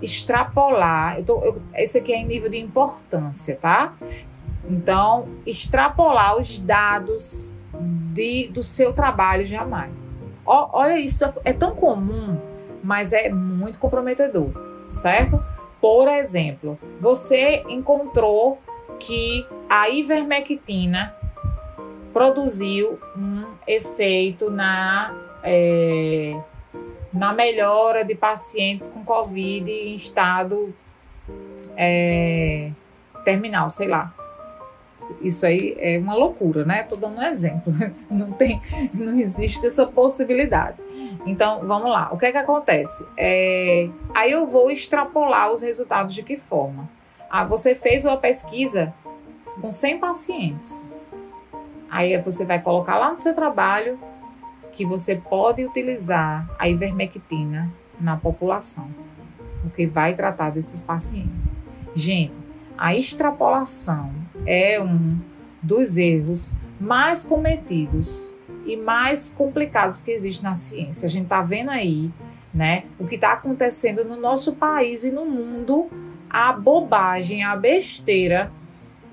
extrapolar. 0.00 1.18
Eu 1.18 1.24
tô, 1.24 1.44
eu, 1.44 1.62
esse 1.74 1.98
aqui 1.98 2.12
é 2.12 2.16
em 2.16 2.26
nível 2.26 2.48
de 2.48 2.58
importância, 2.58 3.56
tá? 3.60 3.94
Então, 4.68 5.28
extrapolar 5.44 6.36
os 6.36 6.58
dados 6.58 7.54
de, 8.12 8.48
do 8.48 8.62
seu 8.62 8.92
trabalho 8.92 9.46
jamais. 9.46 10.12
Ó, 10.44 10.70
olha, 10.72 10.98
isso 10.98 11.24
é 11.44 11.52
tão 11.52 11.74
comum, 11.74 12.38
mas 12.82 13.12
é 13.12 13.28
muito 13.28 13.78
comprometedor, 13.78 14.50
certo? 14.88 15.42
Por 15.82 16.06
exemplo, 16.06 16.78
você 17.00 17.64
encontrou 17.68 18.62
que 19.00 19.44
a 19.68 19.90
ivermectina 19.90 21.12
produziu 22.12 23.00
um 23.16 23.46
efeito 23.66 24.48
na 24.48 25.12
é, 25.42 26.40
na 27.12 27.32
melhora 27.32 28.04
de 28.04 28.14
pacientes 28.14 28.86
com 28.86 29.04
Covid 29.04 29.68
em 29.72 29.96
estado 29.96 30.72
é, 31.76 32.70
terminal, 33.24 33.68
sei 33.68 33.88
lá. 33.88 34.14
Isso 35.20 35.46
aí 35.46 35.74
é 35.78 35.98
uma 35.98 36.14
loucura, 36.14 36.64
né? 36.64 36.82
Estou 36.82 36.98
dando 36.98 37.18
um 37.18 37.22
exemplo. 37.22 37.72
Não 38.10 38.32
tem, 38.32 38.60
não 38.92 39.14
existe 39.16 39.66
essa 39.66 39.86
possibilidade. 39.86 40.76
Então, 41.26 41.60
vamos 41.66 41.90
lá. 41.90 42.10
O 42.12 42.18
que 42.18 42.26
é 42.26 42.32
que 42.32 42.38
acontece? 42.38 43.06
É, 43.16 43.88
aí 44.14 44.32
eu 44.32 44.46
vou 44.46 44.70
extrapolar 44.70 45.52
os 45.52 45.62
resultados 45.62 46.14
de 46.14 46.22
que 46.22 46.36
forma? 46.36 46.88
Ah, 47.30 47.44
você 47.44 47.74
fez 47.74 48.04
uma 48.04 48.16
pesquisa 48.16 48.92
com 49.60 49.70
100 49.70 49.98
pacientes. 49.98 51.00
Aí 51.90 52.16
você 52.20 52.44
vai 52.44 52.60
colocar 52.60 52.98
lá 52.98 53.12
no 53.12 53.18
seu 53.18 53.34
trabalho 53.34 53.98
que 54.72 54.84
você 54.84 55.14
pode 55.16 55.64
utilizar 55.64 56.48
a 56.58 56.68
ivermectina 56.68 57.70
na 58.00 58.16
população, 58.16 58.88
porque 59.60 59.86
vai 59.86 60.14
tratar 60.14 60.50
desses 60.50 60.80
pacientes. 60.80 61.56
Gente, 61.94 62.34
a 62.76 62.94
extrapolação 62.96 64.10
é 64.46 64.80
um 64.82 65.18
dos 65.62 65.96
erros 65.96 66.52
mais 66.80 67.22
cometidos 67.22 68.34
e 68.64 68.76
mais 68.76 69.28
complicados 69.28 70.00
que 70.00 70.10
existe 70.10 70.42
na 70.42 70.54
ciência. 70.54 71.06
A 71.06 71.10
gente 71.10 71.24
está 71.24 71.42
vendo 71.42 71.70
aí, 71.70 72.10
né, 72.52 72.84
o 72.98 73.06
que 73.06 73.14
está 73.14 73.32
acontecendo 73.32 74.04
no 74.04 74.16
nosso 74.16 74.56
país 74.56 75.04
e 75.04 75.10
no 75.10 75.24
mundo, 75.24 75.88
a 76.28 76.52
bobagem, 76.52 77.44
a 77.44 77.54
besteira. 77.56 78.50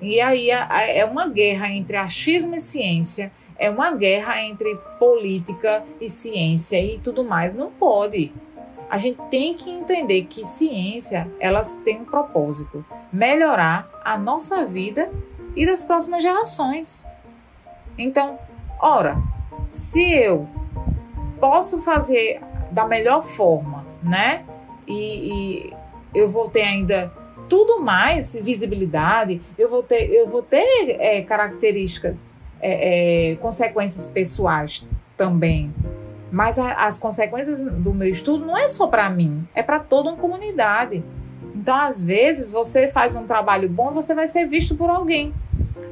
E 0.01 0.19
aí 0.21 0.49
é 0.49 1.05
uma 1.05 1.27
guerra 1.27 1.69
entre 1.69 1.97
achismo 1.97 2.55
e 2.55 2.59
ciência, 2.59 3.31
é 3.57 3.69
uma 3.69 3.91
guerra 3.91 4.41
entre 4.41 4.73
política 4.97 5.83
e 5.99 6.07
ciência 6.07 6.81
e 6.81 6.97
tudo 6.99 7.23
mais. 7.23 7.53
Não 7.53 7.69
pode. 7.69 8.31
A 8.89 8.97
gente 8.97 9.21
tem 9.29 9.53
que 9.53 9.69
entender 9.69 10.23
que 10.23 10.43
ciência, 10.43 11.29
elas 11.39 11.75
têm 11.75 12.01
um 12.01 12.05
propósito, 12.05 12.83
melhorar 13.13 13.87
a 14.03 14.17
nossa 14.17 14.65
vida 14.65 15.11
e 15.55 15.65
das 15.65 15.83
próximas 15.83 16.23
gerações. 16.23 17.07
Então, 17.97 18.39
ora, 18.79 19.17
se 19.67 20.11
eu 20.11 20.47
posso 21.39 21.79
fazer 21.79 22.41
da 22.71 22.85
melhor 22.85 23.23
forma, 23.23 23.85
né? 24.01 24.43
E, 24.87 25.67
e 25.67 25.73
eu 26.13 26.29
vou 26.29 26.49
ter 26.49 26.63
ainda 26.63 27.11
tudo 27.47 27.81
mais 27.81 28.39
visibilidade, 28.41 29.41
eu 29.57 29.69
vou 29.69 29.83
ter, 29.83 30.09
eu 30.11 30.27
vou 30.27 30.41
ter 30.41 30.97
é, 30.99 31.21
características, 31.21 32.39
é, 32.61 33.31
é, 33.31 33.35
consequências 33.35 34.07
pessoais 34.07 34.85
também. 35.17 35.73
Mas 36.31 36.59
a, 36.59 36.73
as 36.85 36.97
consequências 36.97 37.59
do 37.59 37.93
meu 37.93 38.09
estudo 38.09 38.45
não 38.45 38.57
é 38.57 38.67
só 38.67 38.87
para 38.87 39.09
mim, 39.09 39.47
é 39.53 39.63
para 39.63 39.79
toda 39.79 40.09
uma 40.09 40.17
comunidade. 40.17 41.03
Então, 41.55 41.75
às 41.75 42.01
vezes, 42.01 42.51
você 42.51 42.87
faz 42.87 43.15
um 43.15 43.25
trabalho 43.25 43.67
bom, 43.67 43.91
você 43.91 44.15
vai 44.15 44.27
ser 44.27 44.45
visto 44.45 44.75
por 44.75 44.89
alguém. 44.89 45.33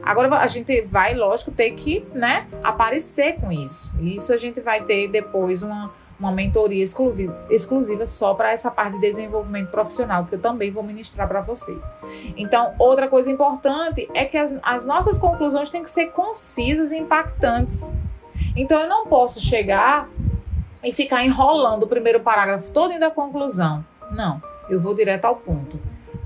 Agora 0.01 0.33
a 0.38 0.47
gente 0.47 0.81
vai, 0.81 1.13
lógico, 1.13 1.51
ter 1.51 1.71
que 1.71 2.05
né, 2.13 2.47
aparecer 2.63 3.33
com 3.41 3.51
isso. 3.51 3.93
E 3.99 4.15
isso 4.15 4.31
a 4.31 4.38
gente 4.38 4.61
vai 4.61 4.81
ter 4.85 5.09
depois 5.09 5.61
uma, 5.61 5.91
uma 6.17 6.31
mentoria 6.31 6.81
exclusiva, 6.81 8.05
só 8.05 8.33
para 8.33 8.51
essa 8.51 8.71
parte 8.71 8.93
de 8.93 9.01
desenvolvimento 9.01 9.69
profissional, 9.69 10.25
que 10.25 10.35
eu 10.35 10.39
também 10.39 10.71
vou 10.71 10.81
ministrar 10.81 11.27
para 11.27 11.41
vocês. 11.41 11.83
Então, 12.38 12.73
outra 12.79 13.09
coisa 13.09 13.29
importante 13.29 14.09
é 14.13 14.23
que 14.23 14.38
as, 14.38 14.57
as 14.63 14.85
nossas 14.85 15.19
conclusões 15.19 15.69
têm 15.69 15.83
que 15.83 15.91
ser 15.91 16.07
concisas 16.07 16.93
e 16.93 16.97
impactantes. 16.97 17.97
Então, 18.55 18.79
eu 18.79 18.88
não 18.88 19.07
posso 19.07 19.41
chegar 19.41 20.09
e 20.84 20.91
ficar 20.91 21.23
enrolando 21.23 21.84
o 21.84 21.88
primeiro 21.88 22.19
parágrafo 22.19 22.71
todo 22.71 22.97
da 22.99 23.09
conclusão. 23.09 23.84
Não, 24.11 24.41
eu 24.69 24.80
vou 24.80 24.95
direto 24.95 25.25
ao 25.25 25.36
ponto. 25.36 25.80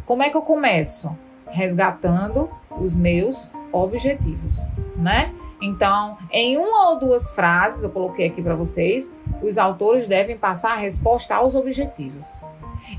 Como 0.06 0.24
é 0.24 0.30
que 0.30 0.38
eu 0.38 0.42
começo? 0.42 1.16
Resgatando 1.48 2.50
os 2.70 2.96
meus 2.96 3.52
objetivos, 3.72 4.72
né? 4.96 5.34
Então, 5.62 6.18
em 6.32 6.58
uma 6.58 6.90
ou 6.90 7.00
duas 7.00 7.32
frases, 7.32 7.84
eu 7.84 7.90
coloquei 7.92 8.28
aqui 8.28 8.42
para 8.42 8.56
vocês, 8.56 9.16
os 9.44 9.58
autores 9.58 10.08
devem 10.08 10.38
passar 10.38 10.74
a 10.74 10.78
resposta 10.78 11.36
aos 11.36 11.56
objetivos. 11.56 12.26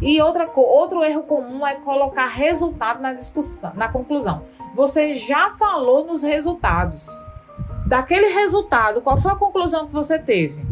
E 0.00 0.20
outra, 0.22 0.48
outro 0.54 1.02
erro 1.02 1.24
comum 1.24 1.66
é 1.66 1.74
colocar 1.74 2.28
resultado 2.28 3.00
na 3.02 3.12
discussão, 3.12 3.72
na 3.74 3.88
conclusão. 3.88 4.44
Você 4.74 5.12
já 5.12 5.50
falou 5.58 6.06
nos 6.06 6.22
resultados. 6.22 7.08
Daquele 7.86 8.28
resultado, 8.28 9.02
qual 9.02 9.18
foi 9.18 9.32
a 9.32 9.36
conclusão 9.36 9.86
que 9.86 9.92
você 9.92 10.18
teve? 10.18 10.71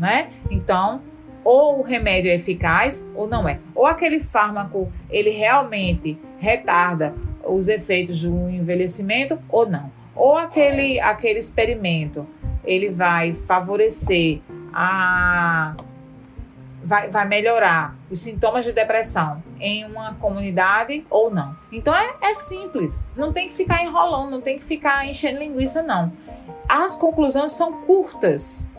Né? 0.00 0.30
Então, 0.50 1.02
ou 1.44 1.80
o 1.80 1.82
remédio 1.82 2.30
é 2.30 2.34
eficaz 2.34 3.08
ou 3.14 3.28
não 3.28 3.46
é. 3.46 3.60
Ou 3.74 3.84
aquele 3.86 4.18
fármaco, 4.18 4.90
ele 5.10 5.30
realmente 5.30 6.18
retarda 6.38 7.14
os 7.44 7.68
efeitos 7.68 8.22
do 8.22 8.48
envelhecimento 8.48 9.38
ou 9.48 9.68
não. 9.68 9.92
Ou 10.14 10.36
aquele, 10.36 10.98
aquele 11.00 11.38
experimento 11.38 12.26
ele 12.64 12.90
vai 12.90 13.34
favorecer 13.34 14.40
a. 14.72 15.74
Vai, 16.82 17.08
vai 17.08 17.28
melhorar 17.28 17.94
os 18.10 18.20
sintomas 18.20 18.64
de 18.64 18.72
depressão 18.72 19.42
em 19.60 19.84
uma 19.84 20.14
comunidade 20.14 21.04
ou 21.10 21.30
não. 21.30 21.54
Então 21.70 21.94
é, 21.94 22.14
é 22.22 22.34
simples, 22.34 23.06
não 23.14 23.34
tem 23.34 23.50
que 23.50 23.54
ficar 23.54 23.84
enrolando, 23.84 24.30
não 24.30 24.40
tem 24.40 24.58
que 24.58 24.64
ficar 24.64 25.06
enchendo 25.06 25.38
linguiça, 25.38 25.82
não. 25.82 26.10
As 26.66 26.96
conclusões 26.96 27.52
são 27.52 27.82
curtas. 27.82 28.69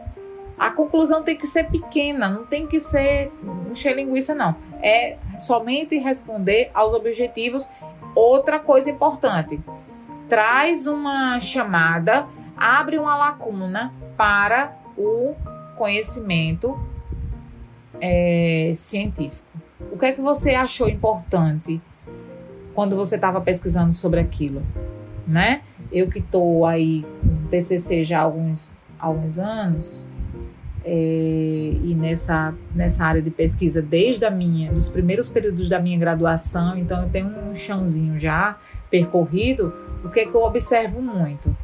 A 0.61 0.69
conclusão 0.69 1.23
tem 1.23 1.35
que 1.35 1.47
ser 1.47 1.69
pequena, 1.69 2.29
não 2.29 2.45
tem 2.45 2.67
que 2.67 2.79
ser 2.79 3.31
encher 3.69 3.95
linguiça, 3.95 4.35
não. 4.35 4.55
É 4.81 5.17
somente 5.39 5.97
responder 5.97 6.69
aos 6.73 6.93
objetivos 6.93 7.67
Outra 8.13 8.59
coisa 8.59 8.89
importante, 8.89 9.59
traz 10.27 10.85
uma 10.85 11.39
chamada, 11.39 12.27
abre 12.57 12.97
uma 12.97 13.15
lacuna 13.15 13.93
para 14.17 14.77
o 14.97 15.33
conhecimento 15.77 16.77
é, 18.01 18.73
científico. 18.75 19.45
O 19.91 19.97
que 19.97 20.05
é 20.05 20.11
que 20.11 20.21
você 20.21 20.55
achou 20.55 20.89
importante 20.89 21.81
quando 22.75 22.97
você 22.97 23.15
estava 23.15 23.39
pesquisando 23.39 23.93
sobre 23.93 24.19
aquilo, 24.19 24.61
né? 25.25 25.61
Eu 25.89 26.09
que 26.09 26.19
estou 26.19 26.65
aí 26.65 27.05
com 27.21 27.47
TCC 27.47 28.03
já 28.03 28.19
há 28.19 28.23
alguns, 28.23 28.85
alguns 28.99 29.39
anos, 29.39 30.07
é, 30.83 31.73
e 31.83 31.95
nessa, 31.95 32.53
nessa 32.73 33.05
área 33.05 33.21
de 33.21 33.29
pesquisa 33.29 33.81
desde 33.81 34.25
a 34.25 34.31
minha, 34.31 34.71
dos 34.71 34.89
primeiros 34.89 35.29
períodos 35.29 35.69
da 35.69 35.79
minha 35.79 35.97
graduação, 35.97 36.77
então 36.77 37.03
eu 37.03 37.09
tenho 37.09 37.27
um 37.27 37.55
chãozinho 37.55 38.19
já 38.19 38.57
percorrido, 38.89 39.73
o 40.03 40.09
que, 40.09 40.21
é 40.21 40.25
que 40.25 40.33
eu 40.33 40.43
observo 40.43 41.01
muito? 41.01 41.55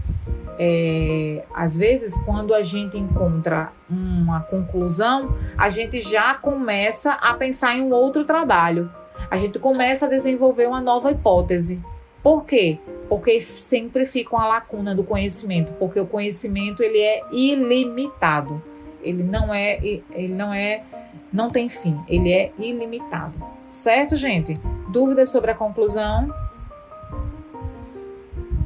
É, 0.59 1.43
às 1.53 1.77
vezes, 1.77 2.15
quando 2.23 2.53
a 2.53 2.61
gente 2.61 2.97
encontra 2.97 3.71
uma 3.89 4.41
conclusão, 4.41 5.35
a 5.57 5.69
gente 5.69 5.99
já 6.01 6.33
começa 6.35 7.13
a 7.13 7.33
pensar 7.33 7.75
em 7.75 7.81
um 7.81 7.93
outro 7.93 8.23
trabalho. 8.23 8.89
A 9.29 9.37
gente 9.37 9.59
começa 9.59 10.05
a 10.05 10.09
desenvolver 10.09 10.67
uma 10.67 10.81
nova 10.81 11.11
hipótese. 11.11 11.81
Por 12.23 12.45
quê? 12.45 12.79
Porque 13.09 13.41
sempre 13.41 14.05
fica 14.05 14.35
uma 14.35 14.47
lacuna 14.47 14.95
do 14.95 15.03
conhecimento, 15.03 15.73
porque 15.73 15.99
o 15.99 16.07
conhecimento 16.07 16.81
ele 16.81 16.99
é 16.99 17.21
ilimitado 17.31 18.61
ele 19.07 19.23
não 19.23 19.53
é, 19.53 19.79
ele 19.83 20.33
não 20.33 20.53
é, 20.53 20.83
não 21.31 21.47
tem 21.47 21.69
fim, 21.69 21.99
ele 22.07 22.31
é 22.31 22.51
ilimitado. 22.57 23.33
Certo, 23.65 24.15
gente? 24.17 24.53
Dúvidas 24.89 25.29
sobre 25.29 25.51
a 25.51 25.55
conclusão? 25.55 26.33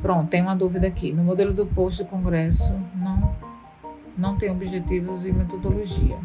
Pronto, 0.02 0.30
tem 0.30 0.42
uma 0.42 0.56
dúvida 0.56 0.88
aqui. 0.88 1.12
No 1.12 1.24
modelo 1.24 1.54
do 1.54 1.66
posto 1.66 2.04
Congresso, 2.06 2.74
não, 2.96 3.36
não 4.18 4.38
tem 4.38 4.50
objetivos 4.50 5.26
e 5.26 5.32
metodologia. 5.32 6.18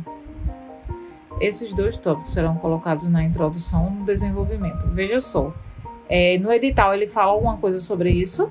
Esses 1.40 1.74
dois 1.74 1.98
tópicos 1.98 2.32
serão 2.32 2.56
colocados 2.56 3.08
na 3.08 3.22
introdução 3.22 3.90
no 3.90 4.06
desenvolvimento. 4.06 4.86
Veja 4.88 5.20
só, 5.20 5.52
é, 6.08 6.38
no 6.38 6.50
edital 6.50 6.94
ele 6.94 7.06
fala 7.06 7.32
alguma 7.32 7.58
coisa 7.58 7.78
sobre 7.78 8.10
isso? 8.10 8.50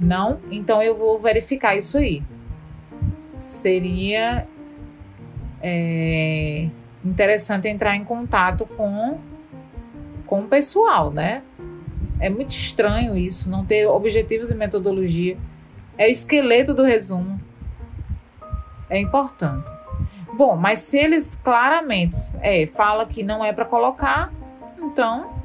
Não? 0.00 0.40
Então 0.50 0.82
eu 0.82 0.96
vou 0.96 1.18
verificar 1.18 1.76
isso 1.76 1.98
aí. 1.98 2.22
Seria 3.36 4.46
é, 5.62 6.68
interessante 7.04 7.68
entrar 7.68 7.96
em 7.96 8.04
contato 8.04 8.64
com, 8.64 9.18
com 10.26 10.40
o 10.40 10.48
pessoal, 10.48 11.10
né? 11.10 11.42
É 12.18 12.28
muito 12.28 12.50
estranho 12.50 13.16
isso, 13.16 13.50
não 13.50 13.64
ter 13.64 13.86
objetivos 13.86 14.50
e 14.50 14.54
metodologia. 14.54 15.36
É 15.96 16.08
esqueleto 16.08 16.72
do 16.72 16.82
resumo. 16.82 17.40
É 18.88 18.98
importante. 18.98 19.70
Bom, 20.34 20.56
mas 20.56 20.80
se 20.80 20.98
eles 20.98 21.34
claramente 21.36 22.16
é, 22.40 22.66
fala 22.66 23.04
que 23.04 23.22
não 23.22 23.44
é 23.44 23.52
para 23.52 23.64
colocar, 23.64 24.32
então 24.78 25.39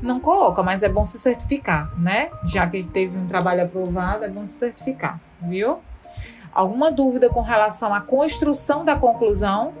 não 0.00 0.20
coloca, 0.20 0.62
mas 0.62 0.82
é 0.82 0.88
bom 0.88 1.04
se 1.04 1.18
certificar, 1.18 1.92
né? 1.98 2.30
Já 2.44 2.66
que 2.66 2.82
teve 2.84 3.16
um 3.16 3.26
trabalho 3.26 3.64
aprovado, 3.64 4.24
é 4.24 4.28
bom 4.28 4.46
se 4.46 4.54
certificar, 4.54 5.20
viu? 5.40 5.78
Alguma 6.52 6.90
dúvida 6.90 7.28
com 7.28 7.40
relação 7.40 7.92
à 7.92 8.00
construção 8.00 8.84
da 8.84 8.96
conclusão? 8.96 9.72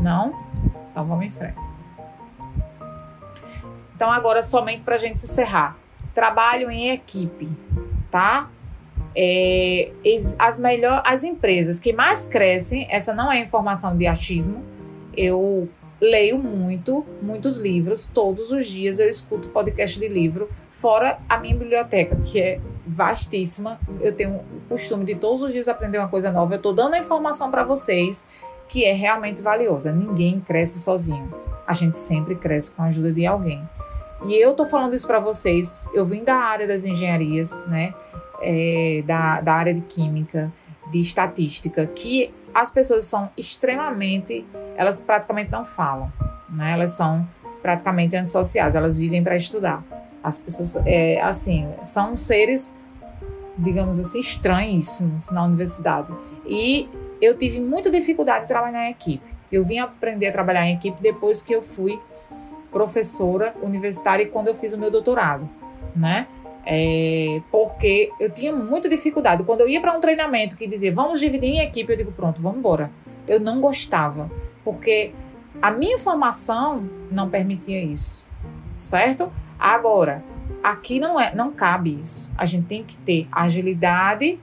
Não? 0.00 0.34
Então 0.90 1.04
vamos 1.04 1.26
em 1.26 1.30
frente. 1.30 1.58
Então 3.94 4.10
agora 4.10 4.42
somente 4.42 4.82
para 4.82 4.96
a 4.96 4.98
gente 4.98 5.24
encerrar. 5.24 5.76
Trabalho 6.12 6.70
em 6.70 6.90
equipe, 6.90 7.50
tá? 8.10 8.48
É, 9.14 9.92
as 10.38 10.58
melhor, 10.58 11.02
as 11.04 11.24
empresas 11.24 11.78
que 11.78 11.92
mais 11.92 12.26
crescem, 12.26 12.86
essa 12.90 13.14
não 13.14 13.32
é 13.32 13.40
informação 13.40 13.96
de 13.96 14.06
achismo. 14.06 14.62
Eu 15.16 15.68
leio 16.00 16.38
muito, 16.38 17.04
muitos 17.22 17.58
livros, 17.58 18.06
todos 18.06 18.52
os 18.52 18.66
dias 18.66 18.98
eu 18.98 19.08
escuto 19.08 19.48
podcast 19.48 19.98
de 19.98 20.08
livro, 20.08 20.48
fora 20.70 21.18
a 21.28 21.38
minha 21.38 21.56
biblioteca, 21.56 22.16
que 22.16 22.40
é 22.40 22.60
vastíssima. 22.86 23.80
Eu 24.00 24.12
tenho 24.12 24.36
o 24.36 24.68
costume 24.68 25.04
de 25.04 25.14
todos 25.14 25.42
os 25.42 25.52
dias 25.52 25.68
aprender 25.68 25.98
uma 25.98 26.08
coisa 26.08 26.30
nova. 26.30 26.54
Eu 26.54 26.58
estou 26.58 26.72
dando 26.72 26.94
a 26.94 26.98
informação 26.98 27.50
para 27.50 27.64
vocês 27.64 28.28
que 28.68 28.84
é 28.84 28.92
realmente 28.92 29.40
valiosa. 29.40 29.92
Ninguém 29.92 30.40
cresce 30.40 30.78
sozinho. 30.80 31.32
A 31.66 31.72
gente 31.72 31.96
sempre 31.96 32.34
cresce 32.34 32.74
com 32.74 32.82
a 32.82 32.86
ajuda 32.86 33.12
de 33.12 33.26
alguém. 33.26 33.62
E 34.24 34.34
eu 34.34 34.52
estou 34.52 34.66
falando 34.66 34.94
isso 34.94 35.06
para 35.06 35.18
vocês. 35.18 35.80
Eu 35.92 36.04
vim 36.04 36.24
da 36.24 36.36
área 36.36 36.66
das 36.66 36.84
engenharias, 36.84 37.66
né? 37.66 37.94
É, 38.42 39.02
da, 39.06 39.40
da 39.40 39.54
área 39.54 39.72
de 39.72 39.80
química, 39.80 40.52
de 40.90 41.00
estatística, 41.00 41.86
que 41.86 42.32
as 42.56 42.70
pessoas 42.70 43.04
são 43.04 43.28
extremamente. 43.36 44.46
Elas 44.78 44.98
praticamente 44.98 45.52
não 45.52 45.66
falam, 45.66 46.10
né? 46.48 46.72
Elas 46.72 46.92
são 46.92 47.28
praticamente 47.60 48.16
antissociais, 48.16 48.74
elas 48.74 48.96
vivem 48.96 49.22
para 49.22 49.36
estudar. 49.36 49.84
As 50.24 50.38
pessoas, 50.38 50.74
é, 50.86 51.20
assim, 51.20 51.68
são 51.82 52.16
seres, 52.16 52.74
digamos 53.58 54.00
assim, 54.00 54.20
estranhíssimos 54.20 55.28
na 55.30 55.44
universidade. 55.44 56.10
E 56.46 56.88
eu 57.20 57.36
tive 57.36 57.60
muita 57.60 57.90
dificuldade 57.90 58.44
de 58.44 58.48
trabalhar 58.48 58.86
em 58.86 58.90
equipe. 58.90 59.26
Eu 59.52 59.62
vim 59.62 59.78
aprender 59.78 60.28
a 60.28 60.32
trabalhar 60.32 60.66
em 60.66 60.76
equipe 60.76 60.96
depois 61.02 61.42
que 61.42 61.54
eu 61.54 61.60
fui 61.60 62.00
professora 62.72 63.54
universitária 63.62 64.22
e 64.22 64.28
quando 64.28 64.48
eu 64.48 64.54
fiz 64.54 64.72
o 64.72 64.78
meu 64.78 64.90
doutorado, 64.90 65.46
né? 65.94 66.26
É, 66.68 67.40
porque 67.50 68.10
eu 68.18 68.28
tinha 68.28 68.52
muita 68.52 68.88
dificuldade. 68.88 69.44
Quando 69.44 69.60
eu 69.60 69.68
ia 69.68 69.80
para 69.80 69.96
um 69.96 70.00
treinamento 70.00 70.56
que 70.56 70.66
dizia 70.66 70.92
vamos 70.92 71.20
dividir 71.20 71.50
em 71.50 71.60
equipe, 71.60 71.92
eu 71.92 71.96
digo 71.96 72.12
pronto, 72.12 72.42
vamos 72.42 72.58
embora. 72.58 72.90
Eu 73.28 73.38
não 73.38 73.60
gostava, 73.60 74.28
porque 74.64 75.12
a 75.62 75.70
minha 75.70 75.98
formação 75.98 76.88
não 77.10 77.30
permitia 77.30 77.82
isso, 77.82 78.26
certo? 78.74 79.32
Agora, 79.58 80.24
aqui 80.62 80.98
não 80.98 81.20
é, 81.20 81.34
não 81.34 81.52
cabe 81.52 81.98
isso. 81.98 82.32
A 82.36 82.44
gente 82.44 82.66
tem 82.66 82.82
que 82.82 82.96
ter 82.98 83.28
agilidade, 83.30 84.38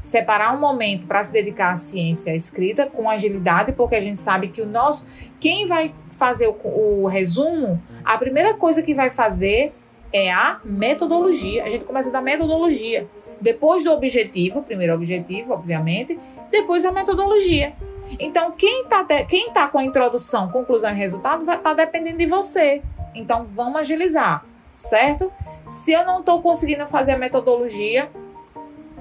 separar 0.00 0.54
um 0.54 0.60
momento 0.60 1.06
para 1.06 1.22
se 1.24 1.32
dedicar 1.32 1.72
à 1.72 1.76
ciência 1.76 2.34
escrita 2.34 2.86
com 2.86 3.10
agilidade, 3.10 3.72
porque 3.72 3.96
a 3.96 4.00
gente 4.00 4.20
sabe 4.20 4.48
que 4.48 4.62
o 4.62 4.66
nosso, 4.66 5.06
quem 5.40 5.66
vai 5.66 5.92
fazer 6.12 6.46
o, 6.46 7.02
o 7.02 7.06
resumo, 7.06 7.82
a 8.04 8.16
primeira 8.16 8.54
coisa 8.54 8.82
que 8.82 8.94
vai 8.94 9.10
fazer 9.10 9.74
é 10.16 10.32
a 10.32 10.60
metodologia. 10.64 11.64
A 11.64 11.68
gente 11.68 11.84
começa 11.84 12.10
da 12.10 12.20
metodologia. 12.20 13.06
Depois 13.40 13.84
do 13.84 13.92
objetivo, 13.92 14.62
primeiro 14.62 14.94
objetivo, 14.94 15.52
obviamente, 15.52 16.18
depois 16.50 16.84
a 16.84 16.92
metodologia. 16.92 17.74
Então, 18.18 18.52
quem 18.52 18.84
está 18.84 19.04
quem 19.24 19.50
tá 19.50 19.68
com 19.68 19.78
a 19.78 19.84
introdução, 19.84 20.48
conclusão 20.48 20.90
e 20.90 20.94
resultado, 20.94 21.44
vai 21.44 21.56
estar 21.56 21.70
tá 21.70 21.84
dependendo 21.84 22.18
de 22.18 22.26
você. 22.26 22.82
Então, 23.14 23.46
vamos 23.46 23.76
agilizar, 23.76 24.44
certo? 24.74 25.30
Se 25.68 25.92
eu 25.92 26.04
não 26.04 26.20
estou 26.20 26.40
conseguindo 26.40 26.86
fazer 26.86 27.12
a 27.12 27.18
metodologia, 27.18 28.08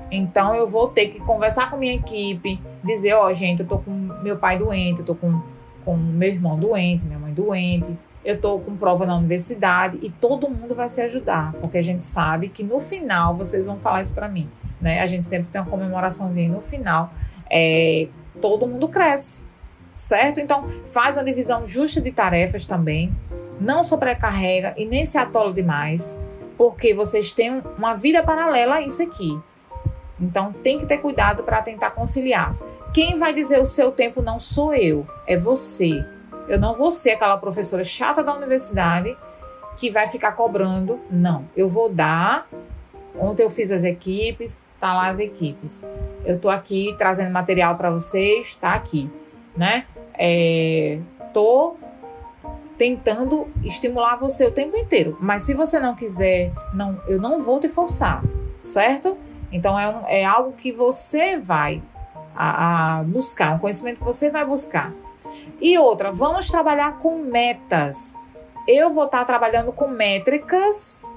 então 0.09 0.55
eu 0.55 0.68
vou 0.68 0.88
ter 0.88 1.07
que 1.07 1.20
conversar 1.20 1.70
com 1.70 1.78
minha 1.78 1.93
equipe, 1.93 2.59
dizer, 2.84 3.13
ó, 3.13 3.28
oh, 3.28 3.34
gente, 3.34 3.61
eu 3.61 3.68
tô 3.68 3.80
com 3.80 3.91
meu 3.91 4.38
pai 4.38 4.57
doente, 4.57 4.99
eu 5.01 5.05
tô 5.05 5.16
com, 5.16 5.41
com 5.84 5.95
meu 5.95 6.30
irmão 6.30 6.57
doente, 6.57 7.05
minha 7.05 7.20
mãe 7.20 7.34
doente, 7.34 7.95
eu 8.26 8.41
tô 8.41 8.57
com 8.59 8.76
prova 8.76 9.05
na 9.05 9.15
universidade 9.15 9.99
e 10.01 10.09
todo 10.09 10.49
mundo 10.49 10.73
vai 10.73 10.89
se 10.89 10.99
ajudar, 11.01 11.53
porque 11.61 11.78
a 11.78 11.82
gente 11.82 12.03
sabe 12.03 12.49
que 12.49 12.63
no 12.63 12.80
final 12.80 13.36
vocês 13.36 13.67
vão 13.67 13.78
falar 13.78 14.01
isso 14.01 14.15
para 14.15 14.28
mim, 14.28 14.49
né? 14.82 14.99
A 15.01 15.05
gente 15.05 15.28
sempre 15.28 15.47
tem 15.47 15.61
uma 15.61 15.69
comemoraçãozinha 15.69 16.49
no 16.49 16.59
final, 16.59 17.13
é, 17.49 18.07
todo 18.41 18.65
mundo 18.65 18.88
cresce, 18.88 19.45
certo? 19.93 20.39
Então 20.39 20.67
faz 20.88 21.17
uma 21.17 21.23
divisão 21.23 21.67
justa 21.67 22.01
de 22.01 22.11
tarefas 22.11 22.65
também, 22.65 23.15
não 23.61 23.84
sobrecarrega 23.84 24.73
e 24.76 24.86
nem 24.86 25.05
se 25.05 25.19
atola 25.19 25.53
demais, 25.53 26.26
porque 26.57 26.95
vocês 26.95 27.32
têm 27.32 27.61
uma 27.78 27.93
vida 27.93 28.23
paralela 28.23 28.76
a 28.76 28.82
isso 28.82 29.03
aqui. 29.03 29.39
Então 30.19 30.51
tem 30.51 30.80
que 30.80 30.88
ter 30.88 30.97
cuidado 30.97 31.43
para 31.43 31.61
tentar 31.61 31.91
conciliar. 31.91 32.55
Quem 32.91 33.19
vai 33.19 33.34
dizer 33.34 33.59
o 33.59 33.65
seu 33.65 33.91
tempo 33.91 34.21
não 34.21 34.39
sou 34.39 34.73
eu, 34.73 35.05
é 35.28 35.38
você. 35.38 36.03
Eu 36.47 36.59
não 36.59 36.75
vou 36.75 36.91
ser 36.91 37.11
aquela 37.11 37.37
professora 37.37 37.83
chata 37.83 38.23
da 38.23 38.33
universidade 38.33 39.17
que 39.77 39.89
vai 39.89 40.07
ficar 40.07 40.33
cobrando. 40.33 40.99
Não, 41.09 41.45
eu 41.55 41.67
vou 41.69 41.89
dar. 41.89 42.47
Ontem 43.17 43.43
eu 43.43 43.49
fiz 43.49 43.71
as 43.71 43.83
equipes, 43.83 44.65
tá 44.79 44.93
lá 44.93 45.07
as 45.07 45.19
equipes. 45.19 45.87
Eu 46.25 46.39
tô 46.39 46.49
aqui 46.49 46.93
trazendo 46.97 47.31
material 47.31 47.75
para 47.75 47.89
vocês, 47.89 48.55
tá 48.55 48.73
aqui, 48.73 49.09
né? 49.55 49.85
É, 50.17 50.99
tô 51.33 51.75
tentando 52.77 53.47
estimular 53.63 54.17
você 54.17 54.45
o 54.45 54.51
tempo 54.51 54.75
inteiro. 54.75 55.17
Mas 55.19 55.43
se 55.43 55.53
você 55.53 55.79
não 55.79 55.95
quiser, 55.95 56.51
não, 56.73 57.01
eu 57.07 57.19
não 57.19 57.39
vou 57.39 57.59
te 57.59 57.69
forçar, 57.69 58.23
certo? 58.59 59.17
Então 59.51 59.79
é, 59.79 59.89
um, 59.89 60.07
é 60.07 60.25
algo 60.25 60.51
que 60.53 60.71
você 60.71 61.37
vai 61.37 61.81
a, 62.35 62.99
a 62.99 63.03
buscar, 63.03 63.55
um 63.55 63.59
conhecimento 63.59 63.99
que 63.99 64.03
você 64.03 64.29
vai 64.29 64.45
buscar. 64.45 64.93
E 65.61 65.77
outra, 65.77 66.11
vamos 66.11 66.47
trabalhar 66.47 66.99
com 66.99 67.17
metas. 67.17 68.15
Eu 68.67 68.91
vou 68.91 69.05
estar 69.05 69.23
trabalhando 69.25 69.71
com 69.71 69.88
métricas. 69.88 71.15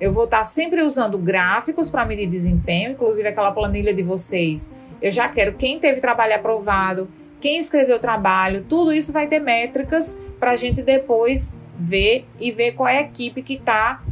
Eu 0.00 0.12
vou 0.12 0.24
estar 0.24 0.44
sempre 0.44 0.82
usando 0.82 1.18
gráficos 1.18 1.90
para 1.90 2.04
medir 2.04 2.26
desempenho, 2.26 2.92
inclusive 2.92 3.28
aquela 3.28 3.52
planilha 3.52 3.94
de 3.94 4.02
vocês. 4.02 4.74
Eu 5.00 5.10
já 5.10 5.28
quero 5.28 5.54
quem 5.54 5.78
teve 5.78 6.00
trabalho 6.00 6.34
aprovado, 6.34 7.08
quem 7.40 7.58
escreveu 7.58 7.96
o 7.96 8.00
trabalho, 8.00 8.64
tudo 8.68 8.92
isso 8.92 9.12
vai 9.12 9.26
ter 9.26 9.38
métricas 9.38 10.18
para 10.40 10.52
a 10.52 10.56
gente 10.56 10.82
depois 10.82 11.60
ver 11.78 12.26
e 12.40 12.50
ver 12.50 12.72
qual 12.72 12.88
é 12.88 12.98
a 12.98 13.02
equipe 13.02 13.42
que 13.42 13.54
está, 13.54 14.02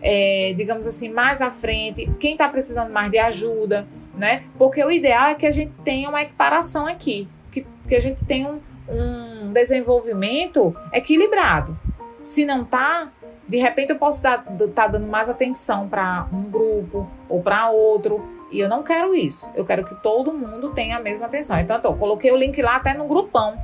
é, 0.00 0.52
digamos 0.56 0.86
assim, 0.86 1.08
mais 1.08 1.40
à 1.40 1.50
frente, 1.50 2.10
quem 2.18 2.32
está 2.32 2.48
precisando 2.48 2.92
mais 2.92 3.10
de 3.10 3.18
ajuda, 3.18 3.86
né? 4.16 4.44
Porque 4.58 4.82
o 4.84 4.90
ideal 4.90 5.30
é 5.30 5.34
que 5.34 5.46
a 5.46 5.50
gente 5.50 5.72
tenha 5.84 6.08
uma 6.08 6.22
equiparação 6.22 6.86
aqui, 6.86 7.28
que, 7.50 7.64
que 7.88 7.94
a 7.94 8.00
gente 8.00 8.24
tenha 8.24 8.48
um, 8.48 8.60
um 8.88 9.52
desenvolvimento 9.52 10.74
equilibrado. 10.92 11.78
Se 12.20 12.44
não 12.44 12.64
tá, 12.64 13.10
de 13.46 13.56
repente 13.58 13.90
eu 13.90 13.96
posso 13.96 14.18
estar 14.18 14.44
tá 14.74 14.86
dando 14.86 15.06
mais 15.06 15.28
atenção 15.28 15.88
para 15.88 16.26
um 16.32 16.42
grupo 16.42 17.08
ou 17.28 17.42
para 17.42 17.70
outro. 17.70 18.24
E 18.50 18.60
eu 18.60 18.68
não 18.68 18.82
quero 18.82 19.14
isso. 19.14 19.50
Eu 19.54 19.64
quero 19.64 19.84
que 19.84 19.94
todo 19.96 20.32
mundo 20.32 20.70
tenha 20.70 20.98
a 20.98 21.00
mesma 21.00 21.26
atenção. 21.26 21.58
Então, 21.58 21.80
eu 21.82 21.94
coloquei 21.96 22.30
o 22.30 22.36
link 22.36 22.60
lá 22.60 22.76
até 22.76 22.92
no 22.92 23.06
grupão. 23.06 23.58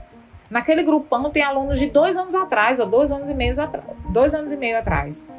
Naquele 0.50 0.82
grupão 0.82 1.30
tem 1.30 1.42
alunos 1.42 1.78
de 1.78 1.88
dois 1.88 2.16
anos 2.16 2.34
atrás, 2.34 2.80
ou 2.80 2.86
dois 2.86 3.12
anos 3.12 3.28
e 3.28 3.34
meio 3.34 3.60
atrás, 3.60 3.84
dois 4.08 4.34
anos 4.34 4.50
e 4.50 4.56
meio 4.56 4.78
atrás, 4.78 5.30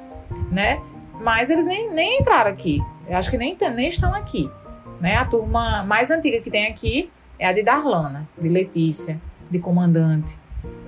né? 0.52 0.80
Mas 1.20 1.50
eles 1.50 1.66
nem, 1.66 1.92
nem 1.92 2.20
entraram 2.20 2.52
aqui. 2.52 2.80
Eu 3.08 3.18
acho 3.18 3.30
que 3.32 3.38
nem, 3.38 3.58
nem 3.76 3.90
estão 3.90 4.14
aqui. 4.14 4.50
Né? 5.00 5.16
A 5.16 5.26
turma 5.26 5.84
mais 5.84 6.12
antiga 6.12 6.40
que 6.42 6.52
tem 6.52 6.68
aqui 6.68 7.12
é 7.40 7.48
a 7.48 7.52
de 7.52 7.64
Darlana, 7.64 8.28
de 8.38 8.48
Letícia, 8.48 9.20
de 9.50 9.60
comandante, 9.60 10.38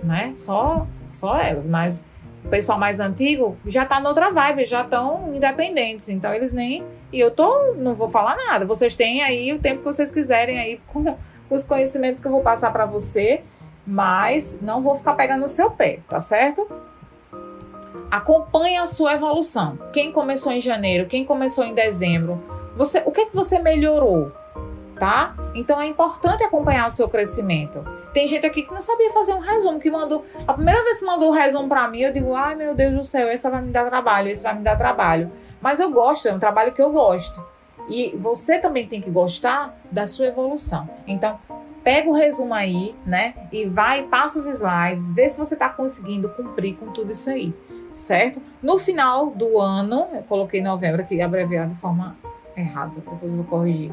né? 0.03 0.31
Só, 0.35 0.87
só 1.07 1.37
elas, 1.37 1.67
mas 1.67 2.07
o 2.45 2.49
pessoal 2.49 2.77
mais 2.77 2.99
antigo 2.99 3.57
já 3.65 3.85
tá 3.85 3.99
noutra 3.99 4.31
vibe, 4.31 4.65
já 4.65 4.81
estão 4.81 5.33
independentes, 5.33 6.09
então 6.09 6.33
eles 6.33 6.53
nem 6.53 6.83
e 7.11 7.19
eu 7.19 7.29
tô, 7.29 7.73
não 7.77 7.93
vou 7.93 8.09
falar 8.09 8.37
nada. 8.37 8.65
Vocês 8.65 8.95
têm 8.95 9.21
aí 9.21 9.51
o 9.53 9.59
tempo 9.59 9.79
que 9.79 9.85
vocês 9.85 10.11
quiserem 10.11 10.59
aí 10.59 10.79
com, 10.87 11.17
os 11.49 11.63
conhecimentos 11.65 12.21
que 12.21 12.27
eu 12.27 12.31
vou 12.31 12.41
passar 12.41 12.71
para 12.71 12.85
você, 12.85 13.41
mas 13.85 14.61
não 14.61 14.81
vou 14.81 14.95
ficar 14.95 15.15
pegando 15.15 15.41
no 15.41 15.49
seu 15.49 15.69
pé, 15.69 15.99
tá 16.07 16.19
certo? 16.19 16.65
Acompanhe 18.09 18.77
a 18.77 18.85
sua 18.85 19.13
evolução. 19.13 19.77
Quem 19.91 20.11
começou 20.11 20.51
em 20.51 20.61
janeiro, 20.61 21.07
quem 21.07 21.25
começou 21.25 21.65
em 21.65 21.73
dezembro, 21.73 22.41
você, 22.77 23.03
o 23.05 23.11
que 23.11 23.21
é 23.21 23.25
que 23.25 23.35
você 23.35 23.59
melhorou, 23.59 24.31
tá? 24.97 25.35
Então 25.53 25.81
é 25.81 25.87
importante 25.87 26.43
acompanhar 26.43 26.87
o 26.87 26.89
seu 26.89 27.09
crescimento. 27.09 27.83
Tem 28.13 28.27
gente 28.27 28.45
aqui 28.45 28.63
que 28.63 28.73
não 28.73 28.81
sabia 28.81 29.11
fazer 29.13 29.33
um 29.33 29.39
resumo, 29.39 29.79
que 29.79 29.89
mandou. 29.89 30.25
A 30.45 30.53
primeira 30.53 30.83
vez 30.83 30.99
que 30.99 31.05
mandou 31.05 31.29
o 31.29 31.31
um 31.31 31.35
resumo 31.35 31.67
para 31.69 31.87
mim, 31.87 32.01
eu 32.01 32.11
digo, 32.11 32.33
ai 32.33 32.55
meu 32.55 32.75
Deus 32.75 32.93
do 32.93 33.03
céu, 33.03 33.27
essa 33.29 33.49
vai 33.49 33.61
me 33.61 33.71
dar 33.71 33.85
trabalho, 33.85 34.29
esse 34.29 34.43
vai 34.43 34.53
me 34.53 34.61
dar 34.61 34.75
trabalho. 34.75 35.31
Mas 35.61 35.79
eu 35.79 35.89
gosto, 35.91 36.27
é 36.27 36.33
um 36.33 36.39
trabalho 36.39 36.73
que 36.73 36.81
eu 36.81 36.91
gosto. 36.91 37.43
E 37.87 38.15
você 38.17 38.59
também 38.59 38.85
tem 38.85 39.01
que 39.01 39.09
gostar 39.09 39.75
da 39.89 40.05
sua 40.05 40.25
evolução. 40.25 40.89
Então, 41.07 41.39
pega 41.83 42.09
o 42.09 42.13
resumo 42.13 42.53
aí, 42.53 42.93
né? 43.05 43.33
E 43.51 43.65
vai, 43.65 44.03
passa 44.03 44.39
os 44.39 44.45
slides, 44.45 45.13
vê 45.13 45.27
se 45.29 45.37
você 45.37 45.53
está 45.53 45.69
conseguindo 45.69 46.29
cumprir 46.29 46.75
com 46.75 46.87
tudo 46.87 47.11
isso 47.11 47.29
aí, 47.29 47.53
certo? 47.93 48.41
No 48.61 48.77
final 48.77 49.27
do 49.27 49.57
ano, 49.59 50.07
eu 50.13 50.23
coloquei 50.23 50.61
novembro 50.61 51.01
aqui 51.01 51.21
abreviado 51.21 51.73
de 51.73 51.79
forma 51.79 52.15
errada, 52.55 52.91
depois 52.95 53.31
eu 53.31 53.37
vou 53.37 53.45
corrigir 53.45 53.91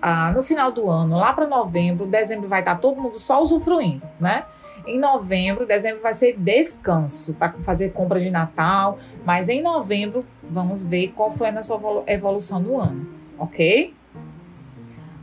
ah, 0.00 0.32
no 0.32 0.42
final 0.42 0.70
do 0.70 0.88
ano, 0.88 1.16
lá 1.16 1.32
para 1.32 1.46
novembro, 1.46 2.06
dezembro 2.06 2.48
vai 2.48 2.60
estar 2.60 2.74
tá 2.74 2.80
todo 2.80 3.00
mundo 3.00 3.18
só 3.18 3.42
usufruindo, 3.42 4.06
né? 4.20 4.44
Em 4.86 4.98
novembro, 4.98 5.66
dezembro 5.66 6.00
vai 6.00 6.14
ser 6.14 6.36
descanso 6.38 7.34
para 7.34 7.52
fazer 7.60 7.92
compra 7.92 8.20
de 8.20 8.30
Natal, 8.30 8.98
mas 9.24 9.48
em 9.48 9.60
novembro 9.60 10.24
vamos 10.42 10.82
ver 10.82 11.08
qual 11.08 11.32
foi 11.32 11.48
a 11.48 11.52
nossa 11.52 11.74
evolução 12.06 12.62
do 12.62 12.76
ano, 12.78 13.06
ok? 13.38 13.94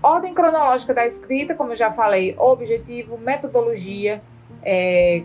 Ordem 0.03 0.33
cronológica 0.33 0.93
da 0.93 1.05
escrita, 1.05 1.55
como 1.55 1.71
eu 1.71 1.75
já 1.75 1.91
falei, 1.91 2.35
objetivo, 2.37 3.17
metodologia, 3.17 4.21
é, 4.61 5.23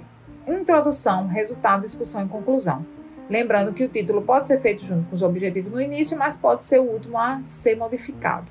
introdução, 0.48 1.26
resultado, 1.26 1.82
discussão 1.82 2.24
e 2.24 2.28
conclusão. 2.28 2.86
Lembrando 3.28 3.72
que 3.72 3.84
o 3.84 3.88
título 3.88 4.22
pode 4.22 4.48
ser 4.48 4.58
feito 4.58 4.82
junto 4.82 5.08
com 5.08 5.14
os 5.14 5.22
objetivos 5.22 5.70
no 5.70 5.80
início, 5.80 6.18
mas 6.18 6.36
pode 6.36 6.64
ser 6.64 6.80
o 6.80 6.84
último 6.84 7.18
a 7.18 7.40
ser 7.44 7.76
modificado. 7.76 8.46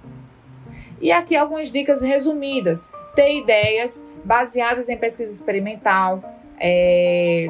E 1.02 1.12
aqui 1.12 1.36
algumas 1.36 1.72
dicas 1.72 2.02
resumidas. 2.02 2.92
Ter 3.16 3.38
ideias 3.38 4.08
baseadas 4.24 4.90
em 4.90 4.98
pesquisa 4.98 5.34
experimental. 5.34 6.22
É, 6.60 7.50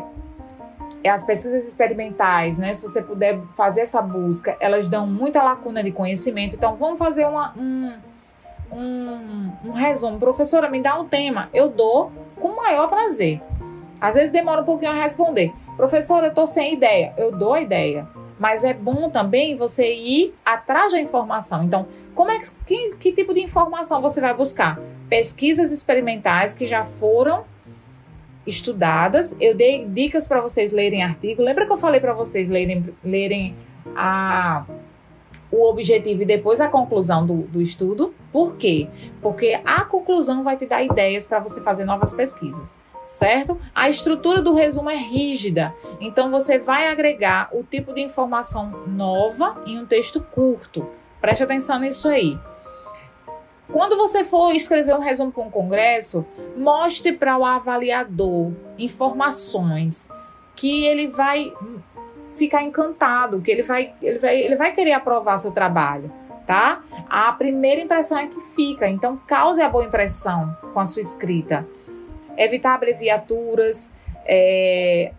as 1.07 1.23
pesquisas 1.23 1.65
experimentais, 1.65 2.57
né? 2.57 2.73
Se 2.73 2.83
você 2.83 3.01
puder 3.01 3.39
fazer 3.55 3.81
essa 3.81 4.01
busca, 4.01 4.57
elas 4.59 4.89
dão 4.89 5.07
muita 5.07 5.41
lacuna 5.41 5.83
de 5.83 5.91
conhecimento. 5.91 6.55
Então, 6.55 6.75
vamos 6.75 6.99
fazer 6.99 7.25
uma, 7.25 7.53
um, 7.57 7.93
um, 8.71 9.51
um 9.65 9.71
resumo. 9.71 10.19
Professora, 10.19 10.69
me 10.69 10.81
dá 10.81 10.99
um 10.99 11.07
tema. 11.07 11.49
Eu 11.53 11.69
dou 11.69 12.11
com 12.35 12.49
o 12.49 12.57
maior 12.57 12.89
prazer. 12.89 13.41
Às 14.01 14.15
vezes 14.15 14.31
demora 14.31 14.61
um 14.61 14.65
pouquinho 14.65 14.91
a 14.91 14.95
responder. 14.95 15.53
Professora, 15.77 16.27
eu 16.27 16.29
estou 16.29 16.45
sem 16.45 16.73
ideia. 16.73 17.13
Eu 17.17 17.31
dou 17.31 17.53
a 17.53 17.61
ideia. 17.61 18.07
Mas 18.37 18.63
é 18.63 18.73
bom 18.73 19.09
também 19.09 19.55
você 19.55 19.93
ir 19.93 20.33
atrás 20.45 20.91
da 20.91 20.99
informação. 20.99 21.63
Então, 21.63 21.87
como 22.19 22.31
é 22.31 22.37
que, 22.37 22.51
que, 22.65 22.95
que 22.97 23.11
tipo 23.13 23.33
de 23.33 23.39
informação 23.39 24.01
você 24.01 24.19
vai 24.19 24.33
buscar? 24.33 24.77
Pesquisas 25.07 25.71
experimentais 25.71 26.53
que 26.53 26.67
já 26.67 26.83
foram 26.83 27.45
estudadas. 28.45 29.37
Eu 29.39 29.55
dei 29.55 29.85
dicas 29.85 30.27
para 30.27 30.41
vocês 30.41 30.73
lerem 30.73 31.01
artigo. 31.01 31.41
Lembra 31.41 31.65
que 31.65 31.71
eu 31.71 31.77
falei 31.77 32.01
para 32.01 32.11
vocês 32.11 32.49
lerem, 32.49 32.93
lerem 33.01 33.55
a, 33.95 34.65
o 35.49 35.69
objetivo 35.69 36.23
e 36.23 36.25
depois 36.25 36.59
a 36.59 36.67
conclusão 36.67 37.25
do, 37.25 37.43
do 37.43 37.61
estudo? 37.61 38.13
Por 38.33 38.57
quê? 38.57 38.89
Porque 39.21 39.57
a 39.63 39.85
conclusão 39.85 40.43
vai 40.43 40.57
te 40.57 40.65
dar 40.65 40.83
ideias 40.83 41.25
para 41.25 41.39
você 41.39 41.61
fazer 41.61 41.85
novas 41.85 42.13
pesquisas 42.13 42.83
certo? 43.05 43.57
A 43.73 43.89
estrutura 43.89 44.39
do 44.39 44.53
resumo 44.53 44.87
é 44.87 44.95
rígida, 44.95 45.73
então 45.99 46.29
você 46.29 46.59
vai 46.59 46.89
agregar 46.89 47.49
o 47.51 47.63
tipo 47.63 47.91
de 47.91 48.01
informação 48.01 48.83
nova 48.85 49.63
em 49.65 49.79
um 49.79 49.85
texto 49.85 50.21
curto. 50.21 50.87
Preste 51.21 51.43
atenção 51.43 51.79
nisso 51.79 52.07
aí. 52.07 52.39
Quando 53.71 53.95
você 53.95 54.23
for 54.23 54.53
escrever 54.53 54.95
um 54.95 54.99
resumo 54.99 55.31
para 55.31 55.43
um 55.43 55.49
congresso, 55.49 56.25
mostre 56.57 57.13
para 57.13 57.37
o 57.37 57.45
avaliador 57.45 58.51
informações 58.77 60.09
que 60.55 60.85
ele 60.85 61.07
vai 61.07 61.53
ficar 62.35 62.63
encantado, 62.63 63.41
que 63.41 63.51
ele 63.51 63.63
vai, 63.63 63.93
ele 64.01 64.17
vai, 64.17 64.39
ele 64.39 64.55
vai 64.55 64.71
querer 64.71 64.93
aprovar 64.93 65.37
seu 65.37 65.51
trabalho, 65.51 66.11
tá? 66.47 66.81
A 67.09 67.31
primeira 67.33 67.81
impressão 67.81 68.17
é 68.17 68.27
que 68.27 68.41
fica, 68.55 68.87
então 68.89 69.19
cause 69.27 69.61
a 69.61 69.69
boa 69.69 69.85
impressão 69.85 70.57
com 70.73 70.79
a 70.79 70.85
sua 70.85 71.01
escrita 71.01 71.67
evitar 72.39 72.75
abreviaturas, 72.75 73.93
é, 74.25 75.11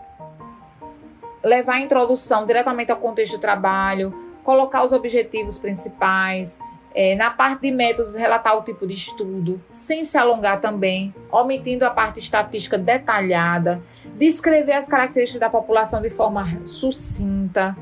levar 1.45 1.75
a 1.75 1.81
introdução 1.81 2.47
diretamente 2.47 2.91
ao 2.91 2.97
contexto 2.97 3.33
do 3.33 3.39
trabalho, 3.39 4.30
colocar 4.45 4.85
os 4.85 4.93
objetivos 4.93 5.59
principais, 5.59 6.59
é, 6.95 7.15
na 7.15 7.31
parte 7.31 7.63
de 7.63 7.71
métodos, 7.71 8.15
relatar 8.15 8.57
o 8.57 8.63
tipo 8.63 8.87
de 8.87 8.95
estudo, 8.95 9.63
sem 9.71 10.05
se 10.05 10.19
alongar 10.19 10.61
também, 10.61 11.15
omitindo 11.31 11.85
a 11.85 11.91
parte 11.91 12.19
estatística 12.19 12.77
detalhada, 12.77 13.81
descrever 14.17 14.73
as 14.73 14.89
características 14.89 15.41
da 15.41 15.49
população 15.49 16.03
de 16.03 16.11
forma 16.11 16.61
sucinta, 16.65 17.77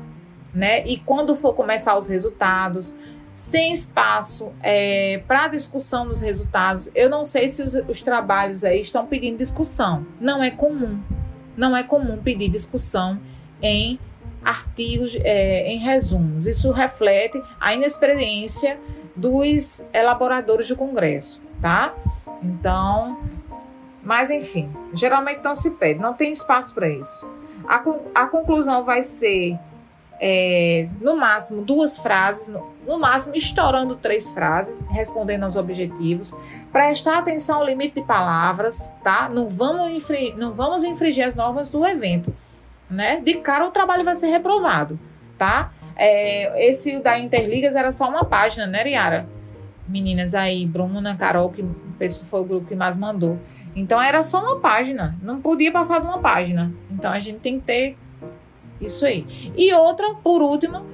né? 0.53 0.85
E 0.87 0.97
quando 0.97 1.35
for 1.35 1.53
começar 1.53 1.97
os 1.97 2.07
resultados, 2.07 2.95
sem 3.33 3.71
espaço 3.71 4.51
é, 4.61 5.23
para 5.25 5.47
discussão 5.47 6.07
dos 6.07 6.19
resultados. 6.19 6.91
Eu 6.93 7.09
não 7.09 7.23
sei 7.23 7.47
se 7.47 7.63
os, 7.63 7.73
os, 7.73 8.01
trabalhos 8.01 8.63
aí 8.65 8.81
estão 8.81 9.05
pedindo 9.05 9.37
discussão. 9.37 10.05
Não 10.19 10.43
é 10.43 10.51
comum. 10.51 10.99
Não 11.55 11.75
é 11.75 11.81
comum 11.83 12.17
pedir 12.17 12.49
discussão 12.49 13.19
em 13.61 13.97
artigos, 14.43 15.15
é, 15.15 15.67
em 15.67 15.77
resumos. 15.77 16.47
Isso 16.47 16.71
reflete 16.71 17.41
a 17.59 17.73
inexperiência 17.73 18.79
dos 19.15 19.87
elaboradores 19.93 20.67
do 20.67 20.75
Congresso, 20.75 21.41
tá? 21.61 21.93
Então, 22.41 23.19
mas 24.01 24.29
enfim, 24.29 24.71
geralmente 24.93 25.43
não 25.43 25.53
se 25.53 25.71
pede, 25.71 25.99
não 25.99 26.13
tem 26.13 26.31
espaço 26.31 26.73
para 26.73 26.89
isso. 26.89 27.29
A, 27.67 27.83
a 28.15 28.25
conclusão 28.27 28.83
vai 28.83 29.03
ser 29.03 29.59
é, 30.19 30.89
no 30.99 31.15
máximo 31.15 31.61
duas 31.61 31.97
frases, 31.97 32.49
no, 32.49 32.71
no, 32.85 32.99
máximo 32.99 33.35
estourando 33.35 33.95
três 33.95 34.29
frases, 34.29 34.85
respondendo 34.89 35.43
aos 35.43 35.55
objetivos. 35.55 36.35
Prestar 36.71 37.19
atenção 37.19 37.59
ao 37.59 37.65
limite 37.65 37.95
de 37.95 38.05
palavras, 38.05 38.93
tá? 39.03 39.29
Não 39.29 39.47
vamos, 39.47 39.91
infringir, 39.91 40.37
não 40.37 40.51
vamos 40.51 40.83
infringir 40.83 41.25
as 41.25 41.35
normas 41.35 41.71
do 41.71 41.85
evento, 41.85 42.33
né? 42.89 43.21
De 43.21 43.35
cara 43.35 43.65
o 43.67 43.71
trabalho 43.71 44.03
vai 44.03 44.15
ser 44.15 44.27
reprovado, 44.27 44.99
tá? 45.37 45.71
É, 45.95 46.67
esse 46.67 46.99
da 46.99 47.19
Interligas 47.19 47.75
era 47.75 47.91
só 47.91 48.09
uma 48.09 48.23
página, 48.23 48.65
né, 48.65 48.83
Riara? 48.83 49.27
Meninas 49.87 50.33
aí, 50.33 50.65
Bruna, 50.65 51.15
Carol, 51.15 51.51
que 51.51 51.65
foi 52.25 52.41
o 52.41 52.45
grupo 52.45 52.67
que 52.67 52.75
mais 52.75 52.95
mandou. 52.97 53.37
Então 53.75 54.01
era 54.01 54.21
só 54.21 54.39
uma 54.41 54.59
página, 54.59 55.17
não 55.21 55.41
podia 55.41 55.71
passar 55.71 55.99
de 55.99 56.07
uma 56.07 56.19
página. 56.19 56.71
Então 56.89 57.11
a 57.11 57.19
gente 57.19 57.39
tem 57.39 57.59
que 57.59 57.65
ter 57.65 57.97
isso 58.79 59.05
aí. 59.05 59.25
E 59.55 59.73
outra, 59.73 60.13
por 60.15 60.41
último, 60.41 60.85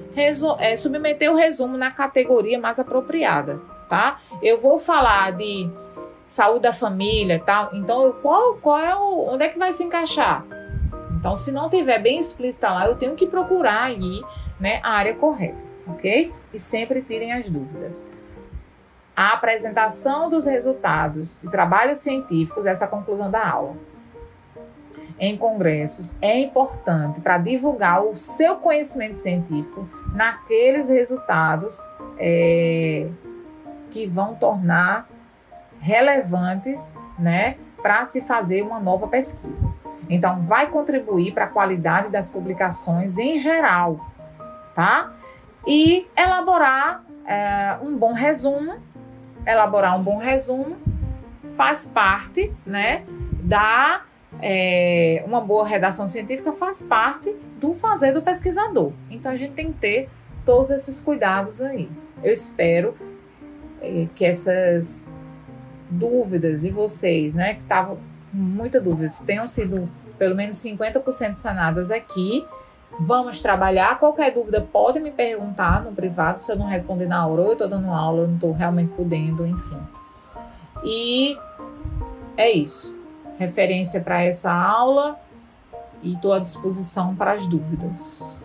é, 0.58 0.76
submeter 0.76 1.30
o 1.30 1.36
resumo 1.36 1.76
na 1.76 1.90
categoria 1.90 2.58
mais 2.58 2.78
apropriada, 2.78 3.60
tá? 3.88 4.20
Eu 4.42 4.60
vou 4.60 4.78
falar 4.78 5.32
de 5.32 5.70
saúde 6.26 6.62
da 6.62 6.72
família, 6.72 7.40
tal. 7.44 7.70
Então, 7.74 8.12
qual, 8.22 8.54
qual 8.54 8.78
é 8.78 8.94
o, 8.94 9.28
onde 9.32 9.44
é 9.44 9.48
que 9.48 9.58
vai 9.58 9.72
se 9.72 9.84
encaixar? 9.84 10.44
Então, 11.16 11.34
se 11.34 11.50
não 11.50 11.68
tiver 11.68 12.00
bem 12.00 12.18
explícita 12.18 12.70
lá, 12.70 12.86
eu 12.86 12.96
tenho 12.96 13.16
que 13.16 13.26
procurar 13.26 13.84
aí, 13.84 14.22
né, 14.60 14.80
a 14.82 14.90
área 14.90 15.14
correta, 15.14 15.64
ok? 15.86 16.32
E 16.52 16.58
sempre 16.58 17.02
tirem 17.02 17.32
as 17.32 17.48
dúvidas. 17.48 18.06
A 19.16 19.32
apresentação 19.32 20.28
dos 20.28 20.44
resultados 20.44 21.38
de 21.40 21.50
trabalhos 21.50 21.98
científicos, 21.98 22.66
essa 22.66 22.84
é 22.84 22.88
conclusão 22.88 23.30
da 23.30 23.48
aula 23.48 23.76
em 25.18 25.36
congressos 25.36 26.14
é 26.20 26.38
importante 26.38 27.20
para 27.20 27.38
divulgar 27.38 28.04
o 28.04 28.16
seu 28.16 28.56
conhecimento 28.56 29.16
científico 29.16 29.88
naqueles 30.12 30.88
resultados 30.88 31.78
é, 32.18 33.08
que 33.90 34.06
vão 34.06 34.34
tornar 34.34 35.08
relevantes, 35.78 36.94
né, 37.18 37.56
para 37.80 38.04
se 38.04 38.22
fazer 38.22 38.62
uma 38.62 38.80
nova 38.80 39.06
pesquisa. 39.06 39.72
Então, 40.08 40.42
vai 40.42 40.68
contribuir 40.68 41.32
para 41.32 41.44
a 41.44 41.48
qualidade 41.48 42.08
das 42.10 42.30
publicações 42.30 43.18
em 43.18 43.38
geral, 43.38 44.00
tá? 44.74 45.12
E 45.66 46.06
elaborar 46.16 47.04
é, 47.26 47.76
um 47.82 47.96
bom 47.96 48.12
resumo, 48.12 48.76
elaborar 49.44 49.98
um 49.98 50.02
bom 50.02 50.18
resumo 50.18 50.76
faz 51.56 51.86
parte, 51.86 52.52
né, 52.64 53.04
da 53.42 54.02
é, 54.40 55.24
uma 55.26 55.40
boa 55.40 55.66
redação 55.66 56.06
científica 56.06 56.52
faz 56.52 56.82
parte 56.82 57.34
do 57.58 57.74
fazer 57.74 58.12
do 58.12 58.22
pesquisador. 58.22 58.92
Então 59.10 59.32
a 59.32 59.36
gente 59.36 59.54
tem 59.54 59.72
que 59.72 59.78
ter 59.78 60.10
todos 60.44 60.70
esses 60.70 61.00
cuidados 61.00 61.62
aí. 61.62 61.88
Eu 62.22 62.32
espero 62.32 62.94
é, 63.80 64.06
que 64.14 64.24
essas 64.24 65.16
dúvidas 65.88 66.62
de 66.62 66.70
vocês, 66.70 67.34
né, 67.34 67.54
que 67.54 67.62
estavam 67.62 67.98
muita 68.36 68.80
dúvida, 68.80 69.10
tenham 69.24 69.46
sido 69.46 69.88
pelo 70.18 70.34
menos 70.34 70.56
50% 70.56 71.34
sanadas 71.34 71.90
aqui. 71.90 72.46
Vamos 72.98 73.42
trabalhar. 73.42 73.98
Qualquer 73.98 74.32
dúvida 74.32 74.60
pode 74.60 75.00
me 75.00 75.10
perguntar 75.10 75.82
no 75.82 75.92
privado 75.92 76.38
se 76.38 76.50
eu 76.50 76.56
não 76.56 76.66
responder 76.66 77.06
na 77.06 77.26
hora 77.26 77.42
ou 77.42 77.46
eu 77.48 77.52
estou 77.52 77.68
dando 77.68 77.90
aula, 77.90 78.22
eu 78.22 78.28
não 78.28 78.36
estou 78.36 78.52
realmente 78.52 78.92
podendo, 78.94 79.46
enfim. 79.46 79.78
E 80.84 81.36
é 82.36 82.50
isso 82.50 82.96
referência 83.38 84.00
para 84.00 84.22
essa 84.22 84.52
aula 84.52 85.18
e 86.02 86.14
estou 86.14 86.32
à 86.32 86.38
disposição 86.38 87.14
para 87.14 87.32
as 87.32 87.46
dúvidas. 87.46 88.42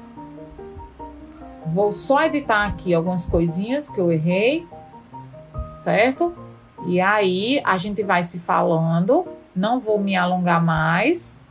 Vou 1.65 1.91
só 1.91 2.23
editar 2.23 2.65
aqui 2.65 2.93
algumas 2.93 3.25
coisinhas 3.25 3.89
que 3.89 3.99
eu 3.99 4.11
errei, 4.11 4.67
certo? 5.69 6.33
E 6.85 6.99
aí 6.99 7.61
a 7.63 7.77
gente 7.77 8.03
vai 8.03 8.23
se 8.23 8.39
falando. 8.39 9.25
Não 9.55 9.79
vou 9.79 9.99
me 9.99 10.15
alongar 10.15 10.63
mais, 10.63 11.49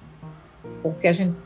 porque 0.82 1.06
a 1.06 1.12
gente 1.12 1.36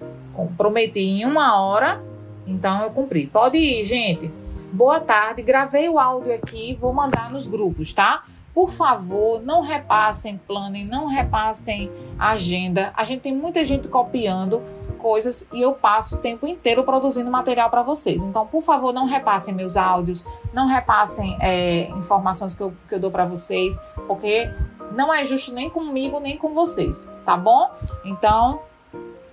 prometi 0.56 1.00
em 1.00 1.24
uma 1.24 1.60
hora, 1.60 2.02
então 2.46 2.82
eu 2.82 2.90
cumpri. 2.90 3.26
Pode 3.26 3.58
ir, 3.58 3.84
gente. 3.84 4.30
Boa 4.72 5.00
tarde. 5.00 5.42
Gravei 5.42 5.88
o 5.88 5.98
áudio 5.98 6.34
aqui, 6.34 6.76
vou 6.80 6.92
mandar 6.92 7.30
nos 7.30 7.46
grupos, 7.46 7.92
tá? 7.92 8.24
por 8.54 8.70
favor, 8.70 9.42
não 9.42 9.62
repassem 9.62 10.40
planning, 10.46 10.84
não 10.84 11.06
repassem 11.06 11.90
agenda. 12.16 12.92
A 12.96 13.02
gente 13.02 13.20
tem 13.20 13.34
muita 13.34 13.64
gente 13.64 13.88
copiando 13.88 14.62
coisas 14.98 15.50
e 15.52 15.60
eu 15.60 15.72
passo 15.72 16.16
o 16.16 16.18
tempo 16.18 16.46
inteiro 16.46 16.84
produzindo 16.84 17.28
material 17.30 17.68
para 17.68 17.82
vocês. 17.82 18.22
Então, 18.22 18.46
por 18.46 18.62
favor, 18.62 18.92
não 18.92 19.06
repassem 19.06 19.52
meus 19.52 19.76
áudios, 19.76 20.24
não 20.52 20.68
repassem 20.68 21.36
é, 21.40 21.90
informações 21.90 22.54
que 22.54 22.62
eu, 22.62 22.72
que 22.88 22.94
eu 22.94 23.00
dou 23.00 23.10
para 23.10 23.26
vocês, 23.26 23.76
porque 24.06 24.48
não 24.94 25.12
é 25.12 25.24
justo 25.24 25.52
nem 25.52 25.68
comigo 25.68 26.20
nem 26.20 26.38
com 26.38 26.54
vocês, 26.54 27.12
tá 27.24 27.36
bom? 27.36 27.70
Então, 28.04 28.62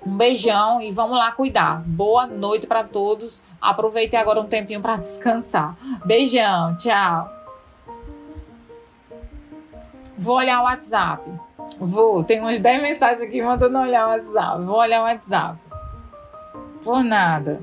um 0.05 0.17
beijão 0.17 0.81
e 0.81 0.91
vamos 0.91 1.17
lá 1.17 1.31
cuidar. 1.31 1.81
Boa 1.85 2.25
noite 2.25 2.65
para 2.65 2.83
todos. 2.83 3.41
Aproveite 3.61 4.15
agora 4.15 4.41
um 4.41 4.47
tempinho 4.47 4.81
para 4.81 4.97
descansar. 4.97 5.77
Beijão, 6.03 6.75
tchau. 6.77 7.29
Vou 10.17 10.35
olhar 10.35 10.61
o 10.61 10.63
WhatsApp. 10.63 11.29
Vou, 11.79 12.23
tem 12.23 12.39
umas 12.39 12.59
10 12.59 12.81
mensagens 12.81 13.21
aqui 13.21 13.41
mandando 13.41 13.79
olhar 13.79 14.07
o 14.07 14.09
WhatsApp. 14.09 14.63
Vou 14.63 14.77
olhar 14.77 15.01
o 15.01 15.03
WhatsApp. 15.03 15.57
Por 16.83 17.03
nada. 17.03 17.61